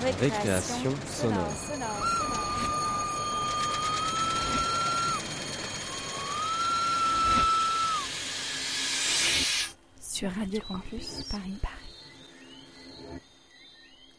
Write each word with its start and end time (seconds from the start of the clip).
Récréation 0.00 0.94
sonore. 1.06 1.48
Sur 10.00 10.30
Radio 10.30 10.60
Campus 10.68 11.24
Paris. 11.28 11.58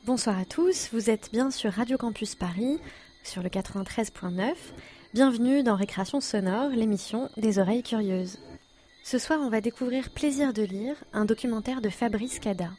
Bonsoir 0.05 0.37
à 0.37 0.43
tous, 0.43 0.89
vous 0.91 1.09
êtes 1.09 1.29
bien 1.31 1.49
sur 1.49 1.71
Radio 1.71 1.97
Campus 1.97 2.35
Paris, 2.35 2.79
sur 3.23 3.41
le 3.41 3.47
93.9. 3.47 4.53
Bienvenue 5.13 5.63
dans 5.63 5.75
Récréation 5.75 6.19
sonore, 6.19 6.71
l'émission 6.71 7.29
des 7.37 7.57
oreilles 7.57 7.83
curieuses. 7.83 8.39
Ce 9.05 9.17
soir, 9.17 9.39
on 9.41 9.49
va 9.49 9.61
découvrir 9.61 10.09
Plaisir 10.09 10.51
de 10.51 10.63
lire, 10.63 10.95
un 11.13 11.23
documentaire 11.23 11.79
de 11.79 11.89
Fabrice 11.89 12.39
Cada. 12.39 12.71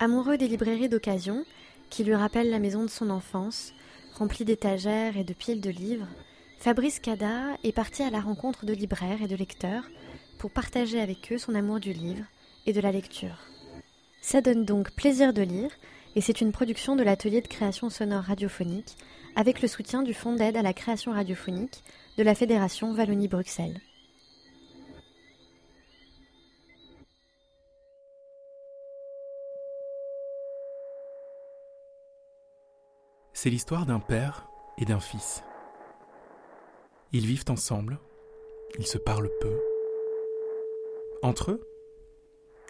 Amoureux 0.00 0.36
des 0.36 0.48
librairies 0.48 0.88
d'occasion, 0.88 1.44
qui 1.92 2.04
lui 2.04 2.14
rappellent 2.14 2.48
la 2.48 2.58
maison 2.58 2.84
de 2.84 2.88
son 2.88 3.10
enfance, 3.10 3.74
remplie 4.14 4.46
d'étagères 4.46 5.18
et 5.18 5.24
de 5.24 5.34
piles 5.34 5.60
de 5.60 5.68
livres, 5.68 6.08
Fabrice 6.58 7.00
Cada 7.00 7.58
est 7.64 7.72
parti 7.72 8.02
à 8.02 8.08
la 8.08 8.20
rencontre 8.20 8.64
de 8.64 8.72
libraires 8.72 9.20
et 9.22 9.28
de 9.28 9.36
lecteurs 9.36 9.84
pour 10.38 10.50
partager 10.50 11.02
avec 11.02 11.30
eux 11.32 11.36
son 11.36 11.54
amour 11.54 11.80
du 11.80 11.92
livre 11.92 12.24
et 12.64 12.72
de 12.72 12.80
la 12.80 12.92
lecture. 12.92 13.36
Ça 14.22 14.40
donne 14.40 14.64
donc 14.64 14.90
plaisir 14.92 15.34
de 15.34 15.42
lire, 15.42 15.70
et 16.16 16.22
c'est 16.22 16.40
une 16.40 16.52
production 16.52 16.96
de 16.96 17.02
l'atelier 17.02 17.42
de 17.42 17.48
création 17.48 17.90
sonore 17.90 18.24
radiophonique 18.24 18.96
avec 19.36 19.60
le 19.60 19.68
soutien 19.68 20.02
du 20.02 20.14
Fonds 20.14 20.34
d'aide 20.34 20.56
à 20.56 20.62
la 20.62 20.72
création 20.72 21.12
radiophonique 21.12 21.84
de 22.16 22.22
la 22.22 22.34
Fédération 22.34 22.94
Wallonie-Bruxelles. 22.94 23.82
C'est 33.42 33.50
l'histoire 33.50 33.86
d'un 33.86 33.98
père 33.98 34.46
et 34.78 34.84
d'un 34.84 35.00
fils. 35.00 35.42
Ils 37.10 37.26
vivent 37.26 37.46
ensemble, 37.48 37.98
ils 38.78 38.86
se 38.86 38.98
parlent 38.98 39.32
peu. 39.40 39.60
Entre 41.24 41.50
eux, 41.50 41.68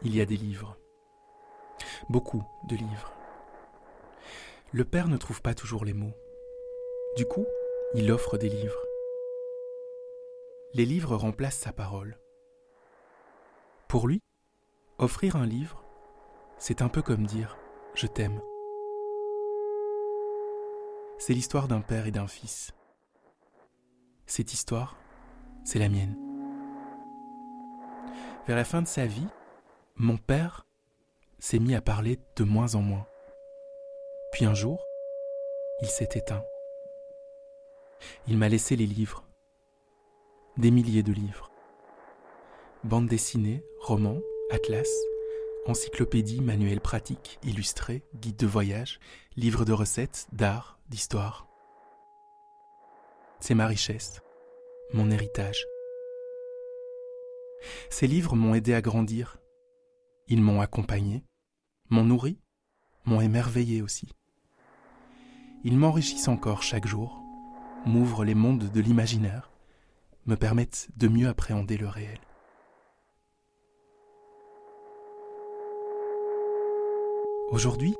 il 0.02 0.16
y 0.16 0.22
a 0.22 0.24
des 0.24 0.38
livres. 0.38 0.78
Beaucoup 2.08 2.42
de 2.70 2.76
livres. 2.76 3.12
Le 4.70 4.86
père 4.86 5.08
ne 5.08 5.18
trouve 5.18 5.42
pas 5.42 5.52
toujours 5.52 5.84
les 5.84 5.92
mots. 5.92 6.16
Du 7.18 7.26
coup, 7.26 7.44
il 7.92 8.10
offre 8.10 8.38
des 8.38 8.48
livres. 8.48 8.86
Les 10.72 10.86
livres 10.86 11.16
remplacent 11.16 11.58
sa 11.58 11.74
parole. 11.74 12.18
Pour 13.88 14.08
lui, 14.08 14.22
offrir 14.96 15.36
un 15.36 15.44
livre, 15.44 15.84
c'est 16.56 16.80
un 16.80 16.88
peu 16.88 17.02
comme 17.02 17.26
dire⁇ 17.26 17.58
Je 18.00 18.06
t'aime⁇ 18.06 18.38
c'est 21.24 21.34
l'histoire 21.34 21.68
d'un 21.68 21.82
père 21.82 22.08
et 22.08 22.10
d'un 22.10 22.26
fils. 22.26 22.72
Cette 24.26 24.52
histoire, 24.52 24.96
c'est 25.62 25.78
la 25.78 25.88
mienne. 25.88 26.18
Vers 28.48 28.56
la 28.56 28.64
fin 28.64 28.82
de 28.82 28.88
sa 28.88 29.06
vie, 29.06 29.28
mon 29.94 30.16
père 30.16 30.66
s'est 31.38 31.60
mis 31.60 31.76
à 31.76 31.80
parler 31.80 32.18
de 32.34 32.42
moins 32.42 32.74
en 32.74 32.82
moins. 32.82 33.06
Puis 34.32 34.46
un 34.46 34.54
jour, 34.54 34.84
il 35.80 35.86
s'est 35.86 36.08
éteint. 36.16 36.42
Il 38.26 38.36
m'a 38.36 38.48
laissé 38.48 38.74
les 38.74 38.86
livres, 38.86 39.22
des 40.56 40.72
milliers 40.72 41.04
de 41.04 41.12
livres. 41.12 41.52
Bandes 42.82 43.06
dessinées, 43.06 43.64
romans, 43.78 44.18
atlas, 44.50 44.90
encyclopédies, 45.66 46.40
manuels 46.40 46.80
pratiques, 46.80 47.38
illustrés, 47.42 48.02
guides 48.16 48.36
de 48.36 48.46
voyage, 48.46 48.98
livres 49.36 49.64
de 49.64 49.72
recettes, 49.72 50.26
d'art, 50.32 50.78
d'histoire. 50.88 51.46
C'est 53.40 53.54
ma 53.54 53.66
richesse, 53.66 54.22
mon 54.92 55.10
héritage. 55.10 55.64
Ces 57.90 58.06
livres 58.06 58.34
m'ont 58.34 58.54
aidé 58.54 58.74
à 58.74 58.80
grandir. 58.80 59.38
Ils 60.28 60.42
m'ont 60.42 60.60
accompagné, 60.60 61.24
m'ont 61.90 62.04
nourri, 62.04 62.38
m'ont 63.04 63.20
émerveillé 63.20 63.82
aussi. 63.82 64.08
Ils 65.64 65.78
m'enrichissent 65.78 66.28
encore 66.28 66.62
chaque 66.62 66.86
jour, 66.86 67.20
m'ouvrent 67.86 68.24
les 68.24 68.34
mondes 68.34 68.70
de 68.70 68.80
l'imaginaire, 68.80 69.52
me 70.26 70.36
permettent 70.36 70.88
de 70.96 71.08
mieux 71.08 71.28
appréhender 71.28 71.76
le 71.76 71.88
réel. 71.88 72.18
Aujourd'hui, 77.52 77.94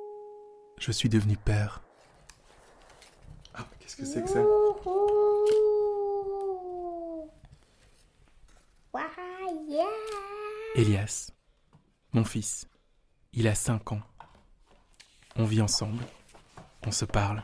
je 0.79 0.91
suis 0.91 1.11
devenu 1.11 1.37
père. 1.37 1.83
Ah, 3.53 3.67
qu'est-ce 3.79 3.97
que 3.97 4.07
c'est 4.07 4.23
que 4.23 4.31
ça 4.31 4.43
Elias, 10.75 11.31
mon 12.15 12.25
fils, 12.25 12.67
il 13.35 13.47
a 13.47 13.55
cinq 13.55 13.93
ans. 13.93 14.01
On 15.37 15.45
vit 15.45 15.61
ensemble, 15.61 16.03
on 16.87 16.91
se 16.91 17.05
parle. 17.05 17.43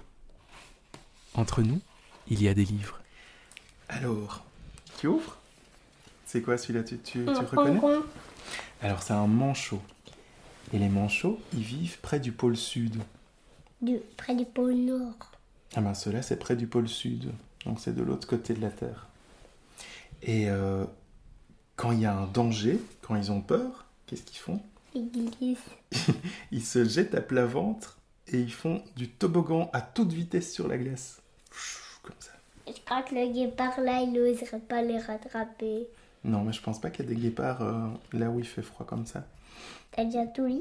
Entre 1.34 1.60
nous, 1.60 1.82
il 2.28 2.42
y 2.42 2.48
a 2.48 2.54
des 2.54 2.64
livres. 2.64 3.02
Alors, 3.90 4.46
tu 4.98 5.08
ouvres? 5.08 5.36
C'est 6.24 6.40
quoi 6.40 6.56
celui-là? 6.56 6.84
Tu, 6.84 6.98
tu, 7.00 7.26
tu 7.26 7.30
reconnais? 7.30 7.78
Alors, 8.80 9.02
c'est 9.02 9.12
un 9.12 9.26
manchot. 9.26 9.82
Et 10.72 10.78
les 10.78 10.88
manchots, 10.88 11.40
ils 11.54 11.62
vivent 11.62 11.98
près 12.00 12.20
du 12.20 12.32
pôle 12.32 12.56
sud. 12.56 12.96
Du, 13.80 13.98
près 14.16 14.34
du 14.34 14.44
pôle 14.44 14.74
nord. 14.74 15.32
Ah 15.74 15.80
ben 15.80 15.94
ceux-là, 15.94 16.22
c'est 16.22 16.38
près 16.38 16.56
du 16.56 16.66
pôle 16.66 16.88
sud. 16.88 17.32
Donc 17.64 17.80
c'est 17.80 17.94
de 17.94 18.02
l'autre 18.02 18.26
côté 18.26 18.54
de 18.54 18.60
la 18.60 18.70
Terre. 18.70 19.08
Et 20.22 20.50
euh, 20.50 20.84
quand 21.76 21.92
il 21.92 22.00
y 22.00 22.06
a 22.06 22.14
un 22.14 22.26
danger, 22.26 22.80
quand 23.02 23.16
ils 23.16 23.30
ont 23.30 23.40
peur, 23.40 23.86
qu'est-ce 24.06 24.22
qu'ils 24.22 24.40
font? 24.40 24.60
Ils 24.94 25.08
glissent. 25.10 25.58
Ils 26.50 26.64
se 26.64 26.84
jettent 26.84 27.14
à 27.14 27.20
plat 27.20 27.46
ventre 27.46 27.98
et 28.26 28.40
ils 28.40 28.52
font 28.52 28.82
du 28.96 29.08
toboggan 29.08 29.70
à 29.72 29.80
toute 29.80 30.12
vitesse 30.12 30.52
sur 30.52 30.68
la 30.68 30.76
glace. 30.76 31.22
Comme 32.02 32.16
ça. 32.18 32.32
Je 32.66 32.80
crois 32.84 33.02
que 33.02 33.14
le 33.14 33.32
guépard 33.32 33.80
là, 33.80 34.00
il 34.02 34.12
n'oserait 34.12 34.58
pas 34.58 34.82
les 34.82 34.98
rattraper. 34.98 35.86
Non, 36.24 36.42
mais 36.42 36.52
je 36.52 36.60
pense 36.60 36.80
pas 36.80 36.90
qu'il 36.90 37.04
y 37.04 37.08
a 37.08 37.14
des 37.14 37.20
guépards 37.20 37.62
euh, 37.62 37.86
là 38.12 38.28
où 38.28 38.38
il 38.38 38.44
fait 38.44 38.62
froid 38.62 38.84
comme 38.84 39.06
ça. 39.06 39.24
T'as 39.92 40.04
déjà 40.04 40.26
tout 40.26 40.46
lu? 40.46 40.60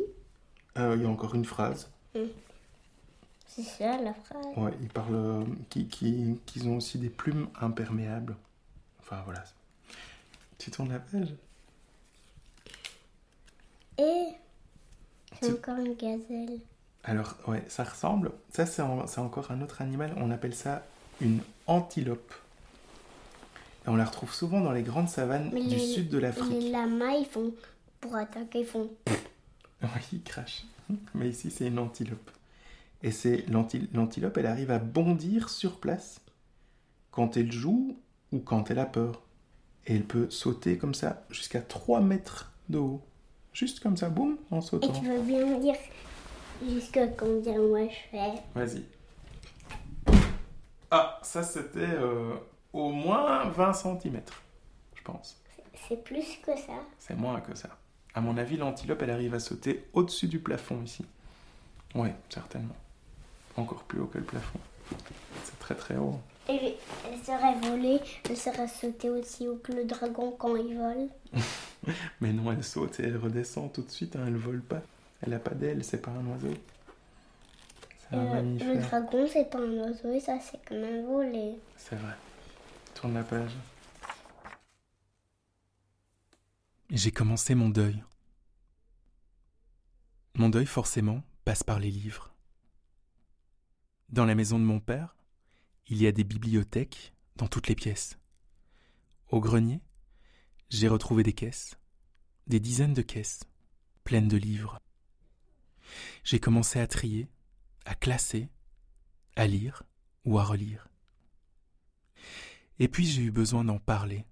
Euh, 0.77 0.95
Il 0.97 1.03
y 1.03 1.05
a 1.05 1.09
encore 1.09 1.35
une 1.35 1.45
phrase. 1.45 1.89
C'est 3.45 3.63
ça 3.63 3.97
la 4.01 4.13
phrase. 4.13 4.45
Ouais, 4.55 4.71
ils 4.81 4.87
parlent 4.89 5.15
euh, 5.15 5.43
qui- 5.69 5.87
qui- 5.87 6.39
qu'ils 6.45 6.67
ont 6.67 6.77
aussi 6.77 6.97
des 6.99 7.09
plumes 7.09 7.47
imperméables. 7.59 8.35
Enfin 8.99 9.21
voilà. 9.25 9.43
Tu 10.59 10.69
tournes 10.71 10.89
la 10.91 10.99
page 10.99 11.33
Et 13.97 14.27
c'est 15.41 15.47
Tu- 15.47 15.53
encore 15.53 15.77
une 15.77 15.95
gazelle. 15.95 16.59
Alors, 17.03 17.33
ouais, 17.47 17.63
ça 17.67 17.83
ressemble. 17.83 18.31
Ça, 18.51 18.65
c'est 18.65 18.81
en- 18.81 19.07
c'est 19.07 19.21
encore 19.21 19.49
un 19.51 19.61
autre 19.61 19.81
animal. 19.81 20.13
On 20.17 20.29
appelle 20.29 20.53
ça 20.55 20.83
une 21.21 21.39
antilope. 21.67 22.33
Et 23.85 23.89
on 23.89 23.95
la 23.95 24.05
retrouve 24.05 24.33
souvent 24.33 24.59
dans 24.61 24.71
les 24.73 24.83
grandes 24.83 25.09
savanes 25.09 25.49
Mais 25.53 25.63
du 25.63 25.75
les- 25.75 25.93
sud 25.93 26.09
de 26.09 26.17
Les 26.17 26.23
l'Afrique. 26.27 26.71
lamas, 26.71 27.13
ils 27.13 27.25
font 27.25 27.53
pour 28.01 28.15
attaquer, 28.15 28.59
ils 28.61 28.65
font. 28.65 28.89
Oui, 29.81 29.89
ils 30.13 30.23
crachent. 30.23 30.63
Mais 31.13 31.29
ici, 31.29 31.51
c'est 31.51 31.67
une 31.67 31.79
antilope. 31.79 32.31
Et 33.03 33.11
c'est 33.11 33.45
l'anti- 33.49 33.89
l'antilope, 33.93 34.37
elle 34.37 34.45
arrive 34.47 34.71
à 34.71 34.79
bondir 34.79 35.49
sur 35.49 35.79
place 35.79 36.19
quand 37.11 37.37
elle 37.37 37.51
joue 37.51 37.97
ou 38.31 38.39
quand 38.39 38.71
elle 38.71 38.79
a 38.79 38.85
peur. 38.85 39.21
Et 39.85 39.95
elle 39.95 40.03
peut 40.03 40.29
sauter 40.29 40.77
comme 40.77 40.93
ça 40.93 41.23
jusqu'à 41.29 41.61
3 41.61 42.01
mètres 42.01 42.51
de 42.69 42.77
haut. 42.79 43.01
Juste 43.53 43.79
comme 43.81 43.97
ça, 43.97 44.09
boum, 44.09 44.37
en 44.51 44.59
Et 44.59 44.61
sautant. 44.61 44.91
tu 44.91 45.05
veux 45.07 45.21
bien 45.21 45.45
me 45.45 45.61
dire 45.61 45.75
jusqu'à 46.67 47.07
combien 47.07 47.57
moi 47.59 47.87
je 47.87 48.09
fais? 48.11 48.33
Vas-y. 48.55 48.83
Ah, 50.89 51.19
ça 51.21 51.43
c'était 51.43 51.79
euh, 51.81 52.33
au 52.73 52.89
moins 52.91 53.49
20 53.49 53.73
cm, 53.73 54.21
je 54.95 55.01
pense. 55.03 55.41
C'est 55.87 56.03
plus 56.03 56.37
que 56.45 56.55
ça. 56.57 56.73
C'est 56.97 57.15
moins 57.15 57.39
que 57.41 57.55
ça. 57.55 57.76
À 58.17 58.19
mon 58.19 58.35
avis, 58.35 58.57
l'antilope, 58.57 59.03
elle 59.03 59.11
arrive 59.11 59.35
à 59.35 59.39
sauter 59.39 59.85
au-dessus 59.93 60.27
du 60.27 60.39
plafond 60.39 60.81
ici. 60.83 61.05
Oui, 61.93 62.09
certainement. 62.29 62.75
Encore 63.55 63.83
plus 63.83 63.99
haut 63.99 64.07
que 64.07 64.17
le 64.17 64.23
plafond. 64.23 64.57
C'est 65.43 65.59
très 65.59 65.75
très 65.75 65.97
haut. 65.97 66.19
Et 66.49 66.77
elle 67.05 67.19
serait 67.23 67.53
volée, 67.61 67.99
elle 68.27 68.35
serait 68.35 68.67
sautée 68.67 69.11
aussi 69.11 69.47
haut 69.47 69.57
que 69.63 69.71
le 69.71 69.85
dragon 69.85 70.31
quand 70.35 70.55
il 70.55 70.75
vole. 70.75 71.09
Mais 72.21 72.33
non, 72.33 72.51
elle 72.51 72.63
saute 72.63 72.99
et 72.99 73.03
elle 73.03 73.17
redescend 73.17 73.71
tout 73.71 73.83
de 73.83 73.91
suite, 73.91 74.15
hein, 74.15 74.23
elle 74.25 74.35
vole 74.35 74.61
pas. 74.61 74.81
Elle 75.21 75.35
a 75.35 75.39
pas 75.39 75.53
d'aile, 75.53 75.83
c'est 75.83 76.01
pas 76.01 76.09
un 76.09 76.25
oiseau. 76.25 76.55
C'est 77.99 78.15
un 78.15 78.35
Euh, 78.35 78.41
le 78.41 78.81
dragon, 78.81 79.27
c'est 79.31 79.47
pas 79.47 79.59
un 79.59 79.89
oiseau 79.89 80.11
et 80.11 80.19
ça, 80.19 80.39
c'est 80.41 80.59
quand 80.67 80.73
même 80.73 81.05
volé. 81.05 81.51
C'est 81.77 81.97
vrai. 81.97 82.15
Tourne 82.95 83.13
la 83.13 83.21
page. 83.21 83.51
J'ai 86.89 87.11
commencé 87.11 87.53
mon 87.53 87.67
deuil. 87.67 88.01
Mon 90.35 90.47
deuil, 90.47 90.65
forcément, 90.65 91.21
passe 91.43 91.61
par 91.61 91.79
les 91.79 91.91
livres. 91.91 92.33
Dans 94.07 94.23
la 94.23 94.35
maison 94.35 94.57
de 94.57 94.63
mon 94.63 94.79
père, 94.79 95.17
il 95.87 96.01
y 96.01 96.07
a 96.07 96.13
des 96.13 96.23
bibliothèques 96.23 97.13
dans 97.35 97.49
toutes 97.49 97.67
les 97.67 97.75
pièces. 97.75 98.17
Au 99.27 99.41
grenier, 99.41 99.81
j'ai 100.69 100.87
retrouvé 100.87 101.23
des 101.23 101.33
caisses, 101.33 101.77
des 102.47 102.61
dizaines 102.61 102.93
de 102.93 103.01
caisses, 103.01 103.43
pleines 104.05 104.29
de 104.29 104.37
livres. 104.37 104.79
J'ai 106.23 106.39
commencé 106.39 106.79
à 106.79 106.87
trier, 106.87 107.27
à 107.83 107.95
classer, 107.95 108.47
à 109.35 109.45
lire 109.45 109.83
ou 110.23 110.39
à 110.39 110.45
relire. 110.45 110.87
Et 112.79 112.87
puis 112.87 113.05
j'ai 113.05 113.23
eu 113.23 113.31
besoin 113.31 113.65
d'en 113.65 113.79
parler. 113.79 114.25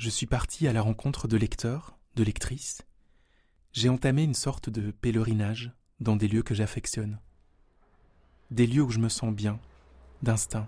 Je 0.00 0.08
suis 0.08 0.24
parti 0.24 0.66
à 0.66 0.72
la 0.72 0.80
rencontre 0.80 1.28
de 1.28 1.36
lecteurs, 1.36 1.98
de 2.16 2.24
lectrices. 2.24 2.80
J'ai 3.74 3.90
entamé 3.90 4.22
une 4.22 4.32
sorte 4.32 4.70
de 4.70 4.92
pèlerinage 4.92 5.72
dans 6.00 6.16
des 6.16 6.26
lieux 6.26 6.42
que 6.42 6.54
j'affectionne. 6.54 7.18
Des 8.50 8.66
lieux 8.66 8.80
où 8.80 8.88
je 8.88 8.98
me 8.98 9.10
sens 9.10 9.34
bien, 9.34 9.60
d'instinct, 10.22 10.66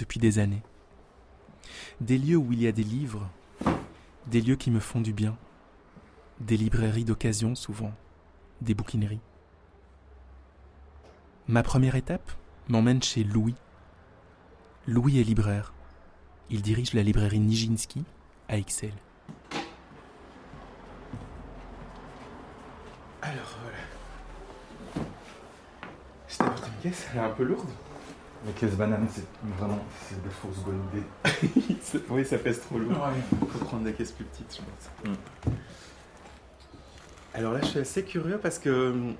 depuis 0.00 0.18
des 0.18 0.40
années. 0.40 0.64
Des 2.00 2.18
lieux 2.18 2.38
où 2.38 2.52
il 2.52 2.60
y 2.60 2.66
a 2.66 2.72
des 2.72 2.82
livres, 2.82 3.30
des 4.26 4.40
lieux 4.40 4.56
qui 4.56 4.72
me 4.72 4.80
font 4.80 5.00
du 5.00 5.12
bien, 5.12 5.38
des 6.40 6.56
librairies 6.56 7.04
d'occasion 7.04 7.54
souvent, 7.54 7.94
des 8.62 8.74
bouquineries. 8.74 9.22
Ma 11.46 11.62
première 11.62 11.94
étape 11.94 12.32
m'emmène 12.66 13.00
chez 13.00 13.22
Louis. 13.22 13.54
Louis 14.88 15.20
est 15.20 15.24
libraire. 15.24 15.72
Il 16.50 16.62
dirige 16.62 16.94
la 16.94 17.04
librairie 17.04 17.38
Nijinsky 17.38 18.04
à 18.48 18.56
Excel. 18.56 18.92
Alors 23.22 23.56
voilà. 23.62 25.06
Je 26.28 26.36
t'ai 26.36 26.42
apporté 26.44 26.66
une 26.68 26.90
caisse, 26.90 27.06
elle 27.12 27.18
est 27.18 27.24
un 27.24 27.30
peu 27.30 27.44
lourde. 27.44 27.68
Les 28.46 28.52
caisses 28.52 28.76
bananes, 28.76 29.08
c'est 29.12 29.24
vraiment 29.58 29.84
c'est 30.08 30.22
des 30.22 30.30
fausses 30.30 30.58
bonnes 30.64 30.82
idées. 30.92 32.02
oui, 32.10 32.24
ça 32.24 32.38
pèse 32.38 32.60
trop 32.60 32.78
lourd. 32.78 33.08
Il 33.32 33.48
faut 33.48 33.64
prendre 33.64 33.82
des 33.84 33.92
caisses 33.92 34.12
plus 34.12 34.24
petites, 34.24 34.56
je 34.56 35.08
pense. 35.10 35.12
Mm. 35.12 35.50
Alors 37.34 37.52
là, 37.52 37.60
je 37.62 37.66
suis 37.66 37.78
assez 37.80 38.04
curieux 38.04 38.38
parce 38.38 38.58
que 38.58 38.90
hum, 38.90 39.14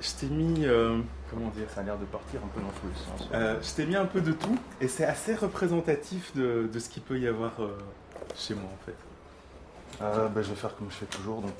je 0.00 0.10
t'ai 0.18 0.26
mis. 0.26 0.64
euh, 0.64 1.00
comment 1.30 1.48
dire 1.50 1.68
Ça 1.74 1.80
a 1.80 1.84
l'air 1.84 1.98
de 1.98 2.04
partir 2.06 2.40
un 2.42 2.48
peu 2.48 2.60
dans 2.60 2.70
tous 2.80 2.86
les 2.88 2.94
sens. 3.18 3.28
Euh, 3.34 3.58
je 3.62 3.72
t'ai 3.74 3.84
mis 3.86 3.96
un 3.96 4.06
peu 4.06 4.20
de 4.20 4.32
tout 4.32 4.58
et 4.80 4.88
c'est 4.88 5.04
assez 5.04 5.34
représentatif 5.34 6.34
de, 6.34 6.68
de 6.72 6.78
ce 6.78 6.88
qu'il 6.88 7.02
peut 7.02 7.18
y 7.18 7.28
avoir 7.28 7.52
euh, 7.60 7.76
chez 8.36 8.54
moi 8.54 8.70
en 8.72 8.84
fait. 8.84 8.96
Euh, 10.02 10.28
ben, 10.28 10.42
je 10.42 10.50
vais 10.50 10.56
faire 10.56 10.74
comme 10.76 10.90
je 10.90 10.96
fais 10.96 11.06
toujours. 11.06 11.40
Donc, 11.40 11.52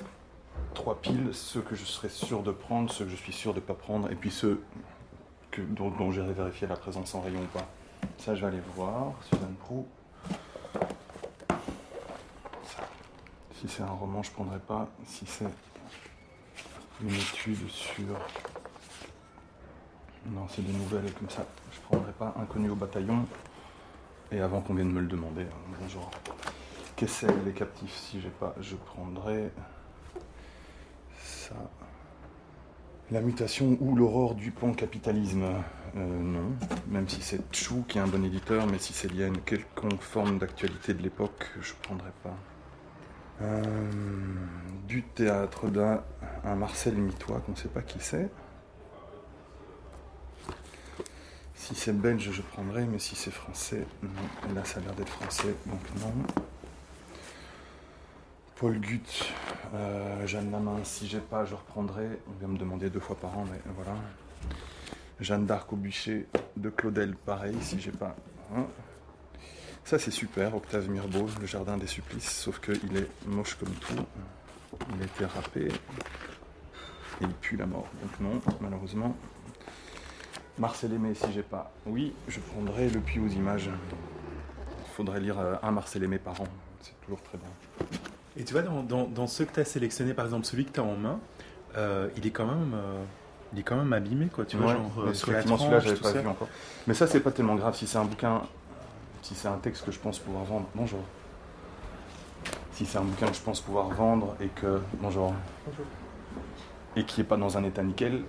trois 0.73 0.99
piles, 0.99 1.29
ceux 1.33 1.61
que 1.61 1.75
je 1.75 1.85
serais 1.85 2.09
sûr 2.09 2.43
de 2.43 2.51
prendre, 2.51 2.91
ceux 2.91 3.05
que 3.05 3.11
je 3.11 3.15
suis 3.15 3.33
sûr 3.33 3.53
de 3.53 3.59
ne 3.59 3.65
pas 3.65 3.73
prendre, 3.73 4.11
et 4.11 4.15
puis 4.15 4.31
ceux 4.31 4.61
dont, 5.57 6.11
j'irai 6.11 6.33
vérifier 6.33 6.67
la 6.67 6.75
présence 6.75 7.13
en 7.15 7.21
rayon 7.21 7.41
ou 7.41 7.57
pas. 7.57 7.67
Ça, 8.17 8.35
je 8.35 8.41
vais 8.41 8.47
aller 8.47 8.63
voir. 8.75 9.13
Suzanne 9.29 9.55
Prou. 9.55 9.87
Si 13.55 13.67
c'est 13.69 13.83
un 13.83 13.87
roman, 13.87 14.23
je 14.23 14.31
prendrai 14.31 14.59
pas. 14.59 14.89
Si 15.05 15.25
c'est 15.25 15.45
une 17.01 17.13
étude 17.13 17.69
sur. 17.69 18.17
Non, 20.25 20.47
c'est 20.49 20.65
des 20.65 20.73
nouvelles 20.73 21.11
comme 21.13 21.29
ça. 21.29 21.45
Je 21.71 21.79
prendrai 21.81 22.11
pas. 22.13 22.33
Inconnu 22.41 22.69
au 22.69 22.75
bataillon. 22.75 23.25
Et 24.31 24.41
avant 24.41 24.61
qu'on 24.61 24.73
vienne 24.73 24.91
me 24.91 25.01
le 25.01 25.07
demander, 25.07 25.43
hein, 25.43 25.75
bonjour. 25.79 26.09
Qu'est-ce 26.95 27.25
que 27.25 27.31
les 27.45 27.53
captifs 27.53 27.95
Si 27.95 28.21
j'ai 28.21 28.29
pas, 28.29 28.55
je 28.59 28.75
prendrai 28.75 29.51
ça. 31.23 31.55
La 33.11 33.21
mutation 33.21 33.77
ou 33.81 33.95
l'aurore 33.95 34.35
du 34.35 34.51
pan-capitalisme 34.51 35.43
Euh, 35.95 36.19
Non, 36.19 36.55
même 36.87 37.07
si 37.07 37.21
c'est 37.21 37.41
Chou 37.53 37.83
qui 37.87 37.99
est 37.99 38.01
un 38.01 38.07
bon 38.07 38.23
éditeur, 38.25 38.65
mais 38.65 38.79
si 38.79 38.93
c'est 38.93 39.11
lié 39.11 39.25
à 39.25 39.27
une 39.27 39.41
quelconque 39.41 40.01
forme 40.01 40.39
d'actualité 40.39 40.93
de 40.95 41.03
l'époque, 41.03 41.51
je 41.61 41.73
prendrai 41.83 42.09
pas. 42.23 42.35
Euh, 43.41 43.63
du 44.87 45.03
théâtre 45.03 45.67
d'un 45.67 46.03
un 46.43 46.55
Marcel 46.55 46.95
Mitois 46.95 47.41
qu'on 47.41 47.55
sait 47.55 47.67
pas 47.69 47.81
qui 47.81 47.99
c'est. 47.99 48.29
Si 51.55 51.75
c'est 51.75 51.93
belge, 51.93 52.31
je 52.31 52.41
prendrai, 52.41 52.85
mais 52.85 52.99
si 52.99 53.15
c'est 53.15 53.31
français, 53.31 53.85
non. 54.01 54.53
Là, 54.55 54.65
ça 54.65 54.79
a 54.79 54.83
l'air 54.83 54.93
d'être 54.95 55.09
français, 55.11 55.55
donc 55.65 55.79
non. 56.01 56.11
Paul 58.63 58.79
Gutt, 58.79 59.25
euh, 59.73 60.25
Jeanne 60.25 60.49
Lamain, 60.49 60.77
si 60.85 61.05
j'ai 61.09 61.19
pas, 61.19 61.43
je 61.43 61.53
reprendrai. 61.53 62.07
On 62.29 62.39
vient 62.39 62.47
me 62.47 62.57
demander 62.57 62.89
deux 62.89 63.01
fois 63.01 63.17
par 63.17 63.37
an, 63.37 63.43
mais 63.51 63.59
voilà. 63.75 63.93
Jeanne 65.19 65.45
d'Arc 65.45 65.73
au 65.73 65.75
bûcher 65.75 66.27
de 66.55 66.69
Claudel, 66.69 67.13
pareil, 67.13 67.57
si 67.59 67.81
j'ai 67.81 67.91
pas. 67.91 68.15
hein. 68.55 68.65
Ça, 69.83 69.99
c'est 69.99 70.11
super, 70.11 70.55
Octave 70.55 70.89
Mirbeau, 70.89 71.27
Le 71.41 71.45
Jardin 71.45 71.75
des 71.75 71.87
Supplices, 71.87 72.31
sauf 72.31 72.61
qu'il 72.61 72.95
est 72.95 73.09
moche 73.25 73.55
comme 73.55 73.73
tout. 73.81 73.95
Il 74.95 75.01
a 75.01 75.05
été 75.07 75.25
râpé. 75.25 75.67
Et 75.67 77.23
il 77.25 77.33
pue 77.33 77.57
la 77.57 77.65
mort, 77.65 77.89
donc 78.01 78.17
non, 78.21 78.41
malheureusement. 78.61 79.13
Marcel 80.57 80.93
Aimé, 80.93 81.15
si 81.15 81.33
j'ai 81.33 81.43
pas. 81.43 81.73
Oui, 81.85 82.13
je 82.29 82.39
prendrai 82.39 82.87
Le 82.89 83.01
Puits 83.01 83.19
aux 83.19 83.27
images. 83.27 83.69
Il 84.85 84.91
faudrait 84.93 85.19
lire 85.19 85.37
euh, 85.37 85.55
un 85.61 85.71
Marcel 85.71 86.01
Aimé 86.05 86.17
par 86.17 86.39
an, 86.39 86.47
c'est 86.79 86.97
toujours 87.01 87.21
très 87.23 87.37
bien. 87.37 87.49
Et 88.37 88.43
tu 88.43 88.53
vois, 88.53 88.63
dans, 88.63 88.81
dans, 88.83 89.03
dans 89.05 89.27
ceux 89.27 89.45
que 89.45 89.53
tu 89.53 89.59
as 89.59 89.65
sélectionnés, 89.65 90.13
par 90.13 90.25
exemple 90.25 90.45
celui 90.45 90.65
que 90.65 90.71
tu 90.71 90.79
as 90.79 90.83
en 90.83 90.95
main, 90.95 91.19
euh, 91.77 92.09
il 92.17 92.25
est 92.25 92.31
quand 92.31 92.45
même. 92.47 92.73
euh, 92.73 93.03
il 93.53 93.59
est 93.59 93.63
quand 93.63 93.75
même 93.75 93.93
abîmé, 93.93 94.25
quoi. 94.27 94.45
Tu 94.45 94.57
vois, 94.57 94.67
Ouais, 94.67 94.73
genre 94.73 94.91
euh, 94.97 95.03
mais 95.09 95.13
sur 95.13 95.31
la 95.31 95.43
tranche, 95.43 95.61
j'avais 95.69 95.93
tout 95.93 96.01
pas 96.01 96.11
ça. 96.13 96.21
vu 96.21 96.27
encore. 96.27 96.47
Mais 96.87 96.95
ça, 96.95 97.05
c'est 97.05 97.19
pas 97.19 97.29
tellement 97.31 97.53
grave 97.55 97.75
si 97.75 97.85
c'est 97.85 97.99
un 97.99 98.05
bouquin, 98.05 98.41
si 99.21 99.35
c'est 99.35 99.47
un 99.47 99.57
texte 99.57 99.85
que 99.85 99.91
je 99.91 99.99
pense 99.99 100.17
pouvoir 100.17 100.43
vendre. 100.43 100.65
Bonjour. 100.73 101.01
Si 102.71 102.87
c'est 102.87 102.97
un 102.97 103.03
bouquin 103.03 103.27
que 103.27 103.35
je 103.35 103.41
pense 103.41 103.61
pouvoir 103.61 103.89
vendre 103.89 104.35
et 104.41 104.47
que. 104.47 104.81
Bonjour. 104.99 105.35
Et 106.95 107.03
qui 107.05 107.21
est 107.21 107.23
pas 107.23 107.37
dans 107.37 107.55
un 107.57 107.63
état 107.63 107.83
nickel, 107.83 108.21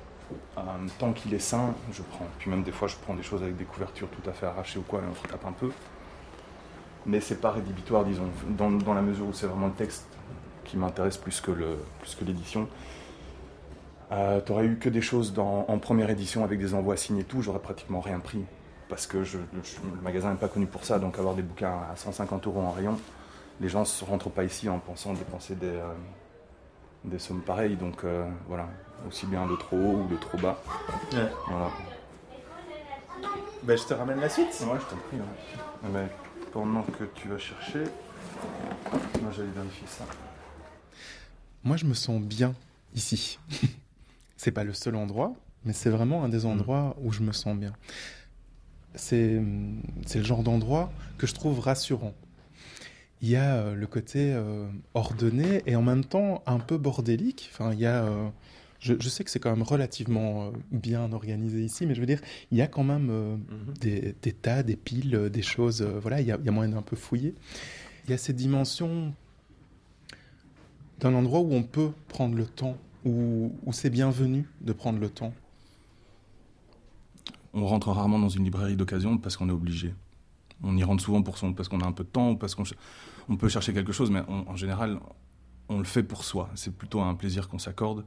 euh, 0.58 0.60
tant 0.98 1.12
qu'il 1.14 1.32
est 1.32 1.38
sain, 1.38 1.74
je 1.92 2.02
prends. 2.02 2.26
Puis 2.38 2.50
même 2.50 2.62
des 2.62 2.72
fois, 2.72 2.88
je 2.88 2.96
prends 2.96 3.14
des 3.14 3.22
choses 3.22 3.42
avec 3.42 3.56
des 3.56 3.64
couvertures 3.64 4.08
tout 4.08 4.28
à 4.28 4.32
fait 4.34 4.44
arrachées 4.46 4.78
ou 4.78 4.82
quoi, 4.82 5.00
et 5.00 5.04
on 5.10 5.22
retape 5.22 5.46
un 5.46 5.52
peu. 5.52 5.70
Mais 7.06 7.20
c'est 7.20 7.40
pas 7.40 7.50
rédhibitoire, 7.50 8.04
disons, 8.04 8.28
dans, 8.48 8.70
dans 8.70 8.94
la 8.94 9.02
mesure 9.02 9.26
où 9.26 9.32
c'est 9.32 9.46
vraiment 9.46 9.66
le 9.66 9.72
texte 9.74 10.06
qui 10.64 10.76
m'intéresse 10.78 11.16
plus 11.18 11.40
que 11.40 11.50
le- 11.50 11.76
plus 12.00 12.14
que 12.14 12.24
l'édition. 12.24 12.66
Euh, 14.12 14.40
T'aurais 14.40 14.64
eu 14.67 14.76
que 14.79 14.88
des 14.88 15.02
choses 15.02 15.32
dans- 15.34 15.64
en 15.69 15.79
première 15.79 16.08
édition 16.10 16.44
avec 16.44 16.58
des 16.58 16.74
envois 16.74 16.96
signés 16.96 17.20
et 17.22 17.24
tout, 17.24 17.43
j'aurais 17.43 17.58
pratiquement 17.58 18.00
rien 18.00 18.20
pris. 18.20 18.44
Parce 18.88 19.06
que 19.06 19.22
je- 19.24 19.38
je- 19.62 19.76
le 19.94 20.00
magasin 20.02 20.31
n'est 20.31 20.36
pas 20.38 20.48
connu 20.48 20.67
pour 20.67 20.84
ça, 20.84 20.98
donc 20.98 21.19
avoir 21.19 21.34
des 21.34 21.43
bouquins 21.43 21.79
à 21.93 21.96
150 21.96 22.46
euros 22.46 22.60
en 22.60 22.70
rayon, 22.70 22.96
les 23.60 23.69
gens 23.69 23.82
ne 23.82 24.06
rentrent 24.06 24.31
pas 24.31 24.44
ici 24.44 24.69
en 24.69 24.79
pensant 24.79 25.12
dépenser 25.14 25.55
des, 25.56 25.67
euh, 25.67 25.88
des 27.05 27.19
sommes 27.19 27.40
pareilles. 27.43 27.76
Donc 27.76 28.05
euh, 28.05 28.29
voilà, 28.48 28.69
aussi 29.08 29.26
bien 29.26 29.46
de 29.46 29.56
trop 29.56 29.76
haut 29.76 30.02
ou 30.05 30.08
de 30.08 30.17
trop 30.17 30.38
bas. 30.38 30.58
Ouais. 31.12 31.26
Voilà. 31.48 31.69
Bah, 33.62 33.76
je 33.76 33.84
te 33.84 33.94
ramène 33.94 34.20
la 34.20 34.29
suite. 34.29 34.48
Ouais, 34.48 34.79
je 34.79 34.84
t'en 34.94 34.96
prie. 35.08 35.17
ouais. 35.19 35.90
Mais 35.93 36.06
pendant 36.55 36.82
que 36.82 37.03
tu 37.17 37.27
vas 37.27 37.37
chercher, 37.37 37.82
moi 39.20 39.32
j'allais 39.37 39.51
vérifier 39.51 39.89
ça. 39.89 40.06
Moi, 41.65 41.77
je 41.77 41.84
me 41.84 41.94
sens 41.94 42.23
bien 42.23 42.55
ici. 42.94 43.41
c'est 44.37 44.53
pas 44.53 44.63
le 44.63 44.73
seul 44.73 44.94
endroit, 44.94 45.34
mais 45.65 45.73
c'est 45.73 45.91
vraiment 45.91 46.23
un 46.23 46.29
des 46.29 46.46
endroits 46.46 46.94
où 47.03 47.11
je 47.11 47.23
me 47.23 47.32
sens 47.32 47.56
bien. 47.56 47.73
C'est 48.94 49.43
c'est 50.06 50.19
le 50.20 50.25
genre 50.25 50.44
d'endroit 50.44 50.93
que 51.19 51.27
je 51.27 51.34
trouve 51.34 51.58
rassurant. 51.58 52.15
Il 53.20 53.31
y 53.31 53.37
a 53.37 53.56
euh, 53.56 53.75
le 53.75 53.87
côté 53.89 54.32
euh, 54.32 54.69
ordonné 54.94 55.63
et 55.67 55.75
en 55.75 55.82
même 55.82 56.05
temps 56.05 56.44
un 56.46 56.61
peu 56.61 56.79
bordélique. 56.79 57.51
Enfin, 57.53 57.73
il 57.73 57.81
y 57.81 57.87
a. 57.87 58.05
euh, 58.05 58.29
je, 58.84 58.93
je 59.00 59.08
sais 59.08 59.24
que 59.24 59.31
c'est 59.31 59.41
quand 59.41 59.50
même 59.50 59.62
relativement 59.62 60.48
euh, 60.48 60.50
bien 60.70 61.10
organisé 61.12 61.64
ici, 61.64 61.86
mais 61.86 61.94
je 61.94 62.00
veux 62.00 62.06
dire, 62.06 62.20
il 62.50 62.58
y 62.58 62.60
a 62.62 62.67
quand 62.67 62.84
même 62.84 63.08
euh, 63.10 63.36
des, 63.81 64.14
des 64.20 64.32
tas, 64.32 64.62
des 64.62 64.76
piles, 64.76 65.14
euh, 65.17 65.29
des 65.31 65.41
choses. 65.41 65.81
euh, 65.81 65.98
voilà, 66.00 66.20
il 66.20 66.26
y 66.26 66.32
a, 66.32 66.36
il 66.38 66.44
y 66.44 66.48
a 66.48 66.53
moyen 66.53 66.70
d'un 66.72 66.82
peu 66.82 66.94
fouiller. 66.94 67.34
Il 68.05 68.10
y 68.10 68.14
a 68.14 68.19
cette 68.19 68.36
dimension 68.36 69.14
d'un 71.00 71.14
endroit 71.14 71.41
où 71.41 71.53
on 71.55 71.62
peut 71.62 71.93
prendre 72.08 72.36
le 72.36 72.44
temps, 72.44 72.76
où, 73.06 73.53
où 73.64 73.72
c'est 73.72 73.88
bienvenu 73.91 74.46
de 74.60 74.72
prendre 74.74 74.98
le 74.98 75.08
temps. 75.08 75.32
On 77.55 77.67
rentre 77.67 77.88
rarement 77.91 78.19
dans 78.19 78.29
une 78.29 78.44
librairie 78.44 78.76
d'occasion 78.76 79.17
parce 79.17 79.36
qu'on 79.38 79.48
est 79.48 79.53
obligé. 79.53 79.94
On 80.62 80.76
y 80.76 80.84
rentre 80.84 81.03
souvent 81.03 81.22
pour 81.22 81.38
son, 81.38 81.55
parce 81.55 81.69
qu'on 81.70 81.81
a 81.81 81.86
un 81.86 81.93
peu 81.93 82.05
de 82.05 82.08
temps 82.10 82.32
ou 82.32 82.36
parce 82.36 82.55
qu'on 82.55 82.64
on 83.31 83.36
peut 83.36 83.48
chercher 83.48 83.72
quelque 83.72 83.93
chose, 83.93 84.10
mais 84.10 84.20
on- 84.29 84.46
en 84.48 84.56
général, 84.56 84.98
on 85.70 85.79
le 85.79 85.84
fait 85.84 86.03
pour 86.03 86.24
soi. 86.24 86.50
C'est 86.55 86.74
plutôt 86.74 87.00
un 87.00 87.14
plaisir 87.14 87.48
qu'on 87.48 87.58
s'accorde. 87.58 88.05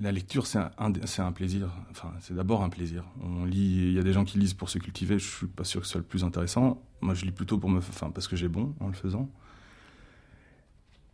La 0.00 0.10
lecture, 0.10 0.46
c'est 0.46 0.58
un, 0.58 1.32
plaisir. 1.32 1.68
Enfin, 1.90 2.12
c'est 2.20 2.34
d'abord 2.34 2.62
un 2.62 2.70
plaisir. 2.70 3.04
On 3.20 3.44
lit. 3.44 3.88
Il 3.88 3.92
y 3.92 3.98
a 3.98 4.02
des 4.02 4.12
gens 4.12 4.24
qui 4.24 4.38
lisent 4.38 4.54
pour 4.54 4.70
se 4.70 4.78
cultiver. 4.78 5.18
Je 5.18 5.28
suis 5.28 5.46
pas 5.46 5.64
sûr 5.64 5.80
que 5.80 5.86
ce 5.86 5.92
soit 5.92 6.00
le 6.00 6.06
plus 6.06 6.24
intéressant. 6.24 6.82
Moi, 7.00 7.14
je 7.14 7.24
lis 7.24 7.32
plutôt 7.32 7.58
pour 7.58 7.68
me, 7.68 7.78
enfin, 7.78 8.10
parce 8.10 8.26
que 8.26 8.36
j'ai 8.36 8.48
bon 8.48 8.74
en 8.80 8.88
le 8.88 8.94
faisant. 8.94 9.28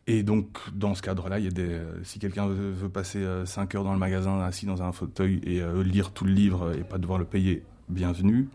Et 0.07 0.23
donc, 0.23 0.59
dans 0.73 0.95
ce 0.95 1.03
cadre-là, 1.03 1.39
il 1.39 1.45
y 1.45 1.49
a 1.49 1.51
des, 1.51 1.81
si 2.05 2.19
quelqu'un 2.19 2.47
veut, 2.47 2.89
passer 2.89 3.27
5 3.45 3.75
heures 3.75 3.85
dans 3.85 3.93
le 3.93 3.99
magasin, 3.99 4.41
assis 4.41 4.65
dans 4.65 4.83
un 4.83 4.93
fauteuil 4.93 5.41
et 5.45 5.61
lire 5.85 6.13
tout 6.13 6.25
le 6.25 6.33
livre 6.33 6.75
et 6.75 6.83
pas 6.83 6.97
devoir 6.97 7.19
le 7.19 7.27
payer, 7.27 7.63
bienvenue. 7.91 8.49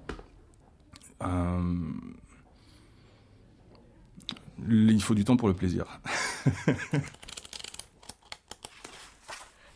il 4.67 5.01
faut 5.01 5.13
du 5.13 5.25
temps 5.25 5.37
pour 5.37 5.47
le 5.47 5.53
plaisir. 5.53 5.85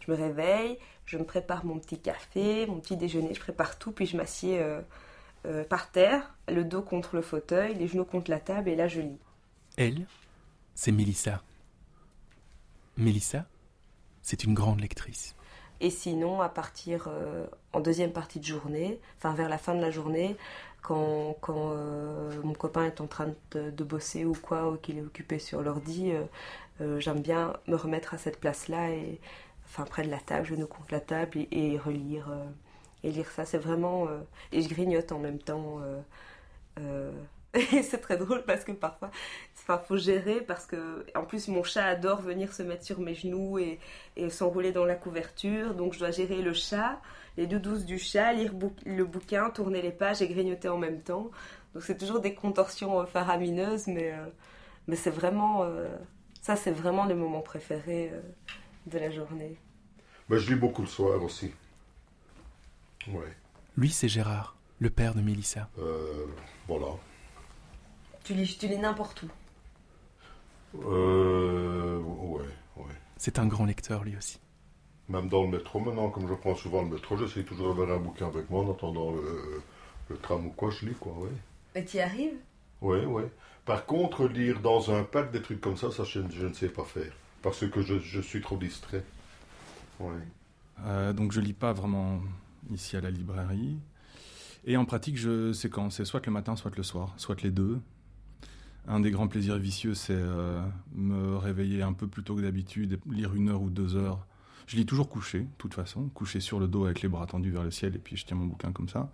je 0.08 0.12
me 0.12 0.18
réveille, 0.18 0.78
je 1.06 1.18
me 1.18 1.24
prépare 1.24 1.66
mon 1.66 1.80
petit 1.80 2.00
café, 2.00 2.66
mon 2.68 2.80
petit 2.80 2.98
déjeuner, 2.98 3.34
je 3.34 3.40
prépare 3.40 3.78
tout, 3.78 3.92
puis 3.92 4.06
je 4.06 4.18
m'assieds 4.18 4.60
euh, 4.60 4.82
euh, 5.46 5.64
par 5.64 5.92
terre, 5.92 6.34
le 6.48 6.64
dos 6.64 6.82
contre 6.82 7.16
le 7.16 7.22
fauteuil, 7.22 7.76
les 7.76 7.88
genoux 7.88 8.06
contre 8.06 8.32
la 8.32 8.40
table, 8.40 8.70
et 8.70 8.76
là 8.76 8.88
je 8.88 9.02
lis. 9.02 9.20
Elle, 9.78 10.06
c'est 10.76 10.92
Mélissa. 10.92 11.42
Mélissa, 12.98 13.46
c'est 14.22 14.44
une 14.44 14.54
grande 14.54 14.80
lectrice. 14.80 15.36
Et 15.80 15.92
sinon, 15.92 16.42
à 16.42 16.50
partir 16.50 17.08
euh, 17.08 17.46
en 17.72 17.80
deuxième 17.80 18.12
partie 18.12 18.40
de 18.40 18.46
journée, 18.46 19.00
enfin 19.18 19.36
vers 19.36 19.50
la 19.50 19.60
fin 19.60 19.76
de 19.76 19.82
la 19.82 19.92
journée, 19.92 20.36
quand, 20.82 21.36
quand 21.42 21.76
mon 22.44 22.54
copain 22.54 22.86
est 22.86 23.02
en 23.02 23.08
train 23.08 23.34
de, 23.52 23.72
de 23.72 23.84
bosser 23.84 24.24
ou 24.24 24.34
quoi, 24.34 24.72
ou 24.72 24.78
qu'il 24.78 24.98
est 24.98 25.02
occupé 25.02 25.38
sur 25.38 25.62
l'ordi, 25.62 26.14
j'aime 26.80 27.20
bien 27.20 27.54
me 27.68 27.76
remettre 27.76 28.14
à 28.14 28.18
cette 28.18 28.40
place-là 28.40 28.92
et 28.92 29.20
enfin 29.70 29.84
près 29.84 30.04
de 30.04 30.10
la 30.10 30.20
table, 30.20 30.46
je 30.46 30.56
nous 30.56 30.68
contre 30.68 30.94
la 30.94 31.00
table 31.00 31.46
et, 31.52 31.78
relire 31.78 32.30
euh, 32.32 32.46
et 33.04 33.12
lire 33.12 33.30
ça. 33.32 33.46
C'est 33.46 33.58
vraiment 33.58 34.08
euh, 34.08 34.20
et 34.52 34.62
je 34.62 34.70
grignote 34.70 35.12
en 35.12 35.20
même 35.20 35.40
temps. 35.40 35.80
Euh, 36.80 37.12
et 37.54 37.84
c'est 37.84 38.00
très 38.00 38.18
drôle 38.18 38.44
parce 38.44 38.64
que 38.64 38.72
parfois, 38.72 39.10
enfin, 39.56 39.78
faut 39.80 39.98
gérer 39.98 40.42
parce 40.42 40.66
que 40.66 41.06
en 41.16 41.24
plus 41.24 41.48
mon 41.48 41.64
chat 41.64 41.86
adore 41.86 42.22
venir 42.22 42.54
se 42.54 42.64
mettre 42.64 42.84
sur 42.84 43.00
mes 43.00 43.16
genoux 43.16 43.58
et, 43.60 43.80
s'enrouler 44.30 44.72
dans 44.72 44.86
la 44.86 44.96
couverture, 44.96 45.74
donc 45.76 45.94
je 45.94 46.00
dois 46.00 46.12
gérer 46.12 46.42
le 46.42 46.54
chat, 46.54 47.02
les 47.38 47.48
doudous 47.48 47.84
du 47.84 48.00
chat, 48.00 48.34
lire 48.34 48.54
le 48.86 49.06
bouquin, 49.06 49.50
tourner 49.50 49.82
les 49.82 49.92
pages 49.92 50.22
et 50.22 50.28
grignoter 50.28 50.70
en 50.70 50.78
même 50.78 51.02
temps. 51.02 51.32
Donc 51.74 51.84
c'est 51.84 51.98
toujours 51.98 52.20
des 52.20 52.34
contorsions 52.34 53.06
faramineuses, 53.06 53.88
mais 53.88 54.14
mais 54.88 54.96
c'est 54.96 55.12
vraiment 55.12 55.66
ça, 56.42 56.56
c'est 56.56 56.72
vraiment 56.72 57.06
le 57.06 57.16
moment 57.16 57.42
préféré 57.42 58.12
de 58.88 59.00
la 59.00 59.12
journée 59.12 59.58
ben, 60.30 60.38
Je 60.38 60.54
lis 60.54 60.60
beaucoup 60.60 60.82
le 60.82 60.88
soir 60.88 61.22
aussi. 61.24 61.52
Ouais. 63.08 63.36
Lui, 63.78 63.90
c'est 63.92 64.08
Gérard, 64.08 64.56
le 64.80 64.90
père 64.90 65.14
de 65.14 65.22
Mélissa. 65.22 65.70
Euh, 65.80 66.26
voilà. 66.68 66.88
Tu 68.24 68.34
lis, 68.34 68.58
tu 68.60 68.68
lis 68.68 68.78
n'importe 68.78 69.24
où 69.24 69.30
Euh. 70.84 72.00
Ouais, 72.00 72.44
ouais. 72.78 72.96
C'est 73.18 73.40
un 73.40 73.48
grand 73.48 73.66
lecteur, 73.66 74.04
lui 74.04 74.18
aussi. 74.18 74.40
Même 75.10 75.30
dans 75.30 75.44
le 75.44 75.50
métro, 75.50 75.80
maintenant, 75.80 76.10
comme 76.10 76.28
je 76.28 76.34
prends 76.34 76.56
souvent 76.56 76.82
le 76.82 76.90
métro, 76.90 77.18
j'essaie 77.18 77.44
toujours 77.44 77.70
d'avoir 77.70 77.98
un 77.98 78.02
bouquin 78.02 78.28
avec 78.28 78.50
moi 78.50 78.64
en 78.64 78.72
attendant 78.72 79.12
le, 79.12 80.18
tram 80.18 80.48
ou 80.48 80.50
quoi, 80.50 80.70
je 80.70 80.86
lis, 80.86 80.96
quoi, 81.00 81.14
ouais. 81.14 81.30
Et 81.76 81.86
tu 81.86 81.98
y 81.98 82.02
arrives? 82.02 82.36
Oui, 82.82 83.00
oui. 83.06 83.24
Par 83.64 83.86
contre, 83.86 84.28
lire 84.28 84.60
dans 84.60 84.92
un 84.92 85.04
parc 85.04 85.32
des 85.32 85.42
trucs 85.42 85.62
comme 85.62 85.78
ça, 85.78 85.92
ça, 85.92 86.04
je 86.04 86.20
ne 86.20 86.54
sais 86.54 86.70
pas 86.70 86.84
faire 86.84 87.14
parce 87.48 87.66
que 87.66 87.82
je, 87.82 88.20
suis 88.20 88.42
trop 88.42 88.58
distrait. 88.58 89.06
Euh, 90.86 91.14
donc 91.14 91.32
je 91.32 91.40
lis 91.40 91.54
pas 91.54 91.72
vraiment 91.72 92.22
ici 92.70 92.98
à 92.98 93.02
la 93.02 93.10
librairie. 93.10 93.78
Et 94.66 94.76
en 94.76 94.84
pratique, 94.84 95.18
je 95.18 95.54
sais 95.54 95.70
quand 95.70 95.90
c'est 95.90 96.04
soit 96.04 96.26
le 96.26 96.34
matin, 96.34 96.58
soit 96.58 96.76
le 96.76 96.84
soir, 96.84 97.14
soit 97.16 97.42
les 97.44 97.52
deux. 97.52 97.80
Un 98.86 99.00
des 99.00 99.12
grands 99.12 99.30
plaisirs 99.30 99.58
vicieux, 99.58 99.94
c'est 99.94 100.12
euh, 100.12 100.62
me 100.94 101.38
réveiller 101.38 101.84
un 101.84 101.94
peu 101.94 102.06
plus 102.06 102.22
tôt 102.22 102.36
que 102.36 102.42
d'habitude, 102.42 103.00
lire 103.10 103.34
une 103.34 103.48
heure 103.48 103.62
ou 103.62 103.70
deux 103.70 103.96
heures. 103.96 104.28
Je 104.66 104.76
lis 104.76 104.86
toujours 104.86 105.08
couché, 105.08 105.40
de 105.40 105.48
toute 105.58 105.74
façon, 105.74 106.10
couché 106.10 106.42
sur 106.42 106.60
le 106.60 106.68
dos 106.68 106.84
avec 106.84 107.02
les 107.02 107.08
bras 107.08 107.28
tendus 107.28 107.52
vers 107.52 107.64
le 107.64 107.72
ciel, 107.72 107.96
et 107.96 108.00
puis 108.00 108.18
je 108.18 108.26
tiens 108.26 108.36
mon 108.36 108.48
bouquin 108.48 108.74
comme 108.74 108.90
ça. 108.90 109.10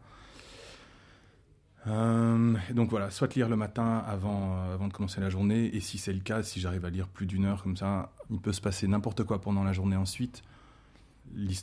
Euh, 1.88 2.56
donc 2.72 2.90
voilà, 2.90 3.12
soit 3.12 3.34
lire 3.36 3.50
le 3.50 3.56
matin 3.56 4.04
avant, 4.08 4.56
euh, 4.56 4.74
avant 4.74 4.88
de 4.88 4.94
commencer 4.94 5.20
la 5.20 5.30
journée, 5.30 5.76
et 5.76 5.80
si 5.80 5.98
c'est 5.98 6.14
le 6.14 6.22
cas, 6.22 6.44
si 6.44 6.60
j'arrive 6.60 6.86
à 6.86 6.90
lire 6.90 7.08
plus 7.08 7.26
d'une 7.26 7.46
heure 7.46 7.62
comme 7.62 7.76
ça, 7.76 8.12
il 8.30 8.40
peut 8.40 8.54
se 8.54 8.62
passer 8.62 8.88
n'importe 8.88 9.24
quoi 9.24 9.42
pendant 9.42 9.64
la 9.64 9.74
journée 9.74 9.98
ensuite. 9.98 10.44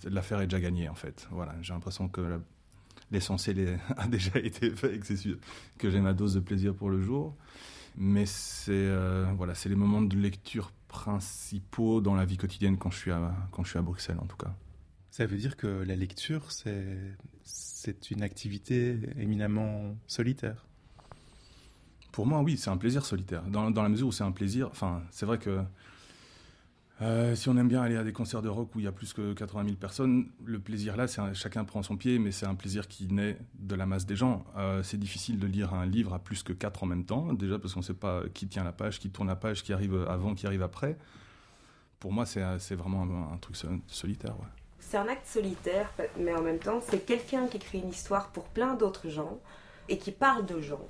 L'affaire 0.05 0.41
est 0.41 0.47
déjà 0.47 0.61
gagnée 0.61 0.89
en 0.89 0.95
fait. 0.95 1.29
Voilà, 1.31 1.55
j'ai 1.63 1.73
l'impression 1.73 2.09
que 2.09 2.41
l'essentiel 3.11 3.79
a 3.97 4.07
déjà 4.09 4.39
été 4.39 4.71
fait 4.71 4.99
que, 4.99 5.15
que 5.79 5.91
j'ai 5.91 6.01
ma 6.01 6.13
dose 6.13 6.35
de 6.35 6.41
plaisir 6.41 6.75
pour 6.75 6.91
le 6.91 7.01
jour. 7.01 7.35
Mais 7.97 8.27
c'est 8.27 8.73
euh, 8.73 9.27
voilà, 9.37 9.55
c'est 9.55 9.69
les 9.69 9.75
moments 9.75 10.03
de 10.03 10.17
lecture 10.17 10.73
principaux 10.89 12.01
dans 12.01 12.15
la 12.15 12.25
vie 12.25 12.37
quotidienne 12.37 12.79
quand 12.79 12.91
je 12.91 12.99
suis 12.99 13.11
quand 13.51 13.65
je 13.65 13.71
suis 13.71 13.79
à 13.79 13.83
Bruxelles 13.83 14.19
en 14.21 14.27
tout 14.27 14.37
cas. 14.37 14.55
Ça 15.11 15.27
veut 15.27 15.37
dire 15.37 15.57
que 15.57 15.67
la 15.67 15.97
lecture, 15.97 16.53
c'est, 16.53 18.11
une 18.11 18.23
activité 18.23 18.97
éminemment 19.19 19.97
solitaire. 20.07 20.67
Pour 22.13 22.27
moi, 22.27 22.43
oui, 22.43 22.57
c'est 22.57 22.71
un 22.71 22.77
plaisir 22.77 23.05
solitaire. 23.05 23.43
Dans, 23.43 23.71
la 23.71 23.89
mesure 23.89 24.09
où 24.09 24.13
c'est 24.13 24.25
un 24.25 24.33
plaisir, 24.33 24.69
enfin, 24.71 25.03
c'est 25.11 25.27
vrai 25.27 25.39
que 25.39 25.63
euh, 27.03 27.35
si 27.35 27.49
on 27.49 27.57
aime 27.57 27.69
bien 27.69 27.83
aller 27.83 27.97
à 27.97 28.05
des 28.05 28.13
concerts 28.13 28.43
de 28.43 28.49
rock 28.49 28.75
où 28.75 28.79
il 28.81 28.85
y 28.85 28.89
a 28.89 28.93
plus 28.93 29.13
que 29.13 29.33
80 29.33 29.65
000 29.65 29.77
personnes, 29.77 30.29
le 30.45 30.59
plaisir 30.59 30.97
là, 30.97 31.07
chacun 31.33 31.65
prend 31.65 31.83
son 31.83 31.97
pied, 31.97 32.19
mais 32.19 32.31
c'est 32.31 32.47
un 32.47 32.55
plaisir 32.55 32.89
qui 32.89 33.07
naît 33.09 33.39
de 33.59 33.75
la 33.75 33.87
masse 33.87 34.07
des 34.07 34.17
gens. 34.17 34.45
Euh, 34.59 34.83
c'est 34.83 34.99
difficile 34.99 35.39
de 35.39 35.47
lire 35.47 35.73
un 35.73 35.87
livre 35.87 36.13
à 36.13 36.19
plus 36.19 36.43
que 36.43 36.53
quatre 36.53 36.83
en 36.83 36.87
même 36.87 37.05
temps, 37.05 37.33
déjà 37.33 37.59
parce 37.59 37.75
qu'on 37.75 37.81
ne 37.81 37.85
sait 37.85 37.95
pas 37.95 38.25
qui 38.35 38.47
tient 38.49 38.65
la 38.65 38.73
page, 38.73 39.01
qui 39.01 39.11
tourne 39.11 39.29
la 39.29 39.37
page, 39.37 39.63
qui 39.63 39.73
arrive 39.73 39.95
avant, 40.09 40.35
qui 40.35 40.47
arrive 40.47 40.63
après. 40.63 40.99
Pour 41.99 42.13
moi, 42.13 42.27
c'est 42.27 42.75
vraiment 42.75 43.33
un, 43.33 43.37
truc 43.39 43.57
solitaire. 43.87 44.37
C'est 44.81 44.97
un 44.97 45.09
acte 45.09 45.27
solitaire, 45.27 45.93
mais 46.17 46.35
en 46.35 46.43
même 46.43 46.59
temps, 46.59 46.81
c'est 46.89 47.05
quelqu'un 47.05 47.47
qui 47.47 47.59
écrit 47.59 47.79
une 47.81 47.91
histoire 47.91 48.29
pour 48.29 48.45
plein 48.45 48.75
d'autres 48.75 49.09
gens 49.09 49.39
et 49.89 49.99
qui 49.99 50.11
parle 50.11 50.47
de 50.47 50.61
gens 50.61 50.87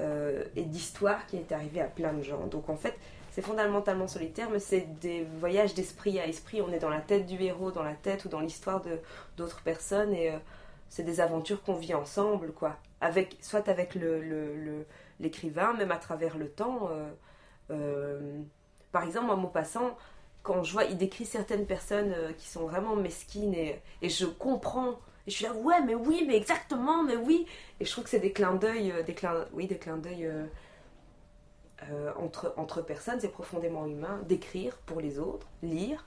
euh, 0.00 0.44
et 0.56 0.62
d'histoires 0.62 1.26
qui 1.26 1.36
est 1.36 1.52
arrivée 1.52 1.80
à 1.80 1.86
plein 1.88 2.12
de 2.12 2.22
gens. 2.22 2.46
Donc 2.46 2.68
en 2.68 2.76
fait, 2.76 2.94
c'est 3.30 3.42
fondamentalement 3.42 4.08
solitaire, 4.08 4.48
mais 4.50 4.60
c'est 4.60 4.98
des 5.00 5.26
voyages 5.38 5.74
d'esprit 5.74 6.18
à 6.18 6.26
esprit. 6.26 6.62
On 6.62 6.72
est 6.72 6.78
dans 6.78 6.90
la 6.90 7.00
tête 7.00 7.26
du 7.26 7.40
héros, 7.42 7.70
dans 7.70 7.82
la 7.82 7.94
tête 7.94 8.24
ou 8.24 8.28
dans 8.28 8.40
l'histoire 8.40 8.82
d'autres 9.36 9.62
personnes 9.62 10.14
et 10.14 10.30
euh, 10.30 10.38
c'est 10.88 11.02
des 11.02 11.20
aventures 11.20 11.62
qu'on 11.62 11.74
vit 11.74 11.94
ensemble, 11.94 12.52
quoi. 12.52 12.76
Avec, 13.00 13.36
soit 13.42 13.68
avec 13.68 13.94
l'écrivain, 15.18 15.72
le, 15.72 15.78
même 15.78 15.90
à 15.90 15.98
travers 15.98 16.38
le 16.38 16.48
temps. 16.48 16.88
Euh, 17.70 18.40
par 18.90 19.04
exemple, 19.04 19.30
en 19.30 19.36
mot 19.36 19.48
passant, 19.48 19.96
quand 20.42 20.62
je 20.62 20.72
vois, 20.72 20.84
il 20.84 20.96
décrit 20.96 21.26
certaines 21.26 21.66
personnes 21.66 22.12
euh, 22.12 22.32
qui 22.32 22.48
sont 22.48 22.66
vraiment 22.66 22.96
mesquines 22.96 23.54
et, 23.54 23.80
et, 24.02 24.08
je 24.08 24.26
comprends. 24.26 24.98
Et 25.26 25.30
je 25.30 25.36
suis 25.36 25.44
là, 25.44 25.52
ouais, 25.52 25.82
mais 25.84 25.94
oui, 25.94 26.24
mais 26.26 26.36
exactement, 26.36 27.02
mais 27.02 27.16
oui. 27.16 27.46
Et 27.80 27.84
je 27.84 27.90
trouve 27.90 28.04
que 28.04 28.10
c'est 28.10 28.20
des 28.20 28.32
clins 28.32 28.54
d'œil, 28.54 28.92
euh, 28.92 29.02
des 29.02 29.14
clins, 29.14 29.44
oui, 29.52 29.66
des 29.66 29.78
clins 29.78 29.98
d'œil 29.98 30.26
euh, 30.26 32.12
entre, 32.16 32.54
entre 32.56 32.82
personnes. 32.82 33.20
C'est 33.20 33.28
profondément 33.28 33.86
humain 33.86 34.20
d'écrire 34.26 34.76
pour 34.86 35.00
les 35.00 35.18
autres, 35.18 35.46
lire, 35.62 36.06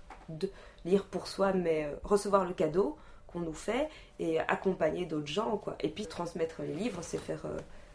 lire 0.85 1.05
pour 1.05 1.27
soi, 1.27 1.53
mais 1.53 1.93
recevoir 2.03 2.45
le 2.45 2.53
cadeau 2.53 2.97
qu'on 3.27 3.41
nous 3.41 3.53
fait 3.53 3.89
et 4.19 4.39
accompagner 4.39 5.05
d'autres 5.05 5.27
gens, 5.27 5.57
quoi. 5.57 5.75
Et 5.79 5.89
puis 5.89 6.07
transmettre 6.07 6.63
les 6.63 6.73
livres, 6.73 6.99
c'est 7.01 7.17
faire, 7.17 7.45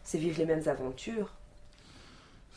c'est 0.03 0.17
vivre 0.17 0.39
les 0.39 0.45
mêmes 0.45 0.67
aventures. 0.67 1.31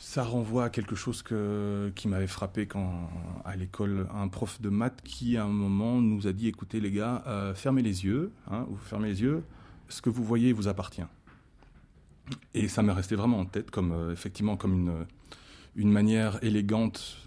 Ça 0.03 0.25
renvoie 0.25 0.65
à 0.65 0.71
quelque 0.71 0.97
chose 0.97 1.23
que, 1.23 1.93
qui 1.95 2.09
m'avait 2.09 2.27
frappé 2.27 2.67
quand, 2.67 3.11
à 3.45 3.55
l'école, 3.55 4.09
un 4.15 4.29
prof 4.29 4.59
de 4.59 4.71
maths 4.71 5.03
qui, 5.05 5.37
à 5.37 5.45
un 5.45 5.49
moment, 5.49 6.01
nous 6.01 6.27
a 6.27 6.33
dit 6.33 6.49
écoutez, 6.49 6.81
les 6.81 6.91
gars, 6.91 7.23
euh, 7.27 7.55
fermez 7.55 7.83
les 7.83 8.07
yeux, 8.07 8.33
hein, 8.51 8.67
vous 8.71 8.79
fermez 8.79 9.09
les 9.09 9.21
yeux, 9.21 9.45
ce 9.91 10.01
que 10.01 10.09
vous 10.09 10.25
voyez 10.25 10.55
vous 10.55 10.69
appartient. 10.69 11.05
Et 12.55 12.67
ça 12.67 12.83
m'est 12.83 12.95
resté 12.95 13.15
vraiment 13.15 13.41
en 13.41 13.45
tête, 13.45 13.71
comme, 13.71 13.93
euh, 13.93 14.11
effectivement, 14.11 14.57
comme 14.57 14.73
une, 14.73 15.07
une 15.77 15.93
manière 15.93 16.43
élégante 16.43 17.19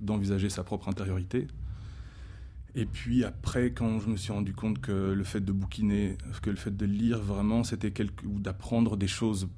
d'envisager 0.00 0.48
sa 0.48 0.64
propre 0.64 0.88
intériorité. 0.88 1.46
Et 2.74 2.86
puis 2.86 3.22
après, 3.22 3.72
quand 3.72 4.00
je 4.00 4.08
me 4.08 4.16
suis 4.16 4.32
rendu 4.32 4.54
compte 4.54 4.80
que 4.80 5.12
le 5.12 5.24
fait 5.24 5.42
de 5.42 5.52
bouquiner, 5.52 6.16
que 6.40 6.48
le 6.48 6.56
fait 6.56 6.74
de 6.74 6.86
lire 6.86 7.20
vraiment, 7.20 7.64
c'était 7.64 7.90
quelque, 7.90 8.24
ou 8.24 8.40
d'apprendre 8.40 8.96
des 8.96 9.08
choses 9.08 9.50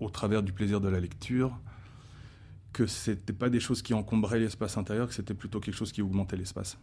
au 0.00 0.10
travers 0.10 0.42
du 0.42 0.52
plaisir 0.52 0.80
de 0.80 0.88
la 0.88 1.00
lecture, 1.00 1.58
que 2.72 2.86
c'était 2.86 3.32
pas 3.32 3.50
des 3.50 3.60
choses 3.60 3.82
qui 3.82 3.94
encombraient 3.94 4.38
l'espace 4.38 4.76
intérieur, 4.76 5.08
que 5.08 5.14
c'était 5.14 5.34
plutôt 5.34 5.60
quelque 5.60 5.74
chose 5.74 5.92
qui 5.92 6.02
augmentait 6.02 6.36
l'espace. 6.36 6.78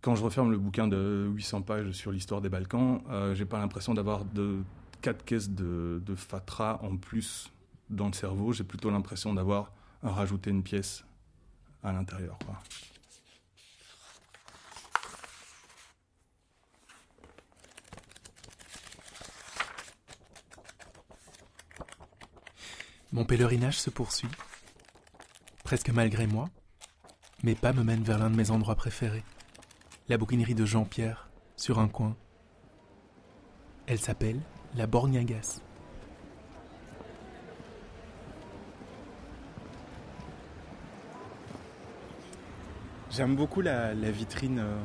Quand 0.00 0.14
je 0.14 0.22
referme 0.22 0.50
le 0.50 0.58
bouquin 0.58 0.88
de 0.88 1.28
800 1.34 1.62
pages 1.62 1.90
sur 1.92 2.12
l'histoire 2.12 2.40
des 2.40 2.48
Balkans, 2.48 3.02
euh, 3.10 3.34
j'ai 3.34 3.44
pas 3.44 3.58
l'impression 3.58 3.94
d'avoir 3.94 4.24
de 4.24 4.62
quatre 5.02 5.24
caisses 5.24 5.50
de, 5.50 6.02
de 6.04 6.14
fatras 6.14 6.78
en 6.82 6.96
plus 6.96 7.50
dans 7.90 8.06
le 8.06 8.12
cerveau. 8.12 8.52
J'ai 8.52 8.64
plutôt 8.64 8.90
l'impression 8.90 9.34
d'avoir 9.34 9.72
rajouté 10.02 10.50
une 10.50 10.62
pièce 10.62 11.04
à 11.82 11.92
l'intérieur. 11.92 12.38
Mon 23.16 23.24
pèlerinage 23.24 23.78
se 23.78 23.88
poursuit. 23.88 24.28
Presque 25.64 25.88
malgré 25.88 26.26
moi, 26.26 26.50
mes 27.44 27.54
pas 27.54 27.72
me 27.72 27.82
mènent 27.82 28.02
vers 28.02 28.18
l'un 28.18 28.28
de 28.28 28.36
mes 28.36 28.50
endroits 28.50 28.74
préférés, 28.74 29.24
la 30.10 30.18
bouquinerie 30.18 30.54
de 30.54 30.66
Jean-Pierre, 30.66 31.30
sur 31.56 31.78
un 31.78 31.88
coin. 31.88 32.14
Elle 33.86 33.98
s'appelle 33.98 34.38
la 34.74 34.86
Borgnagas. 34.86 35.62
J'aime 43.12 43.34
beaucoup 43.34 43.62
la, 43.62 43.94
la 43.94 44.10
vitrine 44.10 44.58
euh, 44.58 44.78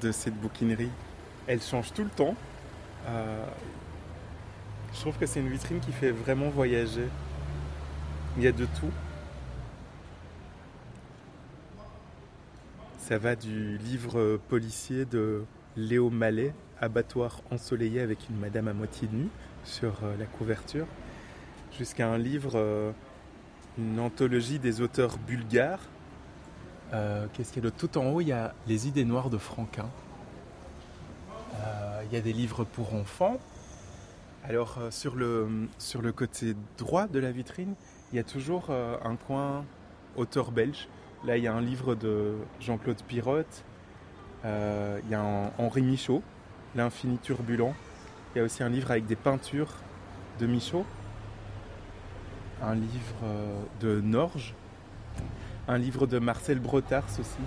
de 0.00 0.10
cette 0.10 0.40
bouquinerie. 0.40 0.90
Elle 1.46 1.60
change 1.60 1.92
tout 1.92 2.04
le 2.04 2.08
temps. 2.08 2.34
Euh, 3.08 3.44
je 4.94 5.00
trouve 5.00 5.16
que 5.18 5.26
c'est 5.26 5.40
une 5.40 5.48
vitrine 5.48 5.80
qui 5.80 5.92
fait 5.92 6.10
vraiment 6.10 6.48
voyager. 6.48 7.08
Il 8.36 8.42
y 8.42 8.46
a 8.46 8.52
de 8.52 8.64
tout. 8.64 8.90
Ça 12.98 13.18
va 13.18 13.34
du 13.34 13.78
livre 13.78 14.38
policier 14.48 15.04
de 15.04 15.44
Léo 15.76 16.10
Mallet, 16.10 16.52
Abattoir 16.80 17.40
ensoleillé 17.50 18.00
avec 18.00 18.18
une 18.28 18.36
madame 18.36 18.68
à 18.68 18.72
moitié 18.72 19.08
nue 19.12 19.28
sur 19.64 19.92
euh, 20.02 20.16
la 20.18 20.26
couverture, 20.26 20.86
jusqu'à 21.76 22.08
un 22.08 22.18
livre, 22.18 22.52
euh, 22.54 22.92
une 23.78 23.98
anthologie 24.00 24.58
des 24.58 24.80
auteurs 24.80 25.18
bulgares. 25.18 25.80
Euh, 26.92 27.26
Qu'est-ce 27.32 27.52
qu'il 27.52 27.62
y 27.64 27.66
a 27.66 27.70
de 27.70 27.74
tout 27.74 27.98
en 27.98 28.06
haut? 28.12 28.20
Il 28.20 28.28
y 28.28 28.32
a 28.32 28.54
Les 28.66 28.88
idées 28.88 29.04
noires 29.04 29.30
de 29.30 29.38
Franquin. 29.38 29.88
Il 32.06 32.14
y 32.14 32.16
a 32.16 32.22
des 32.22 32.32
livres 32.32 32.64
pour 32.64 32.94
enfants. 32.94 33.38
Alors 34.48 34.78
euh, 34.80 34.90
sur, 34.90 35.16
le, 35.16 36.12
côté 36.12 36.54
droit 36.78 37.06
de 37.06 37.18
la 37.18 37.30
vitrine, 37.30 37.74
il 38.12 38.16
y 38.16 38.18
a 38.18 38.24
toujours 38.24 38.66
euh, 38.70 38.96
un 39.04 39.16
coin 39.16 39.64
auteur 40.16 40.50
belge. 40.50 40.88
Là, 41.24 41.36
il 41.36 41.44
y 41.44 41.46
a 41.46 41.54
un 41.54 41.60
livre 41.60 41.94
de 41.94 42.34
Jean-Claude 42.60 43.02
Pirotte. 43.02 43.64
Euh, 44.46 44.98
il 45.04 45.10
y 45.10 45.14
a 45.14 45.52
Henri 45.58 45.82
Michaud, 45.82 46.22
L'infini 46.74 47.18
turbulent. 47.18 47.74
Il 48.34 48.38
y 48.38 48.40
a 48.40 48.44
aussi 48.44 48.62
un 48.62 48.70
livre 48.70 48.90
avec 48.90 49.06
des 49.06 49.16
peintures 49.16 49.74
de 50.38 50.46
Michaud. 50.46 50.86
Un 52.62 52.74
livre 52.74 53.24
de 53.80 54.00
Norge. 54.00 54.54
Un 55.68 55.76
livre 55.76 56.06
de 56.06 56.18
Marcel 56.18 56.60
Brotars 56.60 57.04
aussi. 57.18 57.40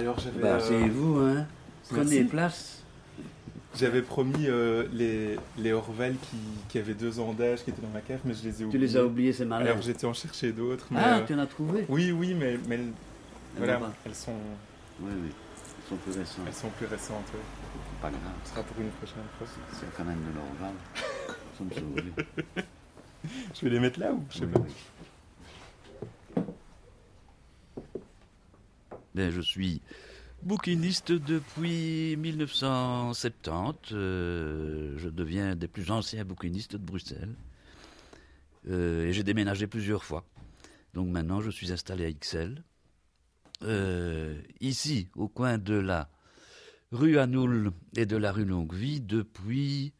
Alors 0.00 0.18
j'avais 0.18 0.40
Bah, 0.40 0.48
euh, 0.54 0.60
c'est 0.60 0.88
vous, 0.88 1.18
hein. 1.18 1.46
Prenez 1.90 2.24
place. 2.24 2.82
j'avais 3.76 4.02
promis 4.02 4.46
euh, 4.48 4.86
les, 4.92 5.36
les 5.58 5.72
Orval 5.72 6.14
qui, 6.30 6.36
qui 6.68 6.78
avaient 6.78 6.94
deux 6.94 7.18
ans 7.20 7.32
d'âge 7.32 7.62
qui 7.64 7.70
étaient 7.70 7.82
dans 7.82 7.88
ma 7.92 8.00
cave, 8.00 8.20
mais 8.24 8.32
je 8.34 8.42
les 8.44 8.50
ai 8.50 8.56
Tu 8.58 8.64
oubliés. 8.64 8.78
les 8.86 8.96
as 8.96 9.04
oubliés, 9.04 9.32
c'est 9.32 9.44
malin. 9.44 9.66
Alors 9.66 9.82
j'étais 9.82 10.06
en 10.06 10.14
chercher 10.14 10.52
d'autres. 10.52 10.86
Ah, 10.96 11.18
euh, 11.18 11.26
tu 11.26 11.34
en 11.34 11.38
as 11.38 11.46
trouvé 11.46 11.84
Oui, 11.88 12.12
oui, 12.12 12.34
mais, 12.34 12.58
mais 12.68 12.76
elles- 12.76 12.80
Elles 12.82 12.92
voilà, 13.58 13.76
pas. 13.78 13.92
elles 14.06 14.14
sont, 14.14 14.32
Oui, 15.00 15.10
oui. 15.22 15.30
Ils 15.84 15.88
sont 15.90 15.96
plus 15.96 16.12
récents. 16.18 16.42
elles 16.46 16.54
sont 16.54 16.70
plus 16.70 16.86
récentes. 16.86 17.26
ouais. 17.34 17.40
Pas 18.00 18.10
grave. 18.10 18.20
Ce 18.44 18.50
sera 18.52 18.62
pour 18.62 18.80
une 18.80 18.90
prochaine 18.90 19.16
fois. 19.36 19.46
C'est 19.72 19.96
quand 19.96 20.04
même 20.04 20.18
de 20.18 20.36
l'orval. 20.36 20.76
Ça 21.58 21.64
me 21.64 21.70
sauve. 21.74 22.64
Je 23.54 23.64
vais 23.64 23.70
les 23.70 23.80
mettre 23.80 23.98
là 24.00 24.12
ou? 24.12 24.22
Je 24.30 24.38
sais 24.38 24.44
Oui, 24.44 24.52
pas. 24.52 24.60
oui. 24.60 24.72
Ben, 29.14 29.30
je 29.30 29.40
suis 29.40 29.80
bouquiniste 30.42 31.12
depuis 31.12 32.16
1970. 32.16 33.92
euh, 33.92 34.94
je 34.96 35.08
deviens 35.08 35.56
des 35.56 35.68
plus 35.68 35.90
anciens 35.90 36.24
bouquinistes 36.24 36.76
de 36.76 36.84
Bruxelles. 36.84 37.34
Euh, 38.68 39.06
et 39.06 39.12
j'ai 39.12 39.22
déménagé 39.22 39.66
plusieurs 39.66 40.04
fois. 40.04 40.24
Donc 40.94 41.08
maintenant, 41.08 41.40
je 41.40 41.50
suis 41.50 41.72
installé 41.72 42.04
à 42.06 42.12
XL. 42.12 42.62
Euh, 43.62 44.40
ici, 44.60 45.08
au 45.14 45.28
coin 45.28 45.58
de 45.58 45.74
la 45.74 46.08
rue 46.92 47.18
Anoul 47.18 47.72
et 47.96 48.06
de 48.06 48.16
la 48.16 48.32
rue 48.32 48.44
Longuevie, 48.44 49.00
depuis 49.00 49.92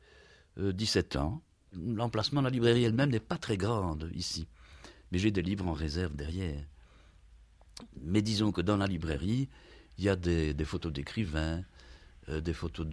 euh, 0.58 0.72
17 0.72 1.16
ans. 1.16 1.42
L'emplacement 1.72 2.40
de 2.40 2.46
la 2.46 2.50
librairie 2.50 2.84
elle-même 2.84 3.10
n'est 3.10 3.20
pas 3.20 3.38
très 3.38 3.56
grande 3.56 4.10
ici. 4.14 4.48
Mais 5.12 5.18
j'ai 5.18 5.30
des 5.30 5.42
livres 5.42 5.66
en 5.66 5.72
réserve 5.72 6.14
derrière. 6.16 6.64
Mais 8.02 8.22
disons 8.22 8.52
que 8.52 8.60
dans 8.60 8.76
la 8.76 8.86
librairie, 8.86 9.48
il 9.98 10.04
y 10.04 10.08
a 10.08 10.16
des, 10.16 10.54
photos 10.64 10.92
d'écrivains, 10.92 11.62
euh, 12.28 12.40
des 12.40 12.54
photos 12.54 12.86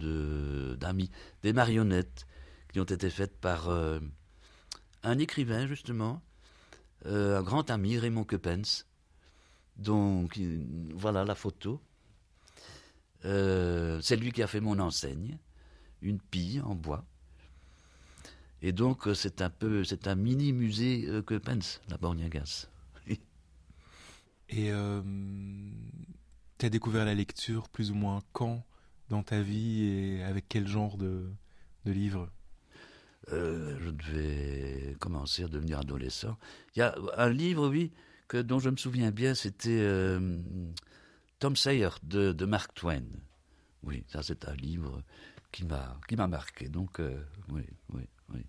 d'amis, 0.76 1.10
des 1.42 1.52
marionnettes 1.52 2.26
qui 2.72 2.80
ont 2.80 2.84
été 2.84 3.08
faites 3.08 3.36
par 3.38 3.70
euh, 3.70 3.98
un 5.02 5.18
écrivain, 5.18 5.66
justement, 5.66 6.22
euh, 7.06 7.38
un 7.38 7.42
grand 7.42 7.70
ami, 7.70 7.98
Raymond 7.98 8.24
Coppens. 8.24 8.84
Donc, 9.76 10.36
il- 10.36 10.92
voilà 10.94 11.24
la 11.24 11.34
photo. 11.34 11.80
C'est 13.22 14.16
lui 14.16 14.32
qui 14.32 14.42
a 14.42 14.46
fait 14.46 14.60
mon 14.60 14.78
enseigne, 14.78 15.38
une 16.02 16.20
pille 16.20 16.60
en 16.60 16.74
bois. 16.74 17.04
Et 18.62 18.72
donc, 18.72 19.08
c'est 19.14 19.42
un 19.42 19.50
peu, 19.50 19.84
c'est 19.84 20.06
un 20.08 20.14
mini 20.14 20.52
musée 20.52 21.08
Coppens, 21.26 21.80
la 21.88 21.96
Borgnagas. 21.98 22.68
Et 24.48 24.72
euh, 24.72 25.02
tu 26.58 26.66
as 26.66 26.70
découvert 26.70 27.04
la 27.04 27.14
lecture 27.14 27.68
plus 27.68 27.90
ou 27.90 27.94
moins 27.94 28.22
quand 28.32 28.64
dans 29.08 29.22
ta 29.22 29.42
vie 29.42 29.84
et 29.84 30.22
avec 30.22 30.46
quel 30.48 30.66
genre 30.66 30.96
de, 30.96 31.30
de 31.84 31.92
livre? 31.92 32.30
Euh, 33.32 33.76
je 33.80 33.90
devais 33.90 34.96
commencer 35.00 35.44
à 35.44 35.48
devenir 35.48 35.80
adolescent. 35.80 36.38
Il 36.74 36.78
y 36.78 36.82
a 36.82 36.94
un 37.16 37.28
livre, 37.28 37.68
oui, 37.68 37.92
que, 38.26 38.38
dont 38.38 38.58
je 38.58 38.70
me 38.70 38.76
souviens 38.76 39.10
bien, 39.10 39.34
c'était 39.34 39.80
euh, 39.80 40.38
Tom 41.38 41.54
Sawyer 41.54 41.90
de, 42.02 42.32
de 42.32 42.44
Mark 42.46 42.72
Twain. 42.74 43.04
Oui, 43.82 44.04
ça 44.08 44.22
c'est 44.22 44.48
un 44.48 44.54
livre 44.54 45.02
qui 45.52 45.64
m'a 45.64 46.00
qui 46.08 46.16
m'a 46.16 46.26
marqué. 46.26 46.68
Donc 46.68 47.00
euh, 47.00 47.22
oui, 47.50 47.62
oui, 47.92 48.02
oui. 48.32 48.40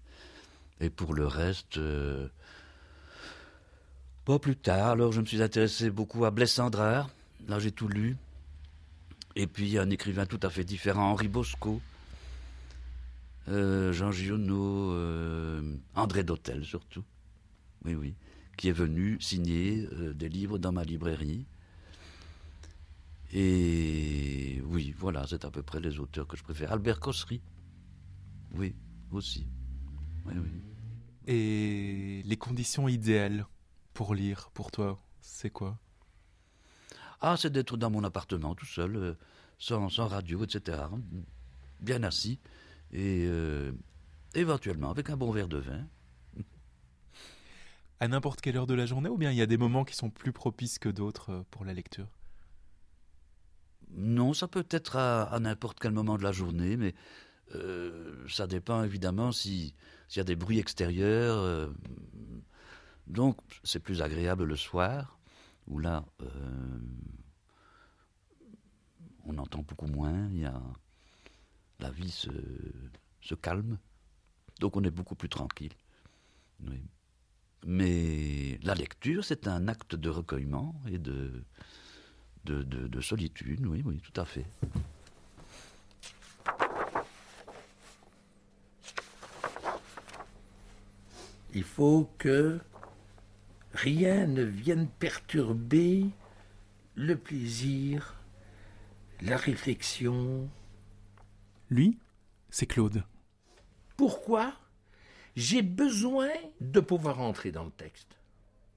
Et 0.80 0.90
pour 0.90 1.14
le 1.14 1.28
reste, 1.28 1.78
pas 4.30 4.38
plus 4.38 4.56
tard. 4.56 4.89
Alors 4.89 5.12
je 5.12 5.22
me 5.22 5.26
suis 5.26 5.42
intéressé 5.42 5.89
beaucoup 5.89 6.24
à 6.24 6.30
Blaise 6.30 6.52
Sandrard. 6.52 7.10
Là 7.48 7.58
j'ai 7.58 7.72
tout 7.72 7.88
lu. 7.88 8.15
Et 9.36 9.48
puis 9.48 9.80
un 9.80 9.89
écrivain 9.89 10.28
tout 10.28 10.39
à 10.44 10.52
fait 10.52 10.63
différent, 10.63 11.10
Henri 11.10 11.28
Bosco. 11.28 11.82
Euh, 13.48 13.92
Jean 13.92 14.12
Giono, 14.12 14.92
euh, 14.92 15.76
André 15.96 16.24
Dautel 16.24 16.63
surtout, 16.63 17.04
oui, 17.84 17.96
oui, 17.96 18.13
qui 18.56 18.68
est 18.68 18.74
venu 18.74 19.20
signer 19.20 19.89
euh, 19.94 20.13
des 20.13 20.30
livres 20.30 20.60
dans 20.60 20.72
ma 20.72 20.84
librairie. 20.84 21.48
Et 23.34 24.62
oui, 24.65 24.94
voilà, 24.96 25.26
c'est 25.28 25.44
à 25.44 25.50
peu 25.50 25.63
près 25.63 25.80
les 25.80 25.98
auteurs 25.98 26.28
que 26.28 26.38
je 26.38 26.44
préfère. 26.44 26.72
Albert 26.72 27.00
Cossery, 27.00 27.42
oui, 28.54 28.76
aussi. 29.12 29.48
Et 31.26 32.22
les 32.24 32.38
conditions 32.38 32.88
idéales 32.88 33.48
pour 34.00 34.16
lire, 34.16 34.50
pour 34.54 34.72
toi, 34.72 34.98
c'est 35.20 35.50
quoi? 35.50 35.78
Ah, 37.20 37.36
c'est 37.36 37.50
d'être 37.50 37.76
dans 37.76 37.90
mon 37.90 38.06
appartement 38.06 38.56
tout 38.56 38.66
seul, 38.66 38.96
euh, 38.96 39.14
sans, 39.58 39.90
sans 39.90 40.08
radio, 40.08 40.46
etc. 40.46 40.84
Bien 41.82 42.04
assis, 42.04 42.40
et 42.94 43.26
euh, 43.28 43.74
éventuellement 44.36 44.90
avec 44.90 45.10
un 45.10 45.18
bon 45.18 45.32
verre 45.32 45.50
de 45.50 45.58
vin. 45.58 45.86
À 48.00 48.08
n'importe 48.08 48.40
quelle 48.40 48.56
heure 48.56 48.68
de 48.68 48.74
la 48.74 48.86
journée 48.86 49.10
ou 49.10 49.18
bien 49.18 49.32
il 49.32 49.38
y 49.38 49.42
a 49.42 49.46
des 49.46 49.58
moments 49.58 49.84
qui 49.84 49.98
sont 49.98 50.10
plus 50.10 50.32
propices 50.32 50.80
que 50.80 50.88
d'autres 50.88 51.32
euh, 51.34 51.44
pour 51.52 51.66
la 51.66 51.74
lecture? 51.74 52.08
Non, 53.98 54.34
ça 54.34 54.48
peut 54.48 54.68
être 54.70 54.96
à, 54.96 55.24
à 55.24 55.42
n'importe 55.42 55.78
quel 55.78 55.92
moment 55.92 56.18
de 56.18 56.24
la 56.24 56.32
journée, 56.32 56.78
mais 56.78 56.96
euh, 57.54 58.16
ça 58.30 58.48
dépend 58.48 58.82
évidemment 58.82 59.34
si 59.34 59.76
s'il 60.08 60.22
y 60.22 60.22
a 60.22 60.24
des 60.24 60.38
bruits 60.38 60.60
extérieurs. 60.60 61.38
euh, 61.40 61.68
donc, 63.10 63.38
c'est 63.63 63.80
plus 63.80 64.02
agréable 64.02 64.43
le 64.43 64.56
soir, 64.56 65.19
où 65.67 65.80
là, 65.80 66.06
euh, 66.22 66.80
on 69.26 69.38
entend 69.38 69.63
beaucoup 69.63 69.88
moins, 69.88 70.30
y 70.30 70.45
a, 70.45 70.62
la 71.80 71.89
vie 71.89 72.12
se, 72.12 72.30
se 73.22 73.36
calme, 73.36 73.78
donc 74.60 74.78
on 74.78 74.84
est 74.84 74.91
beaucoup 74.91 75.15
plus 75.15 75.30
tranquille. 75.30 75.74
Oui. 76.67 76.82
Mais 77.65 78.60
la 78.63 78.76
lecture, 78.76 79.24
c'est 79.26 79.48
un 79.48 79.67
acte 79.67 79.95
de 79.95 80.10
recueillement 80.10 80.80
et 80.88 80.98
de, 80.98 81.43
de, 82.45 82.63
de, 82.63 82.88
de 82.88 83.02
solitude, 83.02 83.65
oui, 83.65 83.82
oui, 83.84 84.00
tout 84.00 84.19
à 84.19 84.26
fait. 84.26 84.45
Il 91.54 91.63
faut 91.63 92.13
que 92.19 92.60
rien 93.73 94.27
ne 94.27 94.43
vienne 94.43 94.88
perturber 94.88 96.05
le 96.95 97.15
plaisir, 97.17 98.15
la 99.21 99.38
réflexion. 99.38 100.49
Lui, 101.69 101.97
c'est 102.49 102.65
Claude. 102.65 103.03
Pourquoi 103.95 104.53
J'ai 105.36 105.62
besoin 105.62 106.29
de 106.62 106.79
pouvoir 106.79 107.19
entrer 107.19 107.51
dans 107.51 107.65
le 107.65 107.71
texte? 107.71 108.17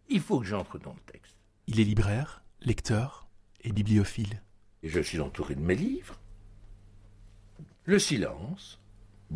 Il 0.09 0.21
faut 0.21 0.41
que 0.41 0.47
j'entre 0.47 0.79
dans 0.79 0.93
le 0.93 1.13
texte. 1.13 1.37
Il 1.67 1.81
est 1.81 1.85
libraire, 1.85 2.43
lecteur 2.61 3.29
et 3.63 3.73
bibliophile. 3.73 4.43
Et 4.83 4.89
je 4.89 5.01
suis 5.01 5.21
entouré 5.21 5.55
de 5.55 5.61
mes 5.61 5.77
livres. 5.77 6.19
Le 7.85 7.99
silence, 7.99 8.81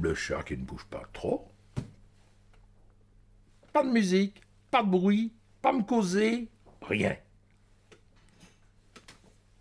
le 0.01 0.15
chat 0.15 0.43
qui 0.43 0.57
ne 0.57 0.65
bouge 0.65 0.85
pas 0.85 1.05
trop. 1.13 1.49
Pas 3.73 3.85
de 3.85 3.91
musique, 3.91 4.43
pas 4.71 4.83
de 4.83 4.91
bruit, 4.91 5.33
pas 5.63 5.73
me 5.73 5.83
causer, 5.83 6.49
rien. 6.83 7.17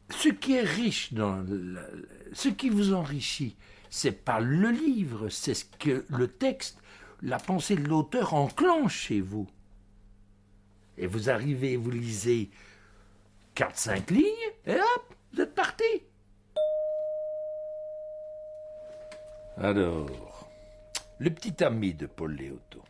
Ce 0.09 0.29
qui 0.29 0.55
est 0.55 0.61
riche 0.61 1.13
dans 1.13 1.45
ce 2.33 2.49
qui 2.49 2.69
vous 2.69 2.93
enrichit, 2.93 3.55
c'est 3.89 4.11
pas 4.11 4.39
le 4.39 4.69
livre, 4.69 5.29
c'est 5.29 5.53
ce 5.53 5.65
que 5.65 6.05
le 6.09 6.27
texte, 6.27 6.79
la 7.21 7.37
pensée 7.37 7.75
de 7.75 7.87
l'auteur 7.87 8.33
enclenche 8.33 8.95
chez 8.95 9.21
vous. 9.21 9.47
Et 10.97 11.07
vous 11.07 11.29
arrivez, 11.29 11.75
vous 11.75 11.91
lisez 11.91 12.49
4-5 13.55 14.13
lignes, 14.13 14.25
et 14.65 14.75
hop, 14.75 15.15
vous 15.33 15.41
êtes 15.41 15.55
parti. 15.55 15.83
Alors, 19.57 20.49
le 21.17 21.29
petit 21.29 21.63
ami 21.63 21.93
de 21.93 22.05
Paul 22.05 22.35
Léoto. 22.35 22.83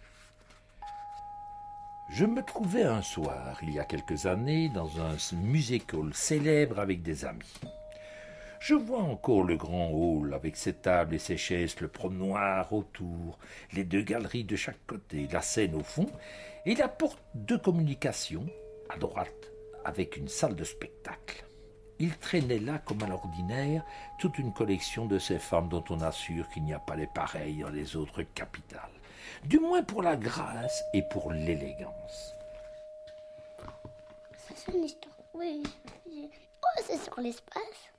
Je 2.08 2.26
me 2.26 2.44
trouvais 2.44 2.84
un 2.84 3.02
soir, 3.02 3.58
il 3.64 3.72
y 3.72 3.80
a 3.80 3.84
quelques 3.84 4.28
années, 4.28 4.70
dans 4.70 5.02
un 5.02 5.18
musical 5.38 6.14
célèbre 6.14 6.80
avec 6.80 7.02
des 7.02 7.26
amis. 7.26 7.60
Je 8.60 8.76
vois 8.76 9.02
encore 9.02 9.44
le 9.44 9.58
grand 9.58 9.90
hall 9.90 10.34
avec 10.34 10.56
ses 10.56 10.74
tables 10.74 11.16
et 11.16 11.20
ses 11.20 11.36
chaises, 11.36 11.80
le 11.82 11.88
promenoir 11.88 12.72
autour, 12.72 13.40
les 13.74 13.84
deux 13.84 14.04
galeries 14.04 14.44
de 14.44 14.56
chaque 14.56 14.86
côté, 14.86 15.28
la 15.32 15.42
scène 15.42 15.74
au 15.76 15.84
fond, 15.84 16.08
et 16.66 16.76
la 16.76 16.88
porte 16.88 17.22
de 17.34 17.58
communication 17.58 18.46
à 18.90 18.98
droite 18.98 19.52
avec 19.84 20.16
une 20.16 20.28
salle 20.28 20.56
de 20.56 20.64
spectacle. 20.64 21.44
Il 22.00 22.16
traînait 22.18 22.60
là, 22.60 22.78
comme 22.80 23.02
à 23.04 23.08
l'ordinaire, 23.08 23.84
toute 24.20 24.38
une 24.38 24.54
collection 24.54 25.06
de 25.06 25.18
ces 25.18 25.40
femmes 25.40 25.70
dont 25.70 25.84
on 25.90 26.02
assure 26.02 26.48
qu'il 26.50 26.64
n'y 26.64 26.74
a 26.74 26.80
pas 26.80 26.96
les 26.96 27.08
pareilles 27.08 27.60
dans 27.60 27.70
les 27.70 27.96
autres 27.96 28.22
capitales. 28.22 28.95
Du 29.44 29.60
moins 29.60 29.84
pour 29.84 30.02
la 30.02 30.16
grâce 30.16 30.84
et 30.94 31.02
pour 31.04 31.32
l'élégance. 31.32 32.34
Ça, 34.38 34.54
c'est 34.56 34.72
une 34.74 34.86
histoire. 34.86 35.16
Oui. 35.34 35.64
Oh, 36.08 36.82
c'est 36.84 36.98
sur 36.98 37.20
l'espace. 37.20 37.92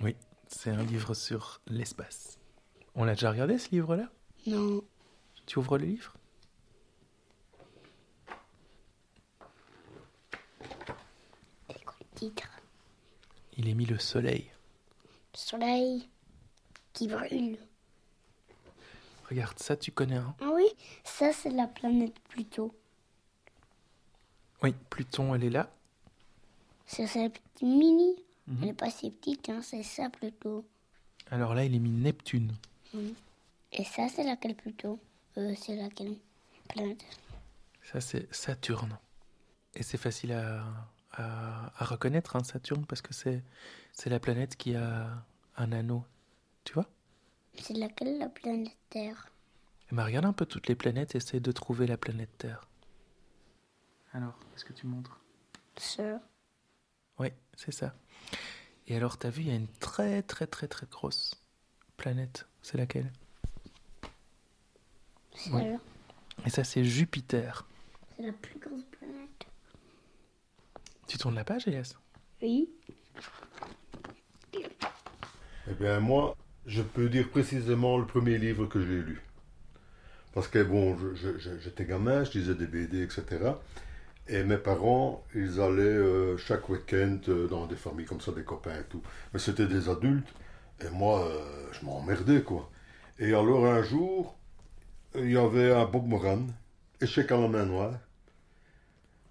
Oui, 0.00 0.16
c'est 0.46 0.70
un 0.70 0.84
livre 0.84 1.14
sur 1.14 1.60
l'espace. 1.66 2.38
On 2.94 3.04
l'a 3.04 3.14
déjà 3.14 3.30
regardé 3.30 3.58
ce 3.58 3.70
livre-là? 3.70 4.08
Non. 4.46 4.82
Tu 5.46 5.58
ouvres 5.58 5.78
le 5.78 5.86
livre? 5.86 6.14
C'est 11.68 11.84
quoi 11.84 11.96
le 12.00 12.06
titre? 12.16 12.48
Il 13.56 13.68
est 13.68 13.74
mis 13.74 13.86
le 13.86 13.98
soleil. 13.98 14.50
Le 15.32 15.38
soleil 15.38 16.08
qui 16.92 17.08
brûle. 17.08 17.58
Regarde, 19.28 19.58
ça 19.58 19.76
tu 19.76 19.92
connais, 19.92 20.16
hein 20.16 20.34
Ah 20.40 20.50
oui, 20.54 20.64
ça, 21.04 21.32
c'est 21.32 21.50
la 21.50 21.66
planète 21.66 22.18
Pluto. 22.28 22.74
Oui, 24.62 24.74
Pluton, 24.90 25.34
elle 25.34 25.44
est 25.44 25.50
là. 25.50 25.70
C'est 26.86 27.06
sa 27.06 27.28
petite 27.28 27.62
mini. 27.62 28.16
Mhm. 28.46 28.56
Elle 28.60 28.68
n'est 28.68 28.74
pas 28.74 28.90
si 28.90 29.10
petite, 29.10 29.48
hein, 29.50 29.60
c'est 29.62 29.82
ça 29.82 30.08
Pluto. 30.08 30.64
Alors 31.30 31.54
là, 31.54 31.64
il 31.64 31.74
est 31.74 31.78
mis 31.78 31.90
Neptune. 31.90 32.54
Et 33.72 33.84
ça, 33.84 34.08
c'est 34.08 34.24
laquelle 34.24 34.54
Pluto? 34.54 34.98
Euh, 35.36 35.54
C'est 35.56 35.76
laquelle 35.76 36.16
planète? 36.68 37.04
Ça, 37.82 38.00
c'est 38.00 38.32
Saturne. 38.34 38.98
Et 39.74 39.82
c'est 39.82 39.98
facile 39.98 40.32
à, 40.32 40.64
à, 41.12 41.70
à 41.76 41.84
reconnaître, 41.84 42.34
hein, 42.36 42.42
Saturne, 42.42 42.86
parce 42.86 43.02
que 43.02 43.12
c'est, 43.12 43.42
c'est 43.92 44.08
la 44.08 44.18
planète 44.20 44.56
qui 44.56 44.74
a 44.74 45.22
un 45.58 45.72
anneau. 45.72 46.02
Tu 46.64 46.72
vois? 46.72 46.86
C'est 47.62 47.74
laquelle 47.74 48.18
la 48.18 48.28
planète 48.28 48.76
Terre 48.90 49.28
Eh 49.90 49.94
ben, 49.94 50.04
regarde 50.04 50.24
un 50.26 50.32
peu 50.32 50.46
toutes 50.46 50.68
les 50.68 50.74
planètes, 50.74 51.14
essaie 51.14 51.40
de 51.40 51.52
trouver 51.52 51.86
la 51.86 51.96
planète 51.96 52.30
Terre. 52.38 52.66
Alors, 54.12 54.38
est-ce 54.54 54.64
que 54.64 54.72
tu 54.72 54.86
montres? 54.86 55.20
Sœur. 55.76 56.20
Oui, 57.18 57.28
c'est 57.56 57.72
ça. 57.72 57.94
Et 58.86 58.96
alors, 58.96 59.18
t'as 59.18 59.30
vu, 59.30 59.42
il 59.42 59.48
y 59.48 59.50
a 59.50 59.54
une 59.54 59.68
très 59.68 60.22
très 60.22 60.46
très 60.46 60.66
très 60.68 60.86
grosse 60.86 61.34
planète. 61.96 62.48
C'est 62.62 62.78
laquelle? 62.78 63.12
C'est 65.34 65.50
Oui. 65.52 65.62
la- 65.64 65.78
Et 66.46 66.50
ça, 66.50 66.64
c'est 66.64 66.84
Jupiter. 66.84 67.66
c'est 68.16 68.22
la 68.22 68.32
plus 68.32 68.58
grosse 68.58 68.84
planète. 68.84 69.46
Tu 71.06 71.18
tournes 71.18 71.34
la 71.34 71.44
page, 71.44 71.66
Elias? 71.68 71.94
Oui. 72.40 72.70
Eh 74.54 75.74
bien, 75.78 76.00
moi, 76.00 76.34
je 76.68 76.82
peux 76.82 77.08
dire 77.08 77.28
précisément 77.30 77.96
le 77.98 78.04
premier 78.04 78.36
livre 78.36 78.66
que 78.66 78.78
j'ai 78.80 79.00
lu. 79.00 79.22
Parce 80.34 80.48
que, 80.48 80.62
bon, 80.62 80.96
j'étais 81.64 81.86
gamin, 81.86 82.24
je 82.24 82.38
lisais 82.38 82.54
des 82.54 82.66
BD, 82.66 83.02
etc. 83.02 83.24
Et 84.28 84.44
mes 84.44 84.58
parents, 84.58 85.24
ils 85.34 85.60
allaient 85.60 85.80
euh, 85.80 86.36
chaque 86.36 86.68
week-end 86.68 87.18
euh, 87.28 87.48
dans 87.48 87.66
des 87.66 87.74
familles 87.74 88.04
comme 88.04 88.20
ça, 88.20 88.32
des 88.32 88.44
copains 88.44 88.78
et 88.78 88.84
tout. 88.90 89.02
Mais 89.32 89.40
c'était 89.40 89.66
des 89.66 89.88
adultes. 89.88 90.28
Et 90.84 90.90
moi, 90.90 91.26
euh, 91.26 91.42
je 91.72 91.84
m'emmerdais, 91.86 92.42
quoi. 92.42 92.70
Et 93.18 93.28
alors, 93.28 93.64
un 93.64 93.82
jour, 93.82 94.36
il 95.14 95.32
y 95.32 95.38
avait 95.38 95.72
un 95.72 95.86
Bob 95.86 96.06
Moran, 96.06 96.46
Échec 97.00 97.32
à 97.32 97.38
la 97.38 97.48
main 97.48 97.64
noire. 97.64 97.94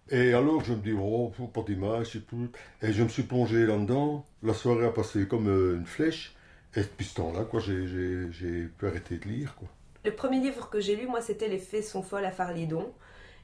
Et 0.10 0.34
alors, 0.34 0.64
je 0.64 0.74
me 0.74 0.82
dis, 0.82 0.94
oh, 1.00 1.32
pas 1.54 1.62
d'image, 1.62 2.14
c'est 2.14 2.26
tout. 2.26 2.50
Et 2.82 2.92
je 2.92 3.04
me 3.04 3.10
suis 3.10 3.24
plongé 3.24 3.68
là-dedans. 3.68 4.26
La 4.42 4.56
soirée 4.56 4.88
a 4.88 4.92
passé 4.92 5.28
comme 5.28 5.48
une 5.48 5.86
flèche. 5.86 6.34
Et 6.78 6.82
depuis 6.82 7.06
ce 7.06 7.16
temps-là, 7.16 7.44
quoi, 7.44 7.60
j'ai, 7.60 7.88
j'ai, 7.88 8.32
j'ai 8.32 8.64
pu 8.68 8.88
arrêter 8.88 9.18
de 9.18 9.26
lire, 9.26 9.54
quoi. 9.56 9.68
Le 10.06 10.12
premier 10.14 10.40
livre 10.40 10.70
que 10.70 10.80
j'ai 10.80 10.96
lu, 10.96 11.08
moi, 11.08 11.20
c'était 11.22 11.50
Les 11.50 11.58
Fées 11.58 11.82
sont 11.82 12.02
folles 12.04 12.24
à 12.26 12.32
Farlidon. 12.32 12.94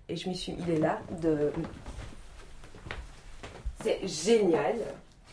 Et 0.07 0.15
je 0.15 0.29
m'y 0.29 0.35
suis. 0.37 0.55
Il 0.59 0.69
est 0.69 0.77
là. 0.79 1.01
De... 1.21 1.51
C'est 3.81 4.07
génial. 4.07 4.75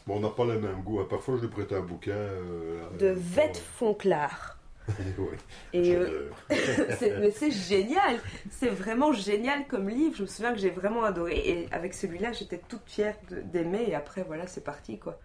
Bon, 0.06 0.16
on 0.16 0.20
n'a 0.20 0.30
pas 0.30 0.44
les 0.46 0.58
mêmes 0.58 0.82
goûts. 0.82 1.00
hein. 1.00 1.06
Parfois, 1.08 1.36
je 1.36 1.42
lui 1.42 1.48
prête 1.48 1.72
un 1.72 1.80
bouquin. 1.82 2.10
euh, 2.12 2.82
De 2.98 3.06
euh, 3.08 3.14
Vette 3.16 3.58
Fonclard. 3.58 4.56
oui. 5.18 5.36
Et 5.72 5.94
euh, 5.94 6.30
mais 6.50 7.30
c'est 7.30 7.50
génial, 7.52 8.18
c'est 8.50 8.70
vraiment 8.70 9.12
génial 9.12 9.66
comme 9.68 9.88
livre. 9.88 10.16
Je 10.16 10.22
me 10.22 10.26
souviens 10.26 10.52
que 10.52 10.58
j'ai 10.58 10.70
vraiment 10.70 11.04
adoré. 11.04 11.36
Et 11.36 11.68
avec 11.72 11.94
celui-là, 11.94 12.32
j'étais 12.32 12.60
toute 12.66 12.82
fière 12.86 13.14
de- 13.30 13.40
d'aimer. 13.40 13.84
Et 13.86 13.94
après, 13.94 14.22
voilà, 14.24 14.46
c'est 14.48 14.64
parti 14.64 14.98
quoi. 14.98 15.20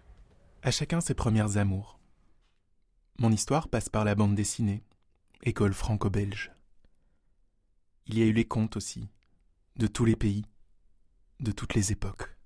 À 0.62 0.70
chacun 0.70 1.00
ses 1.00 1.14
premières 1.14 1.56
amours. 1.56 1.95
Mon 3.18 3.32
histoire 3.32 3.68
passe 3.68 3.88
par 3.88 4.04
la 4.04 4.14
bande 4.14 4.34
dessinée, 4.34 4.84
école 5.42 5.72
franco-belge. 5.72 6.52
Il 8.04 8.18
y 8.18 8.22
a 8.22 8.26
eu 8.26 8.32
les 8.32 8.44
contes 8.44 8.76
aussi, 8.76 9.08
de 9.76 9.86
tous 9.86 10.04
les 10.04 10.16
pays, 10.16 10.44
de 11.40 11.50
toutes 11.50 11.72
les 11.72 11.92
époques. 11.92 12.36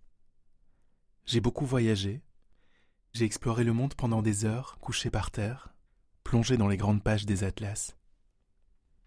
J'ai 1.26 1.40
beaucoup 1.40 1.66
voyagé, 1.66 2.22
j'ai 3.12 3.24
exploré 3.24 3.64
le 3.64 3.72
monde 3.72 3.94
pendant 3.94 4.22
des 4.22 4.44
heures, 4.44 4.78
couché 4.78 5.10
par 5.10 5.32
terre, 5.32 5.74
plongé 6.22 6.56
dans 6.56 6.68
les 6.68 6.76
grandes 6.76 7.02
pages 7.02 7.26
des 7.26 7.42
atlas. 7.42 7.96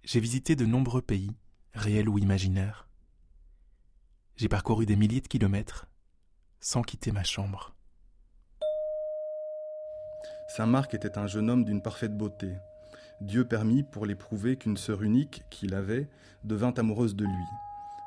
J'ai 0.04 0.19
visité 0.19 0.58
de 0.58 0.65
nombreux 0.65 1.02
pays, 1.02 1.32
réels 1.73 2.10
ou 2.10 2.17
imaginaires. 2.17 2.89
J'ai 4.36 4.49
parcouru 4.49 4.86
des 4.86 4.97
milliers 4.97 5.21
de 5.21 5.30
kilomètres, 5.30 5.88
sans 6.60 6.82
quitter 6.82 7.13
ma 7.13 7.23
chambre. 7.23 7.73
Saint 10.56 10.68
Marc 10.68 10.94
était 10.94 11.18
un 11.18 11.26
jeune 11.26 11.50
homme 11.50 11.63
d'une 11.63 11.82
parfaite 11.82 12.16
beauté. 12.16 12.52
Dieu 13.22 13.44
permit 13.44 13.82
pour 13.82 14.06
l'éprouver 14.06 14.56
qu'une 14.56 14.78
sœur 14.78 15.02
unique 15.02 15.42
qu'il 15.50 15.74
avait 15.74 16.08
devint 16.44 16.76
amoureuse 16.78 17.16
de 17.16 17.26
lui, 17.26 17.46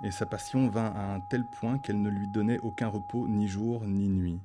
et 0.04 0.12
sa 0.12 0.26
passion 0.26 0.68
vint 0.68 0.92
à 0.94 1.12
un 1.12 1.18
tel 1.28 1.42
point 1.58 1.80
qu'elle 1.80 2.00
ne 2.00 2.08
lui 2.08 2.28
donnait 2.32 2.60
aucun 2.62 2.86
repos 2.86 3.26
ni 3.26 3.48
jour 3.48 3.84
ni 3.84 4.08
nuit. 4.08 4.38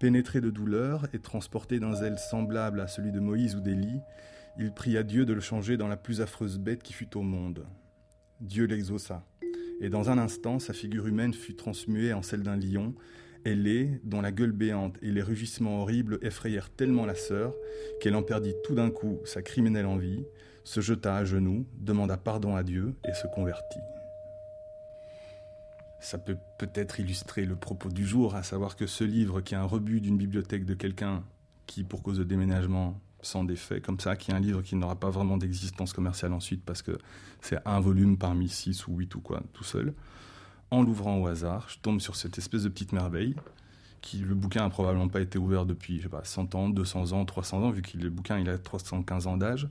Pénétré 0.00 0.40
de 0.40 0.50
douleur 0.50 1.06
et 1.12 1.20
transporté 1.20 1.78
d'un 1.78 1.94
zèle 1.94 2.18
semblable 2.18 2.80
à 2.80 2.88
celui 2.88 3.12
de 3.12 3.20
Moïse 3.20 3.54
ou 3.54 3.60
d'Élie, 3.60 4.00
il 4.58 4.72
pria 4.72 5.04
Dieu 5.04 5.24
de 5.24 5.32
le 5.32 5.40
changer 5.40 5.76
dans 5.76 5.86
la 5.86 5.96
plus 5.96 6.20
affreuse 6.20 6.58
bête 6.58 6.82
qui 6.82 6.92
fût 6.92 7.16
au 7.16 7.22
monde. 7.22 7.68
Dieu 8.40 8.64
l'exauça, 8.64 9.22
et 9.80 9.90
dans 9.90 10.10
un 10.10 10.18
instant 10.18 10.58
sa 10.58 10.72
figure 10.72 11.06
humaine 11.06 11.32
fut 11.32 11.54
transmuée 11.54 12.14
en 12.14 12.22
celle 12.22 12.42
d'un 12.42 12.56
lion, 12.56 12.96
et 13.44 13.54
lait, 13.54 14.00
dont 14.04 14.20
la 14.20 14.32
gueule 14.32 14.52
béante 14.52 14.96
et 15.02 15.10
les 15.10 15.22
rugissements 15.22 15.82
horribles 15.82 16.18
effrayèrent 16.22 16.70
tellement 16.70 17.06
la 17.06 17.14
sœur 17.14 17.54
qu'elle 18.00 18.16
en 18.16 18.22
perdit 18.22 18.54
tout 18.64 18.74
d'un 18.74 18.90
coup 18.90 19.20
sa 19.24 19.42
criminelle 19.42 19.86
envie, 19.86 20.24
se 20.64 20.80
jeta 20.80 21.16
à 21.16 21.24
genoux, 21.24 21.66
demanda 21.78 22.16
pardon 22.16 22.56
à 22.56 22.62
Dieu 22.62 22.94
et 23.06 23.14
se 23.14 23.26
convertit. 23.34 23.80
ça 26.00 26.18
peut 26.18 26.36
peut-être 26.58 27.00
illustrer 27.00 27.46
le 27.46 27.56
propos 27.56 27.88
du 27.88 28.06
jour, 28.06 28.34
à 28.34 28.42
savoir 28.42 28.76
que 28.76 28.86
ce 28.86 29.04
livre, 29.04 29.40
qui 29.40 29.54
est 29.54 29.56
un 29.56 29.64
rebut 29.64 30.02
d'une 30.02 30.18
bibliothèque 30.18 30.66
de 30.66 30.74
quelqu'un 30.74 31.24
qui, 31.66 31.82
pour 31.82 32.02
cause 32.02 32.18
de 32.18 32.24
déménagement, 32.24 33.00
sans 33.22 33.42
défait, 33.42 33.80
comme 33.80 33.98
ça, 33.98 34.14
qui 34.14 34.30
est 34.30 34.34
un 34.34 34.40
livre 34.40 34.60
qui 34.60 34.76
n'aura 34.76 34.96
pas 34.96 35.08
vraiment 35.08 35.38
d'existence 35.38 35.94
commerciale 35.94 36.34
ensuite, 36.34 36.62
parce 36.62 36.82
que 36.82 36.98
c'est 37.40 37.58
un 37.64 37.80
volume 37.80 38.18
parmi 38.18 38.50
six 38.50 38.86
ou 38.86 38.98
huit 38.98 39.14
ou 39.14 39.20
quoi, 39.20 39.42
tout 39.54 39.64
seul. 39.64 39.94
En 40.70 40.82
l'ouvrant 40.82 41.18
au 41.18 41.26
hasard, 41.26 41.66
je 41.68 41.78
tombe 41.78 42.00
sur 42.00 42.16
cette 42.16 42.38
espèce 42.38 42.62
de 42.64 42.68
petite 42.68 42.92
merveille, 42.92 43.34
qui 44.00 44.18
le 44.18 44.34
bouquin 44.34 44.64
a 44.64 44.70
probablement 44.70 45.08
pas 45.08 45.20
été 45.20 45.38
ouvert 45.38 45.66
depuis, 45.66 45.98
je 45.98 46.04
sais 46.04 46.08
pas, 46.08 46.24
100 46.24 46.54
ans, 46.54 46.68
200 46.68 47.12
ans, 47.12 47.24
300 47.24 47.62
ans, 47.62 47.70
vu 47.70 47.82
que 47.82 47.96
le 47.96 48.10
bouquin 48.10 48.38
il 48.38 48.48
a 48.48 48.58
315 48.58 49.26
ans 49.26 49.36
d'âge. 49.36 49.68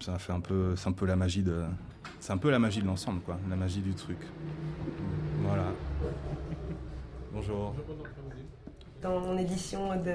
Ça 0.00 0.16
fait 0.18 0.32
un 0.32 0.40
peu, 0.40 0.76
c'est 0.76 0.88
un 0.88 0.92
peu 0.92 1.06
la 1.06 1.16
magie 1.16 1.42
de, 1.42 1.64
c'est 2.20 2.32
un 2.32 2.36
peu 2.36 2.50
la 2.50 2.60
magie 2.60 2.80
de 2.80 2.86
l'ensemble, 2.86 3.20
quoi, 3.20 3.38
la 3.50 3.56
magie 3.56 3.80
du 3.80 3.94
truc. 3.94 4.18
Voilà. 5.42 5.72
Bonjour. 7.32 7.74
Dans 9.02 9.20
mon 9.20 9.36
édition 9.38 9.96
de 9.96 10.14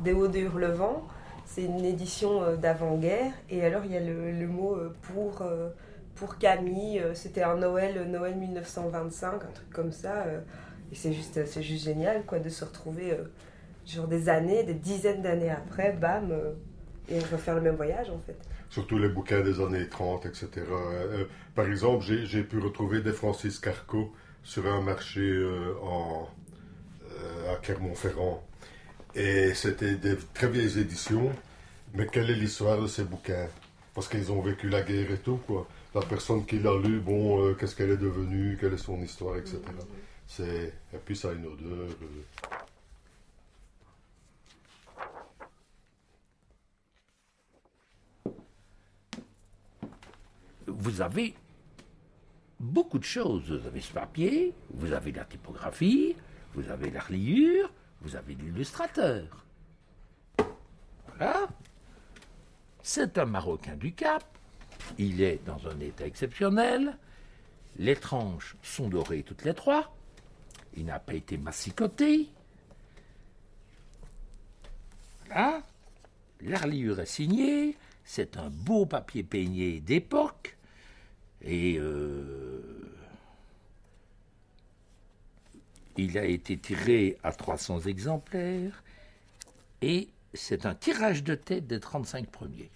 Des 0.00 0.12
Hauts 0.12 0.28
de 0.28 0.38
Hurlevent, 0.38 1.06
c'est 1.44 1.64
une 1.64 1.84
édition 1.84 2.42
euh, 2.42 2.56
d'avant-guerre. 2.56 3.32
Et 3.48 3.64
alors, 3.64 3.84
il 3.84 3.92
y 3.92 3.96
a 3.96 4.00
le, 4.00 4.30
le 4.30 4.46
mot 4.46 4.76
euh, 4.76 4.94
pour, 5.02 5.42
euh, 5.42 5.70
pour 6.14 6.38
Camille. 6.38 7.00
euh, 7.00 7.14
C'était 7.14 7.42
un 7.42 7.56
Noël, 7.56 8.06
Noël 8.10 8.36
1925, 8.36 9.34
un 9.34 9.38
truc 9.52 9.70
comme 9.70 9.92
ça. 9.92 10.24
euh, 10.26 10.40
Et 10.92 10.94
c'est 10.94 11.12
juste, 11.12 11.44
c'est 11.46 11.62
juste 11.62 11.84
génial, 11.84 12.24
quoi, 12.26 12.38
de 12.40 12.48
se 12.48 12.64
retrouver, 12.64 13.12
euh, 13.12 13.24
genre 13.86 14.08
des 14.08 14.28
années, 14.28 14.64
des 14.64 14.74
dizaines 14.74 15.22
d'années 15.22 15.50
après, 15.50 15.92
bam, 15.92 16.30
euh, 16.32 16.52
et 17.08 17.18
refaire 17.20 17.54
le 17.56 17.60
même 17.60 17.76
voyage, 17.76 18.10
en 18.10 18.18
fait. 18.26 18.36
Surtout 18.68 18.98
les 18.98 19.08
bouquins 19.08 19.40
des 19.40 19.60
années 19.60 19.88
30, 19.88 20.26
etc. 20.26 20.48
Euh, 20.70 21.24
par 21.56 21.66
exemple, 21.66 22.04
j'ai 22.04 22.42
pu 22.44 22.58
retrouver 22.60 23.00
des 23.00 23.12
Francis 23.12 23.58
Carco 23.58 24.12
sur 24.44 24.66
un 24.66 24.80
marché 24.80 25.20
euh, 25.20 25.74
en, 25.82 26.28
euh, 27.12 27.52
à 27.54 27.56
Clermont-Ferrand. 27.56 28.42
Et 29.14 29.54
c'était 29.54 29.96
des 29.96 30.16
très 30.34 30.48
vieilles 30.48 30.78
éditions. 30.78 31.30
Mais 31.94 32.06
quelle 32.06 32.30
est 32.30 32.34
l'histoire 32.36 32.80
de 32.80 32.86
ces 32.86 33.04
bouquins? 33.04 33.48
Parce 33.94 34.08
qu'ils 34.08 34.30
ont 34.30 34.40
vécu 34.40 34.68
la 34.68 34.82
guerre 34.82 35.10
et 35.10 35.18
tout, 35.18 35.40
quoi. 35.46 35.66
La 35.94 36.02
personne 36.02 36.46
qui 36.46 36.60
l'a 36.60 36.76
lu, 36.78 37.00
bon, 37.00 37.44
euh, 37.44 37.54
qu'est-ce 37.54 37.74
qu'elle 37.74 37.90
est 37.90 37.96
devenue, 37.96 38.56
quelle 38.60 38.74
est 38.74 38.78
son 38.78 39.00
histoire, 39.02 39.36
etc. 39.36 39.60
C'est... 40.26 40.72
Et 40.92 40.98
puis 41.04 41.16
ça 41.16 41.30
a 41.30 41.32
une 41.32 41.46
odeur. 41.46 41.88
euh, 42.02 42.24
vous 50.66 51.00
avez 51.00 51.34
beaucoup 52.58 52.98
de 52.98 53.04
choses. 53.04 53.50
Vous 53.50 53.66
avez 53.66 53.80
ce 53.80 53.92
papier, 53.92 54.54
vous 54.70 54.92
avez 54.92 55.12
la 55.12 55.24
typographie, 55.24 56.14
vous 56.54 56.68
avez 56.70 56.90
la 56.90 57.00
reliure, 57.00 57.72
vous 58.02 58.16
avez 58.16 58.34
l'illustrateur. 58.34 59.44
Voilà. 61.08 61.48
C'est 62.82 63.18
un 63.18 63.26
Marocain 63.26 63.76
du 63.76 63.92
Cap. 63.92 64.39
Il 64.98 65.22
est 65.22 65.40
dans 65.44 65.66
un 65.68 65.78
état 65.80 66.06
exceptionnel. 66.06 66.96
Les 67.78 67.96
tranches 67.96 68.56
sont 68.62 68.88
dorées 68.88 69.22
toutes 69.22 69.44
les 69.44 69.54
trois. 69.54 69.94
Il 70.76 70.86
n'a 70.86 70.98
pas 70.98 71.14
été 71.14 71.36
massicoté. 71.36 72.28
Voilà. 75.26 75.62
La 76.42 76.58
reliure 76.58 77.00
est 77.00 77.06
signée. 77.06 77.76
C'est 78.04 78.36
un 78.36 78.50
beau 78.50 78.86
papier 78.86 79.22
peigné 79.22 79.80
d'époque. 79.80 80.56
Et 81.42 81.78
euh, 81.78 82.60
il 85.96 86.18
a 86.18 86.24
été 86.24 86.56
tiré 86.58 87.18
à 87.22 87.32
300 87.32 87.80
exemplaires. 87.82 88.82
Et 89.82 90.08
c'est 90.34 90.66
un 90.66 90.74
tirage 90.74 91.24
de 91.24 91.34
tête 91.34 91.66
des 91.66 91.80
35 91.80 92.26
premiers. 92.26 92.70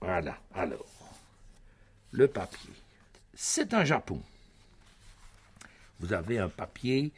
Voilà, 0.00 0.38
alors, 0.54 0.86
le 2.12 2.26
papier. 2.26 2.70
C'est 3.34 3.74
un 3.74 3.84
Japon. 3.84 4.20
Vous 6.00 6.12
avez 6.12 6.38
un 6.38 6.48
papier 6.48 7.12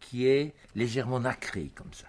qui 0.00 0.26
est 0.26 0.52
légèrement 0.74 1.20
nacré, 1.20 1.70
comme 1.74 1.92
ça. 1.94 2.08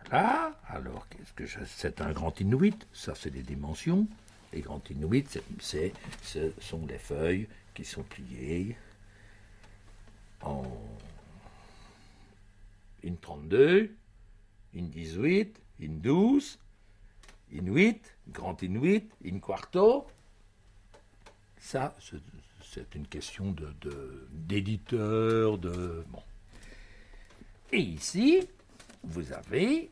Voilà, 0.00 0.58
alors 0.68 1.06
qu'est-ce 1.08 1.32
que 1.32 1.46
je- 1.46 1.64
c'est 1.66 2.00
un 2.00 2.12
grand 2.12 2.38
inuit, 2.40 2.76
ça 2.92 3.14
c'est 3.14 3.30
les 3.30 3.42
dimensions. 3.42 4.06
Les 4.52 4.60
grands 4.60 4.82
inuits, 4.90 5.26
ce 5.60 6.52
sont 6.60 6.86
les 6.86 6.98
feuilles 6.98 7.48
qui 7.74 7.84
sont 7.84 8.04
pliées 8.04 8.76
en 10.42 10.62
une 13.02 13.16
32, 13.18 13.92
une 14.74 14.88
18, 14.90 15.60
une 15.80 16.00
12, 16.00 16.58
8, 17.60 18.16
grand 18.28 18.62
inuit, 18.62 19.08
une 19.22 19.40
quarto. 19.40 20.06
Ça, 21.58 21.94
c'est, 22.60 22.94
une 22.94 23.06
question 23.06 23.54
d'éditeur, 24.32 25.58
de... 25.58 26.04
Bon. 26.08 26.22
Et 27.72 27.78
ici, 27.78 28.46
vous 29.02 29.32
avez 29.32 29.90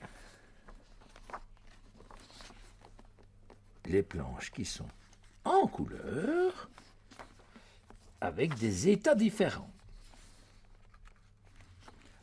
les 3.87 4.03
planches 4.03 4.51
qui 4.51 4.65
sont 4.65 4.89
en 5.45 5.67
couleur 5.67 6.69
avec 8.21 8.55
des 8.55 8.89
états 8.89 9.15
différents. 9.15 9.71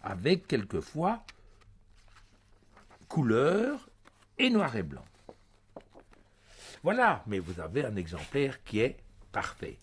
Avec 0.01 0.47
quelquefois 0.47 1.23
couleur 3.09 3.89
et 4.37 4.49
noir 4.49 4.75
et 4.75 4.83
blanc. 4.83 5.03
Voilà, 6.83 7.23
mais 7.27 7.39
vous 7.39 7.59
avez 7.59 7.85
un 7.85 7.95
exemplaire 7.95 8.63
qui 8.63 8.79
est 8.79 8.97
parfait. 9.31 9.77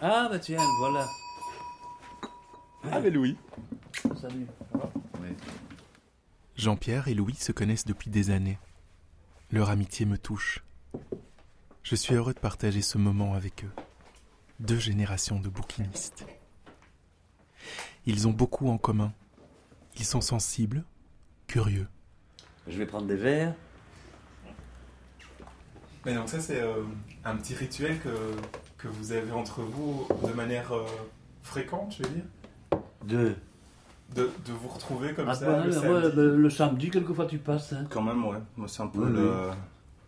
Ah 0.00 0.28
bah 0.30 0.38
tiens, 0.38 0.64
voilà. 0.78 1.06
Ah 2.90 3.00
mais 3.00 3.10
Louis. 3.10 3.36
Salut. 4.20 4.46
Jean-Pierre 6.56 7.08
et 7.08 7.14
Louis 7.14 7.34
se 7.34 7.52
connaissent 7.52 7.84
depuis 7.84 8.10
des 8.10 8.30
années. 8.30 8.58
Leur 9.50 9.68
amitié 9.68 10.06
me 10.06 10.16
touche. 10.16 10.64
Je 11.82 11.94
suis 11.94 12.14
heureux 12.14 12.32
de 12.32 12.40
partager 12.40 12.80
ce 12.80 12.96
moment 12.96 13.34
avec 13.34 13.64
eux. 13.64 13.72
Deux 14.58 14.78
générations 14.78 15.38
de 15.38 15.50
bouquinistes. 15.50 16.24
Ils 18.06 18.26
ont 18.26 18.32
beaucoup 18.32 18.70
en 18.70 18.78
commun. 18.78 19.12
Ils 19.96 20.04
sont 20.04 20.22
sensibles, 20.22 20.84
curieux. 21.46 21.88
Je 22.66 22.78
vais 22.78 22.86
prendre 22.86 23.06
des 23.06 23.16
verres. 23.16 23.54
Mais 26.06 26.14
donc 26.14 26.28
ça 26.30 26.40
c'est 26.40 26.60
euh, 26.62 26.82
un 27.24 27.36
petit 27.36 27.54
rituel 27.54 27.98
que, 28.00 28.08
que 28.78 28.88
vous 28.88 29.12
avez 29.12 29.32
entre 29.32 29.60
vous 29.60 30.06
de 30.26 30.32
manière 30.32 30.72
euh, 30.72 30.86
fréquente, 31.42 31.96
je 31.98 32.04
veux 32.04 32.14
dire? 32.14 32.24
De, 34.14 34.30
de 34.46 34.52
vous 34.52 34.68
retrouver 34.68 35.12
comme 35.14 35.28
Ah, 35.28 35.34
ça 35.34 35.46
bah, 35.46 35.64
le 35.66 35.72
ouais, 35.72 35.80
samedi? 36.02 36.16
le, 36.16 36.36
le 36.36 36.50
samedi, 36.50 36.90
quelquefois 36.90 37.26
tu 37.26 37.38
passes. 37.38 37.72
hein. 37.72 37.86
Quand 37.90 38.02
même, 38.02 38.24
ouais. 38.24 38.38
Moi, 38.56 38.68
c'est 38.68 38.82
un 38.82 38.86
peu 38.86 39.04
Oui, 39.04 39.12
le. 39.12 39.50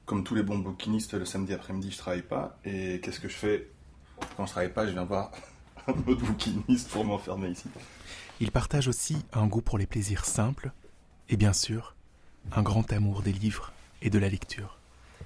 Comme 0.06 0.22
tous 0.24 0.34
les 0.36 0.42
bons 0.44 0.58
bouquinistes, 0.58 1.14
le 1.14 1.24
samedi 1.26 1.52
après-midi, 1.52 1.90
je 1.90 1.98
travaille 1.98 2.22
pas. 2.22 2.56
Et 2.64 3.00
qu'est-ce 3.00 3.18
que 3.20 3.28
je 3.28 3.34
fais? 3.34 3.68
Quand 4.36 4.46
je 4.46 4.52
travaille 4.52 4.72
pas, 4.72 4.86
je 4.86 4.92
viens 4.92 5.04
voir 5.04 5.32
un 5.88 5.92
autre 6.06 6.24
bouquiniste 6.24 6.88
pour 6.90 7.04
m'enfermer 7.04 7.48
ici. 7.50 7.68
Ils 8.40 8.52
partagent 8.52 8.88
aussi 8.88 9.16
un 9.32 9.46
goût 9.48 9.60
pour 9.62 9.78
les 9.78 9.86
plaisirs 9.86 10.24
simples 10.24 10.70
et 11.28 11.36
bien 11.36 11.52
sûr 11.52 11.96
un 12.52 12.62
grand 12.62 12.90
amour 12.92 13.22
des 13.22 13.32
livres 13.32 13.72
et 14.00 14.10
de 14.10 14.18
la 14.20 14.28
lecture. 14.28 14.77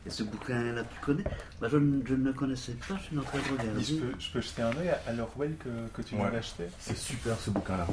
Et 0.04 0.10
ce 0.10 0.24
bouquin-là, 0.24 0.82
tu 0.82 1.00
connais 1.00 1.22
bah, 1.60 1.68
je, 1.70 1.76
ne- 1.76 2.04
je 2.04 2.14
ne 2.14 2.24
le 2.24 2.32
connaissais 2.32 2.72
pas, 2.72 2.96
je 2.96 3.02
suis 3.04 3.18
en 3.18 3.22
train 3.22 3.38
de 3.38 3.60
regarder. 3.60 3.82
je, 3.82 3.94
peux, 3.94 4.12
je 4.18 4.30
peux 4.30 4.40
jeter 4.40 4.62
un 4.62 4.76
œil 4.76 4.90
à, 5.06 5.12
l'Orwell 5.12 5.54
que, 5.56 5.68
que 5.94 6.02
tu 6.02 6.14
Ouais. 6.16 6.22
m'avais 6.22 6.38
acheté 6.38 6.64
C'est 6.80 6.96
super 6.96 7.38
ce 7.38 7.50
bouquin-là. 7.50 7.86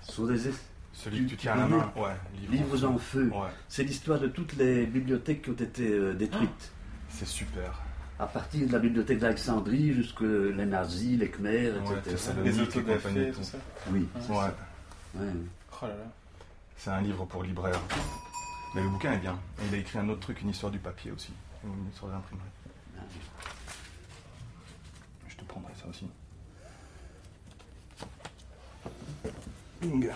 Sur 0.00 0.26
des 0.26 0.48
es- 0.48 0.52
Celui 0.94 1.24
que 1.24 1.30
tu 1.30 1.36
tiens 1.36 1.52
à 1.52 1.56
la 1.56 1.66
main. 1.66 1.92
Ouais, 1.96 2.16
livres 2.50 2.84
en 2.88 2.96
feu. 2.96 3.28
Ouais, 3.28 3.48
C'est 3.68 3.84
l'histoire 3.84 4.18
de 4.18 4.28
toutes 4.28 4.54
les 4.56 4.86
bibliothèques 4.86 5.42
qui 5.42 5.50
ont 5.50 5.54
été 5.54 5.90
euh, 5.90 6.14
détruites. 6.14 6.70
c'est 7.10 7.26
super. 7.26 7.82
À 8.18 8.26
partir 8.26 8.66
de 8.66 8.72
la 8.72 8.78
bibliothèque 8.78 9.18
d'Alexandrie 9.18 9.92
jusque 9.92 10.22
les 10.22 10.64
nazis, 10.64 11.18
les 11.18 11.28
Khmers, 11.28 11.74
Ouais, 11.86 11.98
etc. 11.98 12.16
ça, 12.16 12.32
Les 12.42 12.52
compagnie, 12.82 13.30
tout 13.30 13.42
ça. 13.42 13.58
Oui. 13.92 14.08
Ouais, 14.30 14.36
ouais. 15.16 15.26
Oh 15.82 15.86
là 15.86 15.88
là. 15.88 16.04
c'est 16.78 16.88
un 16.88 17.02
livre 17.02 17.26
pour 17.26 17.42
libraire. 17.42 17.78
Mais 18.74 18.82
le 18.82 18.88
bouquin 18.88 19.12
est 19.12 19.18
bien. 19.18 19.38
Et 19.60 19.66
il 19.68 19.74
a 19.74 19.78
écrit 19.78 19.98
un 19.98 20.08
autre 20.08 20.20
truc, 20.20 20.42
une 20.42 20.50
histoire 20.50 20.70
du 20.72 20.78
papier 20.78 21.10
aussi. 21.10 21.32
Une 21.64 21.88
histoire 21.90 22.10
de 22.12 22.16
l'imprimerie. 22.16 22.44
Je 25.28 25.36
te 25.36 25.44
prendrai 25.44 25.72
ça 25.80 25.86
aussi. 25.88 26.08
Bing. 29.80 30.08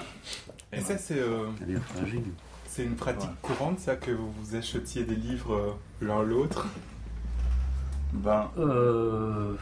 Et 0.73 0.81
ça 0.81 0.97
c'est 0.99 1.19
euh, 1.19 1.47
c'est 2.67 2.85
une 2.85 2.95
pratique 2.97 3.29
Ouais. 3.29 3.37
courante 3.43 3.79
ça 3.81 3.97
que 3.97 4.11
vous 4.13 4.31
vous 4.33 4.55
achetiez 4.57 5.05
des 5.05 5.17
livres 5.17 5.55
euh, 5.55 5.73
l'un 6.01 6.23
l'autre? 6.23 6.67
Ben, 8.13 8.51
Euh, 8.57 9.55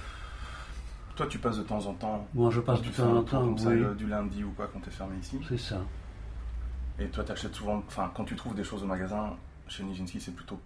Toi, 1.16 1.26
tu 1.26 1.38
passes 1.38 1.56
de 1.58 1.62
temps 1.62 1.84
en 1.86 1.94
temps. 1.94 2.28
Moi, 2.34 2.50
je 2.50 2.60
passe 2.60 2.80
de 2.82 2.90
temps 2.90 3.16
en 3.16 3.22
temps, 3.22 3.40
comme 3.40 3.58
ça, 3.58 3.70
du 3.74 4.06
lundi 4.06 4.44
ou 4.44 4.50
quoi, 4.52 4.68
quand 4.72 4.78
t'es 4.80 4.90
fermé 4.90 5.16
ici. 5.20 5.38
C'est 5.48 5.58
ça. 5.58 5.80
Et 7.00 7.06
toi, 7.06 7.24
t'achètes 7.24 7.54
souvent. 7.54 7.82
Enfin, 7.86 8.10
quand 8.14 8.24
tu 8.24 8.34
trouves 8.36 8.54
des 8.54 8.64
choses 8.64 8.82
au 8.82 8.86
magasin 8.86 9.36
chez 9.68 9.84
Nijinsky, 9.84 10.20
c'est 10.20 10.34
plutôt 10.34 10.60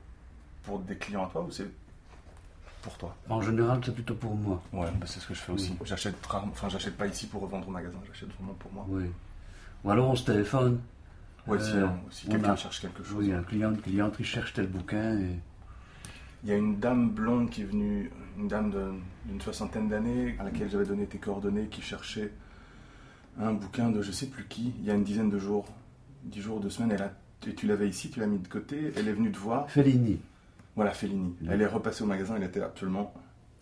pour 0.63 0.79
des 0.81 0.97
clients 0.97 1.25
à 1.25 1.29
toi 1.29 1.43
ou 1.43 1.51
c'est 1.51 1.69
pour 2.83 2.97
toi? 2.99 3.15
En 3.29 3.41
général, 3.43 3.81
c'est 3.85 3.95
plutôt 3.95 4.15
pour 4.15 4.35
moi. 4.35 4.63
Ouais, 4.73 4.89
bah, 4.99 5.07
c'est 5.07 5.21
ce 5.21 5.27
que 5.27 5.35
je 5.35 5.41
fais 5.41 5.53
aussi. 5.53 5.77
J'achète 5.85 6.17
enfin, 6.33 6.69
j'achète 6.69 6.97
pas 6.97 7.07
ici 7.07 7.27
pour 7.27 7.43
revendre 7.43 7.69
au 7.69 7.71
magasin, 7.71 7.99
j'achète 8.07 8.31
vraiment 8.39 8.55
pour 8.55 8.73
moi. 8.73 8.85
Oui. 8.89 9.05
Ou 9.85 9.91
alors 9.91 10.09
on 10.11 10.17
se 10.17 10.25
téléphone. 10.25 10.81
Ouais, 11.47 11.59
Euh, 11.61 11.89
si 12.11 12.27
on 12.29 12.33
quelqu'un 12.33 12.53
a- 12.53 12.57
cherche 12.57 12.81
quelque 12.81 13.03
chose. 13.03 13.17
Oui, 13.19 13.33
un 13.33 13.43
client, 13.43 13.71
une 13.73 13.81
cliente 13.81 14.17
qui 14.17 14.25
cherche 14.25 14.53
tel 14.53 14.69
bouquin 14.69 15.19
et. 15.19 15.39
Il 16.45 16.49
y 16.51 16.53
a 16.53 16.57
une 16.57 16.79
dame 16.81 17.11
blonde 17.11 17.51
qui 17.51 17.63
est 17.63 17.67
venue, 17.67 18.11
une 18.39 18.49
dame 18.49 18.73
d'une 19.27 19.41
soixantaine 19.41 19.89
d'années, 19.89 20.37
à 20.41 20.45
laquelle 20.45 20.69
j'avais 20.71 20.87
donné 20.87 21.07
tes 21.07 21.19
coordonnées, 21.19 21.67
qui 21.67 21.83
cherchait 21.83 22.33
un 23.41 23.53
bouquin 23.53 23.91
de 23.91 24.03
je 24.03 24.11
sais 24.13 24.27
plus 24.27 24.45
qui, 24.47 24.73
il 24.81 24.85
y 24.85 24.91
a 24.91 24.95
une 24.95 25.05
dizaine 25.05 25.31
de 25.31 25.39
jours, 25.39 25.67
dix 26.23 26.41
jours, 26.41 26.61
deux 26.61 26.71
semaines. 26.71 26.93
Elle 26.93 27.03
a, 27.03 27.13
et 27.47 27.55
tu 27.55 27.67
l'avais 27.67 27.89
ici, 27.89 28.11
tu 28.11 28.21
l'as 28.21 28.27
mis 28.27 28.39
de 28.39 28.49
côté, 28.49 28.93
elle 28.97 29.09
est 29.09 29.13
venue 29.13 29.33
te 29.33 29.39
voir. 29.39 29.71
Fellini. 29.71 30.21
Voilà, 30.77 30.93
Fellini. 30.93 31.35
Elle 31.49 31.63
est 31.63 31.67
repassée 31.67 32.03
au 32.03 32.07
magasin, 32.07 32.37
elle 32.37 32.45
était 32.45 32.63
absolument 32.63 33.13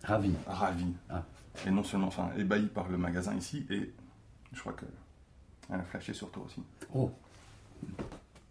Ravi. 0.03 0.33
ravie. 0.47 0.93
Ah. 1.09 1.23
Et 1.65 1.71
non 1.71 1.83
seulement, 1.83 2.07
enfin, 2.07 2.31
ébahie 2.37 2.67
par 2.67 2.87
le 2.89 2.97
magasin 2.97 3.35
ici, 3.35 3.65
et 3.69 3.93
je 4.53 4.59
crois 4.59 4.73
que 4.73 4.85
elle 5.69 5.79
a 5.79 5.83
flashé 5.83 6.13
sur 6.13 6.29
toi 6.31 6.43
aussi. 6.45 6.63
Oh. 6.93 7.11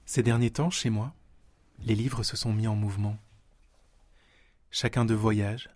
Ces 0.07 0.23
derniers 0.23 0.51
temps, 0.51 0.71
chez 0.71 0.91
moi, 0.91 1.15
les 1.85 1.95
livres 1.95 2.23
se 2.23 2.37
sont 2.37 2.53
mis 2.53 2.67
en 2.67 2.75
mouvement. 2.75 3.17
Chacun 4.71 5.05
de 5.05 5.15
voyage, 5.15 5.71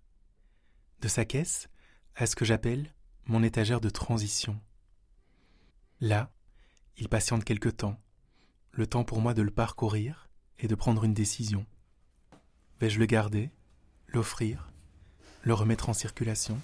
de 1.00 1.08
sa 1.08 1.24
caisse 1.24 1.68
à 2.16 2.26
ce 2.26 2.36
que 2.36 2.44
j'appelle 2.44 2.92
mon 3.26 3.42
étagère 3.42 3.80
de 3.80 3.90
transition. 3.90 4.60
Là, 6.00 6.30
il 6.96 7.08
patiente 7.08 7.44
quelque 7.44 7.68
temps, 7.68 7.98
le 8.76 8.86
temps 8.86 9.04
pour 9.04 9.20
moi 9.20 9.34
de 9.34 9.42
le 9.42 9.50
parcourir 9.50 10.28
et 10.58 10.68
de 10.68 10.74
prendre 10.74 11.04
une 11.04 11.14
décision. 11.14 11.64
Vais-je 12.80 12.98
le 12.98 13.06
garder, 13.06 13.50
l'offrir, 14.08 14.70
le 15.42 15.54
remettre 15.54 15.88
en 15.88 15.92
circulation? 15.92 16.58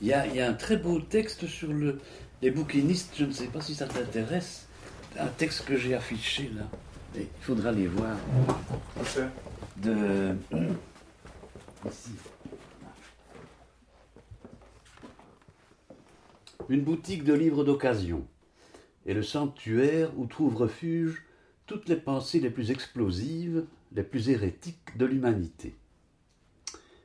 Il 0.00 0.08
y, 0.08 0.12
a, 0.12 0.26
il 0.26 0.34
y 0.34 0.40
a 0.40 0.48
un 0.48 0.54
très 0.54 0.76
beau 0.76 1.00
texte 1.00 1.46
sur 1.46 1.72
le, 1.72 2.00
les 2.42 2.50
bouquinistes, 2.50 3.14
je 3.18 3.24
ne 3.24 3.32
sais 3.32 3.48
pas 3.48 3.60
si 3.60 3.74
ça 3.74 3.86
t'intéresse. 3.86 4.66
Un 5.18 5.28
texte 5.28 5.64
que 5.64 5.76
j'ai 5.76 5.94
affiché 5.94 6.50
là. 6.54 6.68
Et 7.16 7.22
il 7.22 7.42
faudra 7.44 7.72
les 7.72 7.86
voir. 7.86 8.16
De. 9.78 10.36
Ici. 11.86 12.10
Une 16.68 16.82
boutique 16.82 17.24
de 17.24 17.32
livres 17.32 17.64
d'occasion 17.64 18.26
est 19.06 19.14
le 19.14 19.22
sanctuaire 19.22 20.10
où 20.18 20.26
trouvent 20.26 20.56
refuge 20.56 21.24
toutes 21.66 21.88
les 21.88 21.96
pensées 21.96 22.40
les 22.40 22.50
plus 22.50 22.70
explosives, 22.70 23.64
les 23.92 24.02
plus 24.02 24.28
hérétiques 24.30 24.96
de 24.96 25.06
l'humanité. 25.06 25.74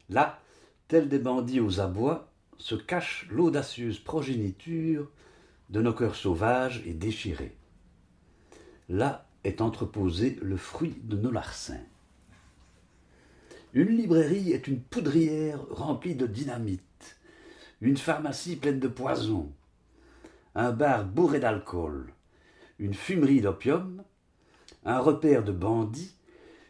Là, 0.10 0.42
tels 0.88 1.08
des 1.08 1.20
bandits 1.20 1.60
aux 1.60 1.80
abois, 1.80 2.32
se 2.58 2.76
cache 2.76 3.28
l'audacieuse 3.32 4.00
progéniture 4.00 5.10
de 5.70 5.82
nos 5.82 5.94
cœurs 5.94 6.16
sauvages 6.16 6.84
et 6.86 6.94
déchirés. 6.94 7.56
Là 8.90 9.26
est 9.44 9.62
entreposé 9.62 10.38
le 10.42 10.58
fruit 10.58 10.96
de 11.04 11.18
nos 11.18 11.32
larcins. 11.32 11.82
Une 13.74 13.96
librairie 13.96 14.52
est 14.52 14.68
une 14.68 14.82
poudrière 14.82 15.66
remplie 15.70 16.14
de 16.14 16.28
dynamite, 16.28 17.18
une 17.80 17.98
pharmacie 17.98 18.58
pleine 18.58 18.80
de 18.80 18.90
poison, 18.90 19.52
un 20.56 20.72
bar 20.72 21.06
bourré 21.06 21.40
d'alcool, 21.40 22.14
une 22.80 22.94
fumerie 22.94 23.42
d'opium, 23.42 24.04
un 24.84 25.00
repère 25.00 25.44
de 25.44 25.52
bandits, 25.52 26.16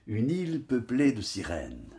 une 0.07 0.29
île 0.29 0.63
peuplée 0.63 1.11
de 1.13 1.21
sirènes. 1.21 1.95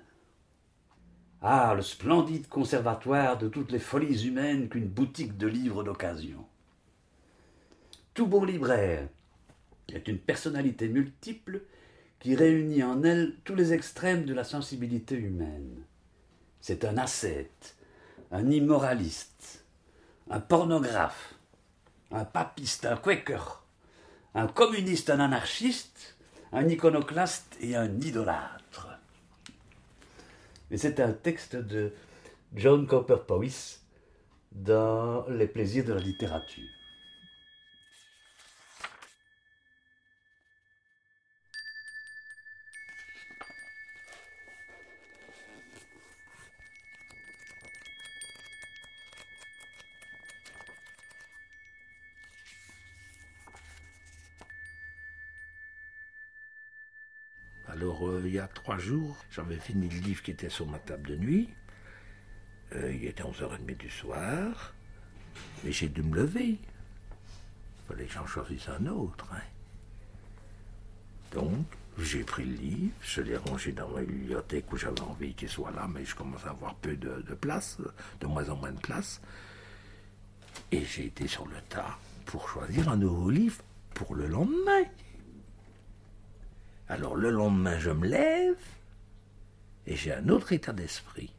Ah, 1.40 1.74
le 1.74 1.82
splendide 1.82 2.48
conservatoire 2.48 3.36
de 3.36 3.48
toutes 3.48 3.72
les 3.72 3.80
folies 3.80 4.26
humaines 4.26 4.68
qu'une 4.68 4.86
boutique 4.86 5.36
de 5.36 5.48
livres 5.48 5.82
d'occasion. 5.82 6.46
Tout 8.14 8.28
bon 8.28 8.44
libraire 8.44 9.08
est 9.92 10.06
une 10.06 10.18
personnalité 10.18 10.88
multiple 10.88 11.62
qui 12.20 12.36
réunit 12.36 12.84
en 12.84 13.02
elle 13.02 13.34
tous 13.42 13.56
les 13.56 13.72
extrêmes 13.72 14.24
de 14.24 14.34
la 14.34 14.44
sensibilité 14.44 15.16
humaine. 15.16 15.82
C'est 16.60 16.84
un 16.84 16.96
ascète, 16.96 17.76
un 18.30 18.48
immoraliste, 18.48 19.64
un 20.30 20.38
pornographe, 20.38 21.34
un 22.12 22.24
papiste, 22.24 22.86
un 22.86 22.96
quaker, 22.96 23.62
un 24.34 24.46
communiste, 24.46 25.10
un 25.10 25.20
anarchiste, 25.20 26.16
un 26.52 26.68
iconoclaste 26.68 27.56
et 27.60 27.76
un 27.76 28.00
idolâtre. 28.00 28.88
Et 30.70 30.78
c'est 30.78 31.00
un 31.00 31.12
texte 31.12 31.56
de 31.56 31.92
John 32.54 32.86
Cowper 32.86 33.18
Powys 33.26 33.78
dans 34.52 35.26
Les 35.28 35.46
plaisirs 35.46 35.84
de 35.84 35.94
la 35.94 36.00
littérature. 36.00 36.68
Euh, 58.08 58.22
il 58.24 58.32
y 58.32 58.38
a 58.38 58.48
trois 58.48 58.78
jours, 58.78 59.16
j'avais 59.30 59.56
fini 59.58 59.88
le 59.88 59.98
livre 60.00 60.22
qui 60.22 60.30
était 60.30 60.48
sur 60.48 60.66
ma 60.66 60.78
table 60.78 61.08
de 61.08 61.16
nuit. 61.16 61.48
Euh, 62.74 62.92
il 62.94 63.04
était 63.04 63.22
11h30 63.22 63.76
du 63.76 63.90
soir. 63.90 64.74
Mais 65.64 65.72
j'ai 65.72 65.88
dû 65.88 66.02
me 66.02 66.16
lever. 66.16 66.58
Il 66.58 66.58
fallait 67.88 68.04
que 68.06 68.12
j'en 68.12 68.26
choisisse 68.26 68.68
un 68.68 68.86
autre. 68.86 69.26
hein. 69.32 69.40
Donc, 71.32 71.66
j'ai 71.98 72.24
pris 72.24 72.44
le 72.44 72.54
livre, 72.54 72.92
je 73.02 73.20
l'ai 73.22 73.36
rangé 73.36 73.72
dans 73.72 73.88
ma 73.88 74.00
bibliothèque 74.02 74.70
où 74.72 74.76
j'avais 74.76 75.00
envie 75.00 75.34
qu'il 75.34 75.48
soit 75.48 75.70
là, 75.72 75.86
mais 75.88 76.04
je 76.04 76.14
commence 76.14 76.44
à 76.46 76.50
avoir 76.50 76.74
peu 76.76 76.96
de, 76.96 77.22
de 77.22 77.34
place, 77.34 77.78
de 78.20 78.26
moins 78.26 78.48
en 78.48 78.56
moins 78.56 78.72
de 78.72 78.80
place. 78.80 79.20
Et 80.70 80.84
j'ai 80.84 81.06
été 81.06 81.26
sur 81.26 81.46
le 81.46 81.56
tas 81.68 81.98
pour 82.26 82.48
choisir 82.48 82.88
un 82.88 82.96
nouveau 82.96 83.30
livre 83.30 83.62
pour 83.94 84.14
le 84.14 84.26
lendemain. 84.26 84.84
Alors 86.88 87.16
le 87.16 87.30
lendemain, 87.30 87.78
je 87.78 87.90
me 87.90 88.06
lève 88.06 88.56
et 89.86 89.96
j'ai 89.96 90.12
un 90.12 90.28
autre 90.28 90.52
état 90.52 90.72
d'esprit. 90.72 91.32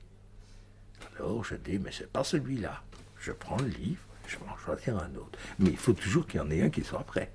Alors 1.17 1.43
je 1.43 1.56
dis, 1.56 1.79
mais 1.79 1.91
c'est 1.91 2.12
pas 2.12 2.23
celui-là. 2.23 2.82
Je 3.19 3.32
prends 3.32 3.58
le 3.58 3.67
livre, 3.67 4.01
je 4.27 4.38
vais 4.38 4.49
en 4.49 4.58
choisir 4.58 4.97
un 4.97 5.15
autre. 5.15 5.38
Mais 5.60 5.69
il 5.69 5.77
faut 5.77 5.93
toujours 5.93 6.25
qu'il 6.27 6.39
y 6.39 6.43
en 6.43 6.49
ait 6.51 6.62
un 6.62 6.69
qui 6.69 6.84
soit 6.84 7.03
prêt. 7.03 7.32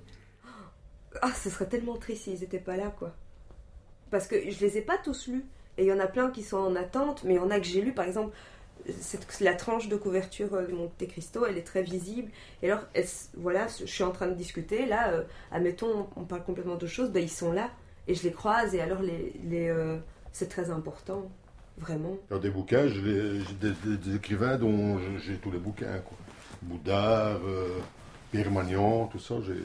Ah, 1.23 1.33
ce 1.33 1.51
serait 1.51 1.69
tellement 1.69 1.97
triste 1.97 2.25
s'ils 2.25 2.41
n'étaient 2.41 2.59
pas 2.59 2.77
là, 2.77 2.93
quoi. 2.99 3.15
Parce 4.11 4.27
que 4.27 4.51
je 4.51 4.61
les 4.61 4.79
ai 4.79 4.83
pas 4.83 4.99
tous 4.99 5.29
lus. 5.29 5.45
Et 5.77 5.85
il 5.85 5.87
y 5.87 5.93
en 5.93 6.01
a 6.01 6.07
plein 6.07 6.31
qui 6.31 6.43
sont 6.43 6.57
en 6.57 6.75
attente, 6.75 7.23
mais 7.25 7.35
il 7.35 7.37
y 7.37 7.41
en 7.41 7.51
a 7.51 7.61
que 7.61 7.67
j'ai 7.67 7.81
lus, 7.81 7.93
par 7.93 8.05
exemple, 8.05 8.35
la 9.41 9.55
tranche 9.55 9.89
de 9.89 9.97
couverture 9.97 10.55
euh, 10.55 10.67
de 10.67 10.73
Monte 10.73 11.07
Cristo, 11.09 11.47
elle 11.47 11.59
est 11.59 11.67
très 11.67 11.83
visible. 11.83 12.31
Et 12.63 12.71
alors, 12.71 12.85
voilà, 13.37 13.67
je 13.81 13.87
suis 13.87 14.05
en 14.05 14.11
train 14.11 14.27
de 14.27 14.35
discuter, 14.35 14.87
là, 14.87 15.11
euh, 15.11 15.25
admettons, 15.53 16.09
on 16.17 16.25
parle 16.25 16.45
complètement 16.45 16.77
de 16.77 16.87
choses, 16.87 17.11
ben, 17.11 17.23
ils 17.23 17.31
sont 17.31 17.53
là, 17.53 17.71
et 18.09 18.15
je 18.15 18.23
les 18.25 18.33
croise, 18.33 18.75
et 18.75 18.81
alors, 18.81 19.03
les, 19.03 19.35
les, 19.45 19.69
euh, 19.69 19.99
c'est 20.33 20.49
très 20.49 20.71
important, 20.71 21.31
vraiment. 21.77 22.17
A 22.31 22.39
des 22.39 22.51
bouquins, 22.51 22.89
j'ai 22.89 23.03
des, 23.03 23.71
des- 23.85 23.97
des 23.97 24.17
écrivains 24.17 24.57
dont 24.57 24.99
j'ai 25.19 25.37
tous 25.37 25.51
les 25.51 25.59
bouquins. 25.59 25.99
Quoi. 26.05 26.17
Boudard, 26.63 27.39
euh, 27.47 27.79
Pierre 28.33 28.51
Magnan, 28.51 29.07
tout 29.07 29.19
ça, 29.21 29.37
j'ai. 29.47 29.63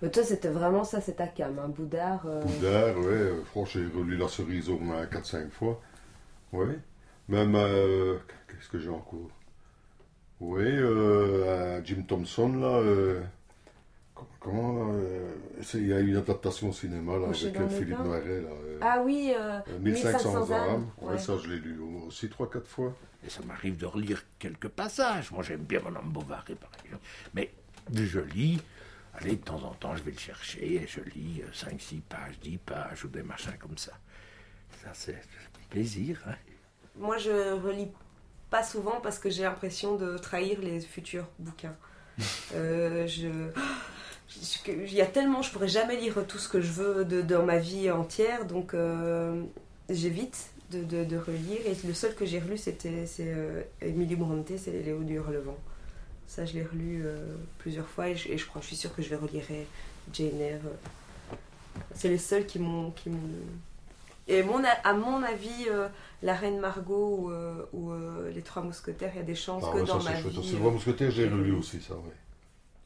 Mais 0.00 0.10
toi, 0.10 0.22
c'était 0.24 0.48
vraiment 0.48 0.84
ça, 0.84 1.00
c'est 1.00 1.14
ta 1.16 1.26
cam, 1.28 1.58
un 1.58 1.68
Boudard. 1.68 2.22
euh, 2.26 2.42
Boudard, 2.44 2.96
ouais, 2.98 3.04
euh, 3.12 3.44
franchement, 3.44 3.82
j'ai 3.92 3.98
relu 3.98 4.16
La 4.16 4.28
cerise 4.28 4.68
au 4.70 4.78
moins 4.78 5.04
4-5 5.06 5.50
fois. 5.50 5.80
Ouais. 6.52 6.78
Même, 7.28 7.54
euh, 7.54 8.18
qu'est-ce 8.48 8.68
que 8.68 8.78
j'ai 8.78 8.88
encore? 8.88 9.30
Oui, 10.40 10.64
euh, 10.66 11.78
un 11.78 11.84
Jim 11.84 12.02
Thompson, 12.06 12.52
là. 12.54 12.80
Co- 14.42 14.50
comment, 14.50 14.84
là 14.88 14.92
euh, 14.94 15.32
Il 15.74 15.86
y 15.86 15.92
a 15.92 16.00
eu 16.00 16.08
une 16.08 16.16
adaptation 16.16 16.68
au 16.70 16.72
cinéma, 16.72 17.16
là, 17.18 17.28
avec 17.28 17.56
euh, 17.60 17.68
Philippe. 17.68 17.98
Noiret, 17.98 18.40
là. 18.40 18.48
euh, 18.50 18.78
Ah 18.80 19.00
oui, 19.04 19.32
euh, 19.36 19.58
euh, 19.68 19.78
1500 19.78 20.50
âmes. 20.52 20.52
âmes, 20.74 20.90
Ouais, 21.00 21.12
ouais. 21.12 21.18
ça, 21.18 21.34
je 21.42 21.48
l'ai 21.48 21.58
lu 21.58 21.78
aussi 22.06 22.26
3-4 22.28 22.64
fois. 22.66 22.94
Et 23.24 23.30
ça 23.30 23.40
m'arrive 23.44 23.76
de 23.76 23.86
relire 23.86 24.22
quelques 24.38 24.68
passages. 24.68 25.30
Moi, 25.30 25.42
j'aime 25.42 25.62
bien 25.62 25.80
Madame 25.80 26.10
Bovary, 26.10 26.54
par 26.56 26.70
exemple. 26.84 27.04
Mais 27.34 27.52
je 27.94 28.18
lis, 28.20 28.60
allez, 29.14 29.36
de 29.36 29.44
temps 29.44 29.62
en 29.62 29.74
temps, 29.74 29.94
je 29.94 30.02
vais 30.02 30.10
le 30.12 30.18
chercher 30.18 30.74
et 30.82 30.86
je 30.86 31.00
lis 31.14 31.42
5-6 31.52 32.00
pages, 32.00 32.38
10 32.40 32.58
pages 32.58 33.04
ou 33.04 33.08
des 33.08 33.22
machins 33.22 33.56
comme 33.60 33.78
ça. 33.78 33.92
Ça, 34.82 34.90
c'est 34.92 35.20
c'est 35.22 35.68
plaisir. 35.70 36.20
Hein. 36.26 36.34
Moi, 36.96 37.16
je 37.18 37.52
relis 37.52 37.90
pas 38.50 38.62
souvent 38.64 39.00
parce 39.00 39.18
que 39.18 39.30
j'ai 39.30 39.44
l'impression 39.44 39.96
de 39.96 40.18
trahir 40.18 40.60
les 40.60 40.80
futurs 40.80 41.28
bouquins. 41.38 41.76
Euh, 42.54 43.06
je... 43.06 43.28
Il 44.68 44.92
y 44.94 45.00
a 45.00 45.06
tellement, 45.06 45.42
je 45.42 45.50
pourrais 45.52 45.68
jamais 45.68 45.96
lire 45.96 46.14
tout 46.26 46.38
ce 46.38 46.48
que 46.48 46.60
je 46.60 46.72
veux 46.72 47.04
de, 47.04 47.22
dans 47.22 47.44
ma 47.44 47.58
vie 47.58 47.90
entière, 47.90 48.46
donc 48.46 48.74
euh, 48.74 49.42
j'évite 49.90 50.50
de, 50.70 50.82
de, 50.84 51.04
de 51.04 51.16
relire. 51.16 51.58
Et 51.66 51.76
le 51.86 51.94
seul 51.94 52.14
que 52.14 52.24
j'ai 52.24 52.38
relu, 52.38 52.56
c'était 52.58 53.06
c'est 53.06 53.28
euh, 53.28 53.62
Brontë, 54.16 54.58
c'est 54.58 54.70
Léo 54.82 55.02
du 55.02 55.14
Hurlevent. 55.14 55.56
Ça, 56.26 56.46
je 56.46 56.54
l'ai 56.54 56.62
relu 56.64 57.02
euh, 57.04 57.18
plusieurs 57.58 57.86
fois 57.88 58.08
et 58.08 58.16
je, 58.16 58.28
et 58.30 58.38
je 58.38 58.46
crois, 58.46 58.62
je 58.62 58.68
suis 58.68 58.76
sûre 58.76 58.94
que 58.94 59.02
je 59.02 59.08
vais 59.10 59.16
relire 59.16 59.44
Jane 60.12 60.40
Eyre. 60.40 60.60
C'est 61.94 62.08
les 62.08 62.18
seuls 62.18 62.46
qui 62.46 62.58
m'ont. 62.58 62.90
qui 62.92 63.10
m'ont- 63.10 63.18
Et 64.28 64.42
mon, 64.42 64.62
à 64.64 64.92
mon 64.94 65.22
avis, 65.22 65.66
euh, 65.68 65.88
La 66.22 66.34
Reine 66.34 66.58
Margot 66.60 67.18
ou, 67.22 67.30
euh, 67.30 67.64
ou, 67.72 67.90
euh, 67.92 68.30
Les 68.34 68.42
Trois 68.42 68.62
Mousquetaires, 68.62 69.10
il 69.14 69.18
y 69.18 69.20
a 69.20 69.24
des 69.24 69.34
chances 69.34 69.64
Ah 69.68 69.72
que 69.72 69.78
ouais, 69.80 69.86
ça 69.86 69.92
dans 69.94 70.00
c'est 70.00 70.10
ma 70.10 70.20
vie. 70.20 70.38
aussi. 70.38 70.56
euh, 70.56 70.58
Moi, 70.60 70.70
Mousquetaire, 70.70 71.10
j'ai 71.10 71.28
relu 71.28 71.52
aussi 71.52 71.80
ça, 71.80 71.94
ouais. 71.94 72.12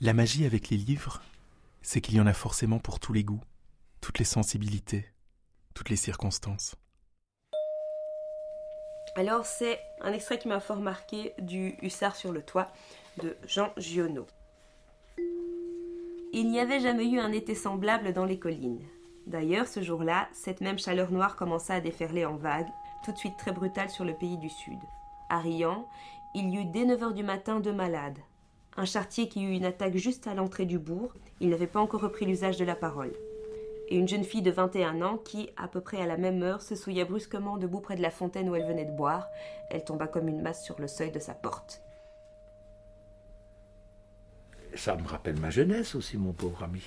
La 0.01 0.12
magie 0.12 0.44
avec 0.44 0.68
les 0.70 0.76
livres, 0.76 1.22
c'est 1.87 2.01
qu'il 2.01 2.16
y 2.16 2.20
en 2.20 2.26
a 2.26 2.32
forcément 2.32 2.80
pour 2.80 2.99
tous 2.99 3.12
les 3.12 3.22
goûts, 3.22 3.45
toutes 4.01 4.18
les 4.18 4.24
sensibilités, 4.24 5.07
toutes 5.72 5.89
les 5.89 5.95
circonstances. 5.95 6.74
Alors, 9.14 9.47
c'est 9.47 9.78
un 10.01 10.12
extrait 10.12 10.41
qui 10.41 10.49
m'a 10.49 10.59
fort 10.59 10.80
marqué 10.80 11.32
du 11.39 11.76
Hussard 11.82 12.16
sur 12.16 12.32
le 12.32 12.43
toit 12.43 12.72
de 13.22 13.37
Jean 13.47 13.72
Giono. 13.76 14.26
Il 16.32 16.51
n'y 16.51 16.59
avait 16.59 16.80
jamais 16.80 17.07
eu 17.07 17.20
un 17.20 17.30
été 17.30 17.55
semblable 17.55 18.12
dans 18.12 18.24
les 18.24 18.41
collines. 18.41 18.82
D'ailleurs, 19.28 19.68
ce 19.68 19.80
jour-là, 19.80 20.28
cette 20.32 20.61
même 20.61 20.80
chaleur 20.80 21.12
noire 21.12 21.37
commença 21.37 21.74
à 21.74 21.80
déferler 21.80 22.24
en 22.24 22.34
vagues, 22.34 22.66
tout 23.05 23.12
de 23.12 23.18
suite 23.18 23.39
très 23.39 23.53
brutale 23.53 23.91
sur 23.91 24.05
le 24.05 24.14
pays 24.14 24.39
du 24.39 24.51
Sud. 24.51 24.80
À 25.30 25.39
Riant, 25.39 25.89
il 26.34 26.51
y 26.51 26.57
eut 26.57 26.64
dès 26.64 26.84
9 26.84 27.03
heures 27.05 27.14
du 27.14 27.22
matin 27.22 27.61
deux 27.61 27.72
malades. 27.72 28.18
Un 28.79 28.85
chartier 28.85 29.29
qui 29.29 29.43
eut 29.43 29.55
une 29.55 29.64
attaque 29.64 29.97
juste 29.97 30.27
à 30.27 30.35
l'entrée 30.35 30.66
du 30.66 30.79
bourg, 30.79 31.14
il 31.41 31.49
n'avait 31.49 31.66
pas 31.66 31.81
encore 31.81 32.03
repris 32.03 32.27
l'usage 32.27 32.59
de 32.59 32.64
la 32.64 32.77
parole. 32.77 33.12
Et 33.89 33.97
une 33.97 34.09
jeune 34.09 34.24
fille 34.24 34.43
de 34.43 34.51
21 34.51 35.01
ans 35.01 35.16
qui, 35.16 35.49
à 35.57 35.66
peu 35.68 35.81
près 35.81 36.03
à 36.03 36.07
la 36.07 36.16
même 36.16 36.43
heure, 36.43 36.61
se 36.61 36.74
souilla 36.74 37.05
brusquement 37.05 37.57
debout 37.57 37.81
près 37.81 37.97
de 37.97 38.03
la 38.03 38.11
fontaine 38.11 38.51
où 38.51 38.55
elle 38.55 38.66
venait 38.66 38.85
de 38.85 38.97
boire. 38.97 39.29
Elle 39.70 39.85
tomba 39.85 40.07
comme 40.07 40.29
une 40.29 40.43
masse 40.43 40.64
sur 40.64 40.79
le 40.79 40.89
seuil 40.89 41.11
de 41.11 41.18
sa 41.18 41.35
porte. 41.35 41.81
Ça 44.74 44.95
me 44.97 45.07
rappelle 45.07 45.41
ma 45.41 45.51
jeunesse 45.51 45.95
aussi, 45.95 46.18
mon 46.18 46.33
pauvre 46.33 46.64
ami. 46.64 46.83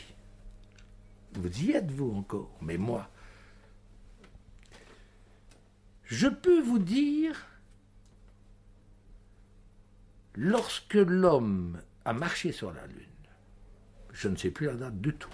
Vous 1.34 1.64
y 1.64 1.72
êtes, 1.72 1.90
vous 1.90 2.14
encore, 2.16 2.52
mais 2.62 2.78
moi. 2.78 3.08
Je 6.04 6.28
peux 6.28 6.62
vous 6.62 6.80
dire, 6.80 7.48
lorsque 10.40 10.94
l'homme 10.94 11.82
a 12.06 12.14
marché 12.14 12.54
sur 12.54 12.72
la 12.72 12.88
Lune, 12.88 13.06
je 14.14 14.30
ne 14.30 14.38
sais 14.38 14.52
plus 14.52 14.68
la 14.68 14.74
date 14.76 15.02
du 15.02 15.14
tout, 15.14 15.30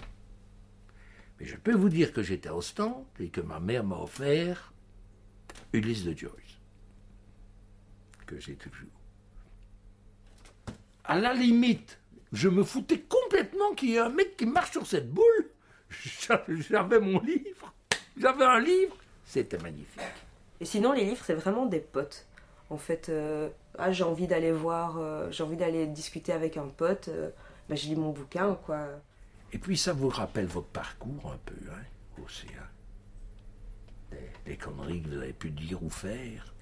mais 1.38 1.46
je 1.46 1.56
peux 1.56 1.74
vous 1.74 1.88
dire 1.88 2.12
que 2.12 2.24
j'étais 2.24 2.48
à 2.48 2.56
Ostende 2.56 3.06
et 3.20 3.28
que 3.28 3.40
ma 3.40 3.60
mère 3.60 3.84
m'a 3.84 3.98
offert 3.98 4.72
Ulysse 5.72 6.02
de 6.02 6.16
Joyce, 6.16 6.58
que 8.26 8.40
j'ai 8.40 8.56
toujours. 8.56 8.88
À 11.04 11.16
la 11.16 11.34
limite, 11.34 12.00
je 12.32 12.48
me 12.48 12.64
foutais 12.64 12.98
complètement 12.98 13.74
qu'il 13.76 13.90
y 13.90 13.94
ait 13.94 14.00
un 14.00 14.08
mec 14.08 14.36
qui 14.36 14.46
marche 14.46 14.72
sur 14.72 14.88
cette 14.88 15.12
boule. 15.12 15.50
J'avais 16.68 16.98
mon 16.98 17.20
livre, 17.20 17.72
j'avais 18.16 18.44
un 18.44 18.58
livre, 18.58 18.96
c'était 19.24 19.58
magnifique. 19.58 20.00
Et 20.58 20.64
sinon, 20.64 20.92
les 20.92 21.04
livres, 21.04 21.22
c'est 21.24 21.34
vraiment 21.34 21.66
des 21.66 21.78
potes. 21.78 22.26
En 22.68 22.78
fait, 22.78 23.08
euh, 23.08 23.48
ah, 23.78 23.92
j'ai 23.92 24.04
envie 24.04 24.26
d'aller 24.26 24.52
voir, 24.52 24.98
euh, 24.98 25.30
j'ai 25.30 25.44
envie 25.44 25.56
d'aller 25.56 25.86
discuter 25.86 26.32
avec 26.32 26.56
un 26.56 26.66
pote, 26.66 27.08
euh, 27.08 27.30
bah, 27.68 27.76
je 27.76 27.86
lis 27.86 27.96
mon 27.96 28.10
bouquin, 28.10 28.54
quoi. 28.66 28.88
Et 29.52 29.58
puis 29.58 29.76
ça 29.76 29.92
vous 29.92 30.08
rappelle 30.08 30.46
votre 30.46 30.66
parcours 30.66 31.32
un 31.32 31.38
peu, 31.44 31.54
hein, 31.70 32.22
aussi. 32.24 32.48
Les, 34.46 34.56
conneries 34.56 35.02
que 35.02 35.08
vous 35.08 35.18
avez 35.18 35.32
pu 35.32 35.50
dire 35.50 35.82
ou 35.82 35.90
faire, 35.90 36.54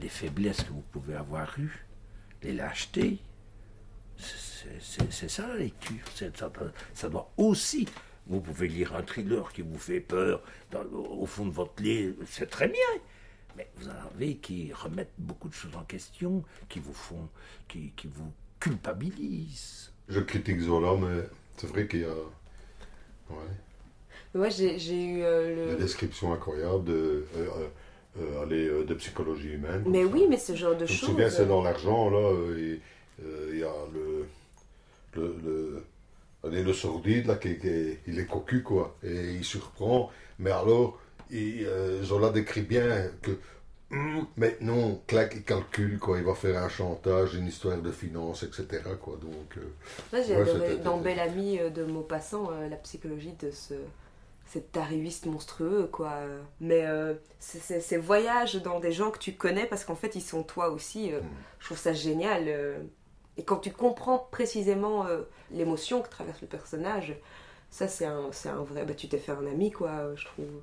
les 0.00 0.08
faiblesses 0.08 0.62
que 0.62 0.72
vous 0.72 0.84
pouvez 0.92 1.14
avoir 1.14 1.58
eues, 1.58 1.84
les 2.42 2.52
lâchetés. 2.52 3.18
C'est- 4.16 5.28
ça 5.28 5.48
la 5.48 5.56
lecture. 5.56 6.04
Ça, 6.94 7.08
doit 7.08 7.30
aussi. 7.36 7.88
Vous 8.26 8.40
pouvez 8.40 8.68
lire 8.68 8.94
un 8.94 9.02
thriller 9.02 9.52
qui 9.52 9.62
vous 9.62 9.78
fait 9.78 10.00
peur 10.00 10.42
au 10.92 11.26
fond 11.26 11.46
de 11.46 11.50
votre 11.50 11.82
lit, 11.82 12.14
c'est 12.26 12.48
très 12.48 12.68
bien. 12.68 13.00
Mais 13.56 13.68
vous 13.76 13.88
en 13.88 13.92
avez 14.14 14.36
qui 14.36 14.72
remettent 14.72 15.14
beaucoup 15.18 15.48
de 15.48 15.54
choses 15.54 15.74
en 15.76 15.84
question, 15.84 16.42
qui 16.68 16.80
vous 16.80 16.94
font, 16.94 17.28
qui, 17.68 17.92
qui 17.96 18.08
vous 18.08 18.32
culpabilisent. 18.60 19.92
Je 20.08 20.20
critique 20.20 20.60
Zola, 20.60 20.96
mais 20.98 21.28
c'est 21.56 21.66
vrai 21.66 21.86
qu'il 21.86 22.00
y 22.00 22.04
a 22.04 22.14
ouais, 23.30 23.36
Moi, 24.34 24.48
j'ai 24.48 24.78
j'ai 24.78 25.04
eu 25.04 25.22
euh, 25.22 25.54
des 25.64 25.76
le. 25.76 25.76
descriptions 25.76 26.32
incroyables 26.32 26.84
de, 26.84 27.26
euh, 27.36 27.48
euh, 27.58 27.68
euh, 28.20 28.42
allez, 28.42 28.66
euh, 28.68 28.84
de 28.84 28.94
psychologie 28.94 29.50
humaine. 29.54 29.84
Mais 29.84 30.04
ça. 30.04 30.08
oui, 30.08 30.26
mais 30.28 30.38
ce 30.38 30.54
genre 30.54 30.76
de 30.76 30.86
Je 30.86 30.92
me 30.92 30.98
choses. 30.98 31.08
souviens, 31.10 31.30
c'est 31.30 31.46
dans 31.46 31.62
l'argent, 31.62 32.10
là, 32.10 32.18
euh, 32.18 32.78
euh, 33.24 33.50
il 33.52 33.58
y 33.60 33.64
a 33.64 33.72
le, 33.92 34.26
le, 35.16 35.36
le, 35.44 35.84
allez, 36.44 36.62
le 36.64 36.72
sordide, 36.72 37.26
là, 37.26 37.36
qui, 37.36 37.58
qui- 37.58 37.98
il 38.06 38.18
est 38.18 38.26
cocu, 38.26 38.62
quoi, 38.62 38.96
et 39.04 39.34
il 39.34 39.44
surprend, 39.44 40.10
mais 40.38 40.50
alors, 40.50 41.00
il, 41.30 41.66
euh, 41.66 42.02
Zola 42.02 42.30
décrit 42.30 42.62
bien 42.62 43.10
que, 43.22 43.32
mais 44.36 44.56
non, 44.60 45.00
clac, 45.06 45.34
il 45.36 45.44
calcule, 45.44 45.98
quoi, 45.98 46.18
il 46.18 46.24
va 46.24 46.34
faire 46.34 46.62
un 46.62 46.68
chantage, 46.68 47.34
une 47.34 47.46
histoire 47.46 47.78
de 47.78 47.92
finance, 47.92 48.42
etc., 48.42 48.82
quoi, 49.00 49.16
donc... 49.20 49.56
euh, 49.58 49.60
Moi, 50.12 50.22
j'ai 50.22 50.36
ouais, 50.36 50.76
dans 50.78 50.98
Belle 50.98 51.20
Amie 51.20 51.58
euh, 51.60 51.70
de 51.70 51.84
Maupassant 51.84 52.50
euh, 52.52 52.68
la 52.68 52.76
psychologie 52.76 53.34
de 53.40 53.50
ce 53.50 53.74
cet 54.46 54.76
arriviste 54.76 55.26
monstrueux, 55.26 55.88
quoi. 55.90 56.12
Mais 56.60 56.84
euh, 56.86 57.14
ces 57.40 57.96
voyages 57.96 58.56
dans 58.56 58.78
des 58.78 58.92
gens 58.92 59.10
que 59.10 59.18
tu 59.18 59.32
connais, 59.34 59.66
parce 59.66 59.84
qu'en 59.84 59.96
fait, 59.96 60.14
ils 60.16 60.20
sont 60.22 60.42
toi 60.42 60.68
aussi, 60.68 61.12
euh, 61.12 61.20
je 61.58 61.64
trouve 61.66 61.78
ça 61.78 61.92
génial. 61.94 62.46
Et 63.36 63.42
quand 63.42 63.56
tu 63.56 63.72
comprends 63.72 64.28
précisément 64.30 65.06
l'émotion 65.50 66.02
que 66.02 66.08
traverse 66.08 66.40
le 66.42 66.46
personnage, 66.46 67.16
ça, 67.70 67.88
c'est 67.88 68.04
un, 68.04 68.30
un 68.44 68.62
vrai... 68.62 68.84
Bah, 68.84 68.94
tu 68.94 69.08
t'es 69.08 69.18
fait 69.18 69.32
un 69.32 69.46
ami, 69.46 69.72
quoi, 69.72 70.14
je 70.14 70.26
trouve. 70.26 70.60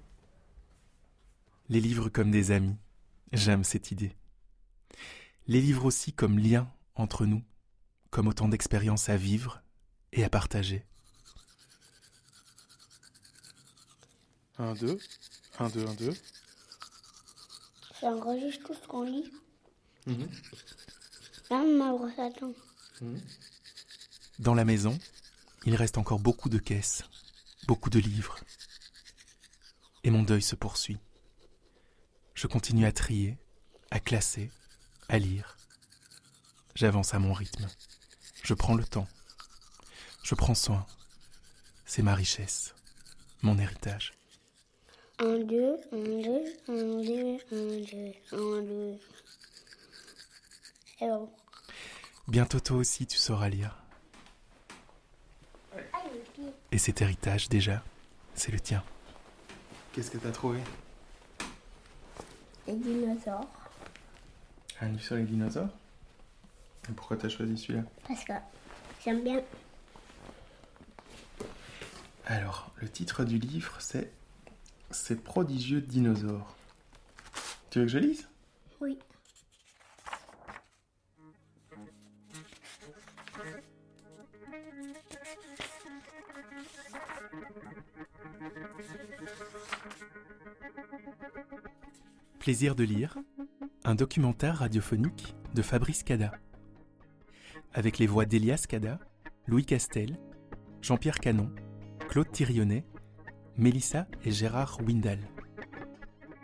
Les 1.69 1.79
livres 1.79 2.09
comme 2.09 2.31
des 2.31 2.51
amis, 2.51 2.75
j'aime 3.31 3.63
cette 3.63 3.91
idée. 3.91 4.15
Les 5.47 5.61
livres 5.61 5.85
aussi 5.85 6.13
comme 6.13 6.37
lien 6.37 6.71
entre 6.95 7.25
nous, 7.25 7.43
comme 8.09 8.27
autant 8.27 8.47
d'expériences 8.47 9.09
à 9.09 9.17
vivre 9.17 9.61
et 10.11 10.23
à 10.23 10.29
partager. 10.29 10.85
1, 14.57 14.73
2, 14.75 14.99
1, 15.59 15.69
2, 15.69 15.87
1, 15.87 15.93
2. 15.95 16.13
Ça 17.99 18.07
enregistre 18.07 18.67
tout 18.67 18.73
ce 18.73 18.87
qu'on 18.87 19.03
lit. 19.03 19.31
Mhm. 20.05 20.29
Là, 21.49 21.63
ma 21.63 21.91
brosse 21.91 22.19
à 22.19 22.29
dents. 22.29 22.53
Dans 24.39 24.53
la 24.53 24.65
maison, 24.65 24.97
il 25.65 25.75
reste 25.75 25.97
encore 25.97 26.19
beaucoup 26.19 26.49
de 26.49 26.57
caisses, 26.57 27.03
beaucoup 27.67 27.89
de 27.89 27.99
livres. 27.99 28.39
Et 30.03 30.09
mon 30.09 30.23
deuil 30.23 30.41
se 30.41 30.55
poursuit. 30.55 30.97
Je 32.41 32.47
continue 32.47 32.87
à 32.87 32.91
trier, 32.91 33.37
à 33.91 33.99
classer, 33.99 34.49
à 35.09 35.19
lire. 35.19 35.57
J'avance 36.73 37.13
à 37.13 37.19
mon 37.19 37.33
rythme. 37.33 37.67
Je 38.41 38.55
prends 38.55 38.73
le 38.73 38.83
temps. 38.83 39.07
Je 40.23 40.33
prends 40.33 40.55
soin. 40.55 40.87
C'est 41.85 42.01
ma 42.01 42.15
richesse, 42.15 42.73
mon 43.43 43.59
héritage. 43.59 44.15
Un, 45.19 45.37
deux, 45.37 45.75
un, 45.91 45.97
deux, 46.01 46.43
un, 46.67 47.03
deux, 47.03 47.37
un, 47.51 47.79
deux, 47.85 48.13
un, 48.31 48.61
deux. 48.63 48.99
Et 50.99 51.07
bon. 51.09 51.31
Bientôt 52.27 52.59
toi 52.59 52.77
aussi 52.77 53.05
tu 53.05 53.19
sauras 53.19 53.49
lire. 53.49 53.77
Et 56.71 56.79
cet 56.79 57.03
héritage 57.03 57.49
déjà, 57.49 57.83
c'est 58.33 58.51
le 58.51 58.59
tien. 58.59 58.83
Qu'est-ce 59.93 60.09
que 60.09 60.17
t'as 60.17 60.31
trouvé? 60.31 60.59
Les 62.67 62.75
dinosaures. 62.75 63.47
Un 64.79 64.87
livre 64.89 65.01
sur 65.01 65.15
les 65.15 65.23
dinosaures 65.23 65.69
Et 66.89 66.93
pourquoi 66.93 67.17
t'as 67.17 67.29
choisi 67.29 67.57
celui-là 67.57 67.83
Parce 68.07 68.23
que 68.23 68.33
j'aime 69.03 69.23
bien. 69.23 69.41
Alors, 72.25 72.71
le 72.77 72.89
titre 72.89 73.23
du 73.23 73.37
livre, 73.39 73.75
c'est 73.79 74.11
Ces 74.91 75.15
prodigieux 75.15 75.81
dinosaures. 75.81 76.55
Tu 77.69 77.79
veux 77.79 77.85
que 77.85 77.91
je 77.91 77.97
lise? 77.97 78.27
Oui. 78.79 78.97
Plaisir 92.41 92.73
de 92.73 92.83
lire, 92.83 93.19
un 93.83 93.93
documentaire 93.93 94.57
radiophonique 94.57 95.35
de 95.53 95.61
Fabrice 95.61 96.01
Cada. 96.01 96.31
Avec 97.71 97.99
les 97.99 98.07
voix 98.07 98.25
d'Elias 98.25 98.65
Cada, 98.67 98.99
Louis 99.45 99.63
Castel, 99.63 100.17
Jean-Pierre 100.81 101.19
Canon, 101.19 101.53
Claude 102.09 102.31
Thirionnet, 102.31 102.83
Mélissa 103.57 104.07
et 104.25 104.31
Gérard 104.31 104.79
Windal. 104.81 105.19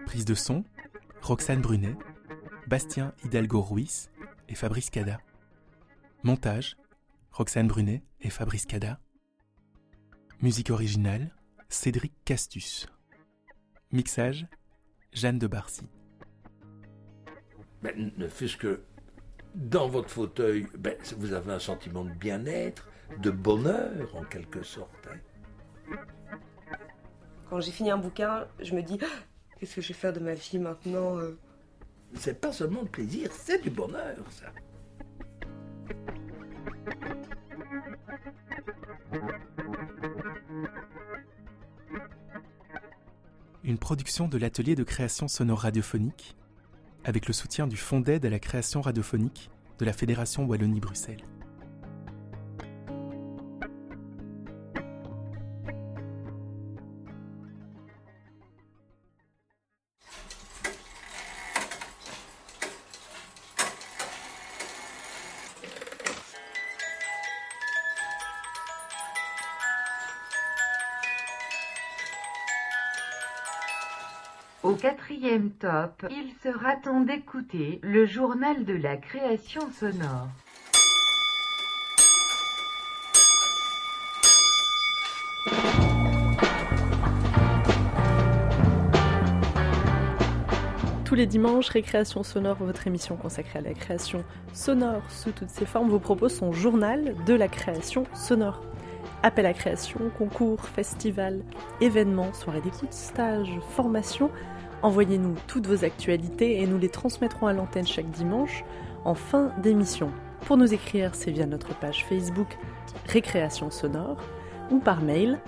Prise 0.06 0.26
de 0.26 0.36
son, 0.36 0.64
Roxane 1.24 1.62
Brunet, 1.62 1.96
Bastien 2.68 3.16
Hidalgo 3.26 3.64
Ruiz 3.64 4.12
et 4.50 4.56
Fabrice 4.56 4.92
Cada. 4.92 5.20
Montage, 6.22 6.78
Roxane 7.32 7.68
Brunet 7.68 8.04
et 8.22 8.30
Fabrice 8.30 8.68
Cada. 8.68 9.00
Musique 10.44 10.70
originale, 10.70 11.36
Cédric 11.70 12.14
Castus. 12.24 12.86
Mixage, 13.92 14.46
Jeanne 15.18 15.40
de 15.40 15.48
Barcy. 15.48 15.88
Ben, 17.82 18.12
ne 18.18 18.28
fût-ce 18.28 18.58
que 18.58 18.82
dans 19.56 19.88
votre 19.88 20.10
fauteuil, 20.10 20.68
ben, 20.78 20.96
vous 21.18 21.34
avez 21.34 21.52
un 21.54 21.60
sentiment 21.60 22.06
de 22.06 22.12
bien-être, 22.12 22.88
de 23.20 23.32
bonheur 23.32 24.16
en 24.16 24.24
quelque 24.24 24.64
sorte. 24.64 25.08
hein. 25.12 25.96
Quand 27.50 27.62
j'ai 27.62 27.72
fini 27.72 27.90
un 27.92 27.98
bouquin, 27.98 28.46
je 28.60 28.76
me 28.76 28.82
dis 28.84 29.00
Ah, 29.02 29.06
qu'est-ce 29.58 29.76
que 29.76 29.82
je 29.82 29.88
vais 29.90 29.94
faire 29.94 30.14
de 30.14 30.20
ma 30.20 30.34
vie 30.34 30.60
maintenant 30.60 31.18
euh? 31.18 31.38
C'est 32.14 32.40
pas 32.40 32.52
seulement 32.52 32.82
le 32.82 32.88
plaisir, 32.88 33.32
c'est 33.32 33.62
du 33.62 33.70
bonheur, 33.70 34.18
ça. 34.30 34.52
Une 43.68 43.78
production 43.78 44.30
de 44.30 44.38
l'atelier 44.38 44.76
de 44.76 44.84
création 44.84 45.28
sonore 45.28 45.60
radiophonique 45.60 46.38
avec 47.04 47.28
le 47.28 47.34
soutien 47.34 47.68
du 47.68 47.76
Fonds 47.76 48.00
d'aide 48.00 48.26
à 48.26 48.30
la 48.30 48.40
création 48.40 48.80
radiophonique 48.80 49.52
de 49.78 49.84
la 49.84 49.92
Fédération 49.92 50.46
Wallonie-Bruxelles. 50.46 51.26
Au 74.64 74.74
quatrième 74.74 75.52
top, 75.52 76.06
il 76.10 76.32
sera 76.42 76.76
temps 76.76 77.02
d'écouter 77.02 77.80
le 77.84 78.08
journal 78.08 78.66
de 78.66 78.74
la 78.74 78.98
création 78.98 79.62
sonore. 79.72 80.30
Tous 91.06 91.16
les 91.16 91.28
dimanches, 91.28 91.70
Récréation 91.70 92.24
Sonore, 92.24 92.58
votre 92.58 92.86
émission 92.88 93.16
consacrée 93.16 93.60
à 93.60 93.62
la 93.62 93.74
création 93.74 94.26
sonore 94.54 95.04
sous 95.10 95.32
toutes 95.32 95.50
ses 95.50 95.66
formes, 95.66 95.90
vous 95.90 96.00
propose 96.00 96.36
son 96.36 96.52
journal 96.52 97.16
de 97.26 97.34
la 97.34 97.48
création 97.48 98.06
sonore. 98.14 98.62
Appel 99.24 99.46
à 99.46 99.54
création, 99.54 100.00
concours, 100.18 100.62
festival, 100.62 101.42
événements, 101.82 102.34
soirées 102.34 102.62
d'écoute, 102.62 102.94
stages, 102.94 103.60
formations. 103.72 104.32
Envoyez-nous 104.82 105.36
toutes 105.48 105.68
vos 105.68 105.84
actualités 105.84 106.62
et 106.62 106.68
nous 106.68 106.78
les 106.78 106.90
transmettrons 106.90 107.48
à 107.48 107.54
l'antenne 107.54 107.88
chaque 107.88 108.10
dimanche 108.12 108.64
en 109.06 109.16
fin 109.16 109.52
d'émission. 109.62 110.12
Pour 110.46 110.58
nous 110.58 110.74
écrire, 110.74 111.16
c'est 111.16 111.32
via 111.32 111.46
notre 111.46 111.78
page 111.80 112.06
Facebook 112.06 112.58
Récréation 113.08 113.72
Sonore 113.72 114.18
ou 114.70 114.80
par 114.80 115.02
mail 115.02 115.40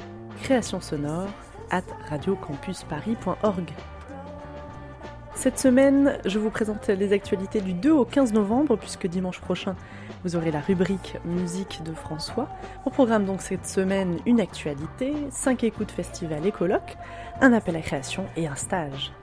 créationsonore 0.41 1.27
at 1.69 1.83
radiocampusparis.org. 2.09 3.73
Cette 5.39 5.57
semaine, 5.57 6.17
je 6.25 6.37
vous 6.37 6.49
présente 6.49 6.89
les 6.89 7.13
actualités 7.13 7.61
du 7.61 7.71
2 7.71 7.91
au 7.91 8.03
15 8.03 8.33
novembre, 8.33 8.75
puisque 8.75 9.07
dimanche 9.07 9.39
prochain, 9.39 9.77
vous 10.25 10.35
aurez 10.35 10.51
la 10.51 10.59
rubrique 10.59 11.15
musique 11.23 11.81
de 11.85 11.93
François. 11.93 12.49
Au 12.85 12.89
programme 12.89 13.23
donc 13.23 13.41
cette 13.41 13.65
semaine, 13.65 14.17
une 14.25 14.41
actualité, 14.41 15.13
5 15.29 15.63
écoutes 15.63 15.91
festival 15.91 16.45
et 16.45 16.51
colloques, 16.51 16.97
un 17.39 17.53
appel 17.53 17.77
à 17.77 17.79
création 17.79 18.25
et 18.35 18.47
un 18.47 18.55
stage. 18.55 19.13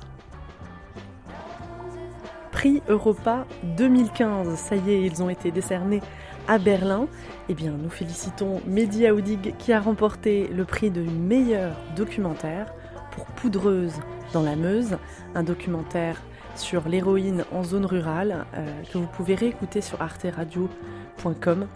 Prix 2.50 2.82
Europa 2.88 3.44
2015, 3.76 4.56
ça 4.56 4.74
y 4.74 4.92
est, 4.92 5.02
ils 5.02 5.22
ont 5.22 5.28
été 5.28 5.50
décernés 5.50 6.00
à 6.48 6.56
Berlin. 6.56 7.08
Eh 7.50 7.54
bien, 7.54 7.72
nous 7.72 7.90
félicitons 7.90 8.62
Mehdi 8.66 9.06
Aoudig 9.06 9.54
qui 9.58 9.70
a 9.74 9.80
remporté 9.80 10.48
le 10.48 10.64
prix 10.64 10.90
de 10.90 11.02
meilleur 11.02 11.76
documentaire 11.94 12.72
pour 13.10 13.26
Poudreuse 13.26 14.00
dans 14.32 14.42
la 14.42 14.56
Meuse, 14.56 14.96
un 15.34 15.42
documentaire 15.42 16.20
sur 16.54 16.88
l'héroïne 16.88 17.44
en 17.52 17.62
zone 17.64 17.84
rurale 17.86 18.46
euh, 18.54 18.66
que 18.92 18.98
vous 18.98 19.06
pouvez 19.06 19.34
réécouter 19.34 19.80
sur 19.80 20.00
arteradio.com 20.02 21.66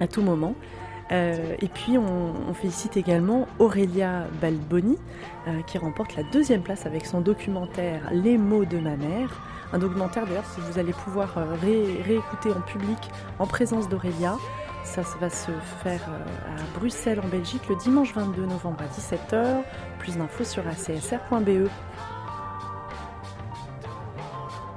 à 0.00 0.06
tout 0.06 0.22
moment. 0.22 0.54
Euh, 1.10 1.54
et 1.60 1.68
puis 1.68 1.96
on, 1.96 2.52
félicite 2.52 2.98
également 2.98 3.48
Aurélia 3.58 4.26
Balboni 4.42 4.98
euh, 5.46 5.62
qui 5.66 5.78
remporte 5.78 6.14
la 6.16 6.22
deuxième 6.24 6.60
place 6.60 6.84
avec 6.84 7.06
son 7.06 7.22
documentaire 7.22 8.02
Les 8.12 8.36
mots 8.36 8.66
de 8.66 8.78
ma 8.78 8.96
mère. 8.96 9.40
Un 9.72 9.78
documentaire 9.78 10.26
d'ailleurs 10.26 10.44
que 10.54 10.60
vous 10.60 10.78
allez 10.78 10.92
pouvoir 10.92 11.34
ré- 11.62 12.02
réécouter 12.06 12.50
en 12.52 12.60
public 12.60 12.98
en 13.38 13.46
présence 13.46 13.88
d'Aurélia. 13.88 14.36
Ça 14.94 15.02
va 15.20 15.28
se 15.28 15.50
faire 15.82 16.00
euh, 16.08 16.56
à 16.56 16.78
Bruxelles 16.78 17.20
en 17.20 17.28
Belgique 17.28 17.68
le 17.68 17.76
dimanche 17.76 18.14
22 18.14 18.46
novembre 18.46 18.78
à 18.80 18.86
17h. 18.86 19.62
Plus 19.98 20.16
d'infos 20.16 20.44
sur 20.44 20.66
acsr.be. 20.66 21.68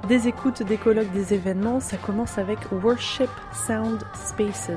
Des 0.08 0.28
écoutes, 0.28 0.62
des 0.62 0.76
colloques, 0.76 1.10
des 1.12 1.32
événements, 1.32 1.80
ça 1.80 1.96
commence 1.96 2.36
avec 2.36 2.58
Worship 2.70 3.30
Sound 3.66 4.00
Spaces. 4.14 4.70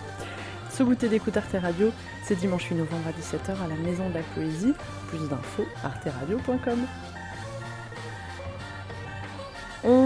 Ce 0.70 0.84
goûter 0.84 1.10
d'écoute 1.10 1.36
Arte 1.36 1.56
Radio, 1.60 1.92
c'est 2.24 2.36
dimanche 2.36 2.66
8 2.66 2.76
novembre 2.76 3.04
à 3.08 3.12
17h 3.12 3.52
à 3.64 3.68
la 3.68 3.76
Maison 3.76 4.08
de 4.10 4.14
la 4.14 4.22
Poésie. 4.36 4.74
Plus 5.10 5.28
d'infos, 5.28 5.66
arteradio.com. 5.84 6.80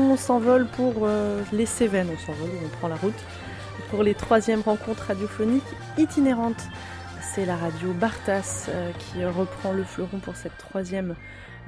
On 0.08 0.18
s'envole 0.18 0.68
pour 0.68 0.94
euh, 1.02 1.42
les 1.52 1.66
Cévennes, 1.66 2.10
on 2.14 2.18
s'envole, 2.18 2.52
on 2.64 2.70
prend 2.78 2.88
la 2.88 2.96
route 2.96 3.26
pour 3.90 4.04
les 4.04 4.14
troisièmes 4.14 4.62
rencontres 4.62 5.08
radiophoniques 5.08 5.64
itinérantes. 5.98 6.64
C'est 7.22 7.46
la 7.46 7.56
radio 7.56 7.92
Bartas 7.92 8.68
euh, 8.70 8.92
qui 9.00 9.26
reprend 9.26 9.74
le 9.74 9.84
fleuron 9.84 10.20
pour 10.20 10.36
cette 10.36 10.58
troisième 10.58 11.16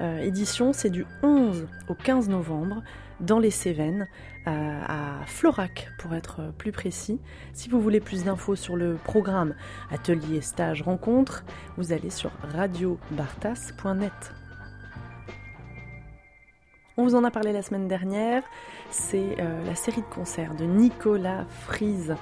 euh, 0.00 0.20
édition. 0.20 0.72
C'est 0.72 0.88
du 0.88 1.04
11 1.24 1.66
au 1.88 1.94
15 1.94 2.28
novembre 2.28 2.82
dans 3.18 3.40
les 3.40 3.50
Cévennes, 3.50 4.06
à 4.46 5.26
Florac 5.26 5.90
pour 5.98 6.14
être 6.14 6.52
plus 6.56 6.70
précis. 6.70 7.20
Si 7.52 7.68
vous 7.68 7.80
voulez 7.80 8.00
plus 8.00 8.24
d'infos 8.24 8.54
sur 8.54 8.76
le 8.76 8.94
programme 8.94 9.54
atelier, 9.90 10.40
stage, 10.40 10.82
rencontre, 10.82 11.44
vous 11.76 11.92
allez 11.92 12.10
sur 12.10 12.30
radiobartas.net. 12.54 14.37
On 17.00 17.04
vous 17.04 17.14
en 17.14 17.22
a 17.22 17.30
parlé 17.30 17.52
la 17.52 17.62
semaine 17.62 17.86
dernière, 17.86 18.42
c'est 18.90 19.36
euh, 19.38 19.64
la 19.64 19.76
série 19.76 20.00
de 20.00 20.12
concerts 20.12 20.56
de 20.56 20.64
Nicolas 20.64 21.44
Frise 21.48 22.16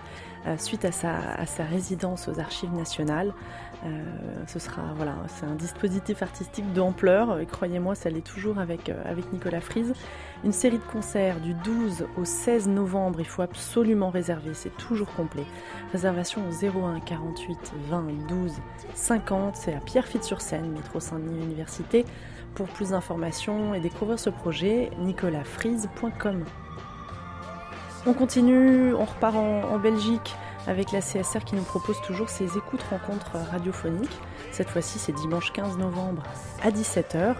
euh, 0.47 0.59
suite 0.59 0.85
à 0.85 0.93
sa, 0.93 1.65
résidence 1.65 2.29
aux 2.29 2.39
Archives 2.41 2.75
nationales. 2.75 3.33
Euh, 3.87 3.89
ce 4.47 4.59
sera 4.59 4.83
voilà, 4.95 5.15
c'est 5.29 5.47
un 5.47 5.55
dispositif 5.55 6.23
artistique 6.23 6.71
d'ampleur 6.75 7.41
et 7.41 7.47
croyez-moi, 7.47 7.95
ça 7.95 8.11
l'est 8.11 8.21
toujours 8.21 8.59
avec, 8.59 8.91
avec 9.07 9.33
Nicolas 9.33 9.63
Frise. 9.63 9.95
Une 10.45 10.53
série 10.53 10.77
de 10.77 10.93
concerts 10.93 11.41
du 11.41 11.55
12 11.55 12.07
au 12.19 12.27
16 12.27 12.69
novembre, 12.69 13.21
il 13.21 13.27
faut 13.27 13.41
absolument 13.41 14.11
réserver, 14.11 14.53
c'est 14.53 14.77
toujours 14.77 15.11
complet. 15.15 15.47
Réservation 15.93 16.43
au 16.47 16.85
01 16.85 17.01
48 17.01 17.73
20 17.89 18.05
12 18.29 18.53
50, 18.95 19.57
c'est 19.57 19.73
à 19.73 19.81
Pierrefitte-sur-Seine, 19.81 20.71
métro 20.71 21.01
Saint-Denis 21.01 21.43
Université. 21.43 22.05
Pour 22.57 22.69
plus 22.69 22.91
d'informations 22.91 23.75
et 23.75 23.81
découvrir 23.81 24.19
ce 24.19 24.31
projet, 24.31 24.91
nicolasfrise.com. 24.99 26.45
On 28.07 28.15
continue, 28.15 28.95
on 28.95 29.05
repart 29.05 29.37
en, 29.37 29.79
Belgique 29.79 30.35
avec 30.67 30.91
la 30.91 31.01
CSR 31.01 31.45
qui 31.45 31.55
nous 31.55 31.63
propose 31.63 32.01
toujours 32.01 32.31
ses 32.31 32.57
écoutes 32.57 32.83
rencontres 32.85 33.37
radiophoniques. 33.51 34.19
Cette 34.53 34.71
fois-ci, 34.71 34.99
c'est 34.99 35.13
dimanche 35.13 35.53
15 35.53 35.77
novembre 35.77 36.23
à 36.63 36.71
17h 36.71 37.35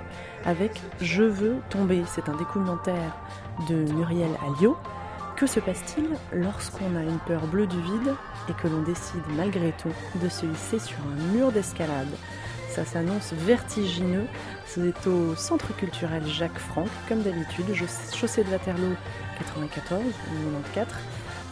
avec 0.45 0.83
Je 1.01 1.23
veux 1.23 1.57
tomber. 1.71 2.03
C'est 2.07 2.29
un 2.29 2.37
documentaire 2.37 3.17
de 3.71 3.91
Muriel 3.95 4.37
Alliot. 4.47 4.77
Que 5.35 5.47
se 5.47 5.61
passe-t-il 5.61 6.09
lorsqu'on 6.33 6.95
a 6.95 7.03
une 7.03 7.21
peur 7.21 7.47
bleue 7.47 7.67
du 7.67 7.81
vide 7.81 8.15
et 8.51 8.53
que 8.53 8.69
l'on 8.69 8.83
décide 8.83 9.23
malgré 9.35 9.73
tout 9.73 9.93
de 10.17 10.29
se 10.29 10.45
hisser 10.45 10.79
sur 10.79 10.99
un 10.99 11.33
mur 11.33 11.53
d'escalade? 11.53 12.09
Ça 12.77 12.85
s'annonce 12.85 13.33
vertigineux. 13.33 14.27
C'est 14.67 15.07
au 15.07 15.35
Centre 15.35 15.75
culturel 15.77 16.27
Jacques 16.27 16.59
Franck, 16.59 16.89
comme 17.09 17.23
d'habitude, 17.23 17.65
chaussée 18.15 18.45
de 18.45 18.51
Waterloo 18.51 18.95
94 19.39 20.03
ou 20.05 20.51
94, 20.75 20.87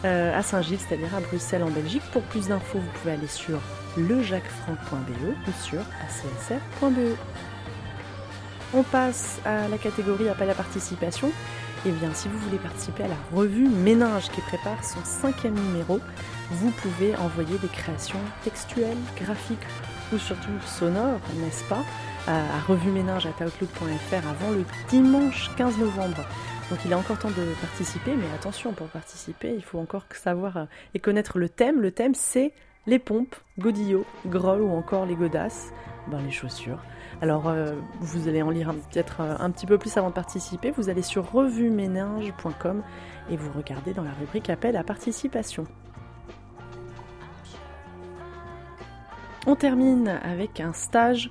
euh, 0.05 0.37
à 0.37 0.43
Saint-Gilles, 0.43 0.77
c'est-à-dire 0.87 1.15
à 1.15 1.21
Bruxelles 1.21 1.63
en 1.63 1.71
Belgique. 1.71 2.03
Pour 2.11 2.21
plus 2.21 2.49
d'infos, 2.49 2.77
vous 2.77 2.99
pouvez 3.01 3.13
aller 3.13 3.27
sur 3.27 3.59
lejacquesfranck.be 3.97 5.47
ou 5.47 5.63
sur 5.63 5.79
acsr.be. 5.79 7.17
On 8.75 8.83
passe 8.83 9.39
à 9.45 9.67
la 9.67 9.79
catégorie 9.79 10.29
appel 10.29 10.49
à 10.51 10.53
participation. 10.53 11.31
Eh 11.87 11.91
bien, 11.91 12.13
si 12.13 12.27
vous 12.27 12.37
voulez 12.37 12.57
participer 12.57 13.03
à 13.03 13.07
la 13.07 13.17
revue 13.33 13.67
Méninge 13.67 14.29
qui 14.29 14.41
prépare 14.41 14.83
son 14.83 15.03
cinquième 15.03 15.55
numéro, 15.55 15.99
vous 16.51 16.69
pouvez 16.69 17.15
envoyer 17.15 17.57
des 17.59 17.67
créations 17.67 18.19
textuelles, 18.43 18.97
graphiques 19.19 19.57
ou 20.13 20.17
surtout 20.17 20.59
sonores, 20.65 21.19
n'est-ce 21.37 21.63
pas, 21.65 21.83
à 22.27 22.59
revueménage.outlook.fr 22.67 24.27
avant 24.27 24.51
le 24.51 24.65
dimanche 24.89 25.51
15 25.57 25.77
novembre. 25.77 26.25
Donc 26.69 26.79
il 26.85 26.93
a 26.93 26.97
encore 26.97 27.19
temps 27.19 27.29
de 27.29 27.53
participer, 27.61 28.15
mais 28.15 28.25
attention, 28.33 28.73
pour 28.73 28.87
participer, 28.87 29.53
il 29.55 29.63
faut 29.63 29.79
encore 29.79 30.05
savoir 30.11 30.67
et 30.93 30.99
connaître 30.99 31.37
le 31.37 31.49
thème. 31.49 31.81
Le 31.81 31.91
thème, 31.91 32.15
c'est 32.15 32.53
les 32.87 32.99
pompes, 32.99 33.35
godillots, 33.59 34.05
groll 34.25 34.61
ou 34.61 34.71
encore 34.71 35.05
les 35.05 35.15
godasses, 35.15 35.71
ben, 36.07 36.19
les 36.23 36.31
chaussures. 36.31 36.79
Alors 37.21 37.47
euh, 37.47 37.73
vous 37.99 38.27
allez 38.27 38.41
en 38.41 38.49
lire 38.49 38.73
peut-être 38.91 39.21
un 39.21 39.49
petit 39.51 39.65
peu 39.65 39.77
plus 39.77 39.95
avant 39.97 40.09
de 40.09 40.13
participer. 40.13 40.71
Vous 40.71 40.89
allez 40.89 41.01
sur 41.01 41.31
revueménage.com 41.31 42.83
et 43.29 43.37
vous 43.37 43.51
regardez 43.55 43.93
dans 43.93 44.03
la 44.03 44.13
rubrique 44.13 44.49
appel 44.49 44.75
à 44.75 44.83
participation. 44.83 45.65
On 49.47 49.55
termine 49.55 50.07
avec 50.23 50.59
un 50.59 50.73
stage 50.73 51.29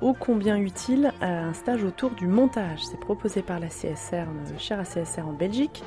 ô 0.00 0.14
combien 0.18 0.56
utile, 0.56 1.12
euh, 1.22 1.50
un 1.50 1.52
stage 1.52 1.84
autour 1.84 2.10
du 2.10 2.26
montage. 2.26 2.80
C'est 2.82 2.98
proposé 2.98 3.40
par 3.40 3.60
la 3.60 3.68
CSR, 3.68 4.26
le 4.50 4.58
cher 4.58 4.82
CSR 4.82 5.28
en 5.28 5.32
Belgique. 5.32 5.84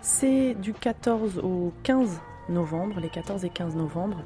C'est 0.00 0.54
du 0.54 0.72
14 0.72 1.38
au 1.40 1.74
15 1.82 2.22
novembre, 2.48 2.98
les 3.00 3.10
14 3.10 3.44
et 3.44 3.50
15 3.50 3.76
novembre, 3.76 4.22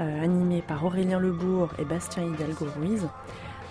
euh, 0.00 0.24
animé 0.24 0.62
par 0.62 0.82
Aurélien 0.82 1.20
Lebourg 1.20 1.68
et 1.78 1.84
Bastien 1.84 2.22
Hidalgo 2.24 2.66
Ruiz. 2.78 3.06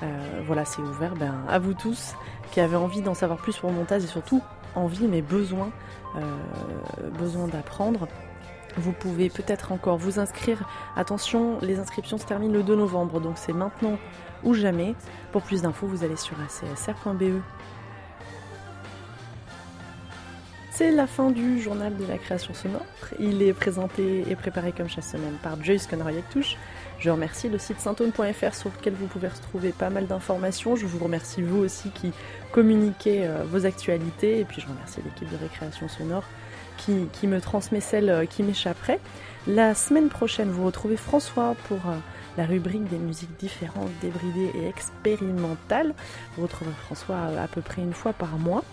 Euh, 0.03 0.41
voilà, 0.45 0.63
c'est 0.63 0.81
ouvert 0.83 1.15
ben, 1.15 1.33
à 1.49 1.57
vous 1.57 1.73
tous 1.73 2.13
qui 2.51 2.59
avez 2.59 2.75
envie 2.75 3.01
d'en 3.01 3.15
savoir 3.15 3.39
plus 3.39 3.53
sur 3.53 3.67
le 3.67 3.73
montage 3.73 4.03
et 4.03 4.07
surtout 4.07 4.43
envie 4.75 5.07
mais 5.07 5.21
besoin, 5.21 5.71
besoin 7.17 7.47
d'apprendre. 7.47 8.07
Vous 8.77 8.91
pouvez 8.91 9.29
peut-être 9.29 9.71
encore 9.71 9.97
vous 9.97 10.19
inscrire. 10.19 10.67
Attention, 10.95 11.57
les 11.61 11.79
inscriptions 11.79 12.17
se 12.17 12.25
terminent 12.25 12.53
le 12.53 12.63
2 12.63 12.75
novembre, 12.75 13.21
donc 13.21 13.37
c'est 13.37 13.53
maintenant 13.53 13.97
ou 14.43 14.53
jamais. 14.53 14.95
Pour 15.31 15.41
plus 15.41 15.61
d'infos, 15.61 15.87
vous 15.87 16.03
allez 16.03 16.17
sur 16.17 16.35
acsr.be. 16.41 17.41
C'est 20.71 20.91
la 20.91 21.07
fin 21.07 21.31
du 21.31 21.61
journal 21.61 21.95
de 21.95 22.05
la 22.05 22.17
création 22.17 22.53
sonore. 22.53 22.85
Il 23.17 23.41
est 23.41 23.53
présenté 23.53 24.25
et 24.29 24.35
préparé 24.35 24.73
comme 24.73 24.89
chaque 24.89 25.05
semaine 25.05 25.37
par 25.41 25.63
Joyce 25.63 25.87
Conroy-Touche. 25.87 26.57
Je 26.99 27.09
remercie 27.09 27.47
le 27.47 27.57
site 27.57 27.79
saintone.fr 27.79 28.53
sur 28.53 28.71
lequel 28.77 28.93
vous 28.93 29.07
pouvez 29.07 29.29
retrouver 29.29 29.71
pas 29.71 29.89
mal 29.89 30.05
d'informations. 30.05 30.75
Je 30.75 30.85
vous 30.85 31.01
remercie 31.01 31.41
vous 31.41 31.59
aussi 31.59 31.91
qui 31.91 32.11
communiquez 32.51 33.25
euh, 33.25 33.45
vos 33.45 33.65
actualités. 33.65 34.41
Et 34.41 34.43
puis 34.43 34.59
je 34.59 34.67
remercie 34.67 34.99
l'équipe 35.05 35.29
de 35.29 35.37
récréation 35.37 35.87
sonore 35.87 36.25
qui, 36.77 37.27
me 37.27 37.39
transmet 37.39 37.81
celle 37.81 38.09
euh, 38.09 38.25
qui 38.25 38.43
m'échapperait. 38.43 38.99
La 39.47 39.75
semaine 39.75 40.09
prochaine, 40.09 40.49
vous 40.49 40.65
retrouvez 40.65 40.97
François 40.97 41.55
pour 41.67 41.77
euh, 41.87 41.97
la 42.37 42.45
rubrique 42.45 42.87
des 42.89 42.97
musiques 42.97 43.37
différentes, 43.39 43.91
débridées 44.01 44.51
et 44.55 44.67
expérimentales. 44.67 45.93
Vous 46.35 46.43
retrouverez 46.43 46.75
François 46.85 47.15
euh, 47.15 47.43
à 47.43 47.47
peu 47.47 47.61
près 47.61 47.81
une 47.81 47.93
fois 47.93 48.13
par 48.13 48.37
mois, 48.37 48.63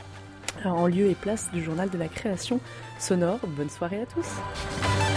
en 0.65 0.87
lieu 0.87 1.07
et 1.07 1.15
place 1.15 1.51
du 1.53 1.63
journal 1.63 1.91
de 1.91 1.99
la 1.99 2.09
création 2.09 2.61
sonore. 2.99 3.41
Bonne 3.47 3.71
soirée 3.71 4.03
à 4.03 4.07
tous. 4.07 5.12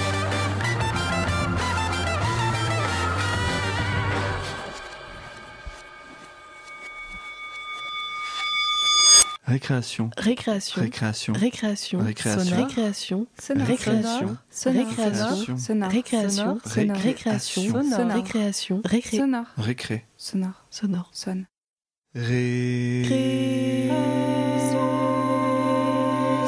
Récréation. 9.47 10.09
Récréation. 10.17 10.81
Récréation. 10.81 11.33
Récréation. 11.33 11.99
Récréation. 11.99 11.99
Récréation. 12.49 13.27
Récréation. 13.55 14.37
Récréation. 14.71 15.27
Récréation. 15.87 16.57
Récréation. 16.57 16.59
Récréation. 16.95 18.11
Récréation. 18.11 18.81
Récré. 18.83 19.17
Sonore. 19.17 19.45
Récré. 19.57 20.05
Sonore. 20.17 20.65
Sonore. 20.71 21.09
Sonne. 21.13 21.45
Ré. 22.15 23.03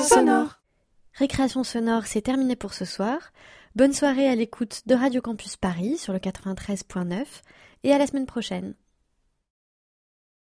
Sonore. 0.02 0.60
Récréation 1.14 1.64
sonore, 1.64 2.06
c'est 2.06 2.22
terminé 2.22 2.56
pour 2.56 2.74
ce 2.74 2.86
soir. 2.86 3.18
Bonne 3.76 3.94
soirée 3.94 4.28
à 4.28 4.36
l'écoute 4.36 4.84
de 4.86 4.96
Radio 4.96 5.22
Campus 5.22 5.58
Paris 5.58 5.98
sur 5.98 6.14
le 6.14 6.20
93.9 6.20 7.26
et 7.84 7.92
à 7.92 7.98
la 7.98 8.08
semaine 8.08 8.26
prochaine. 8.26 8.76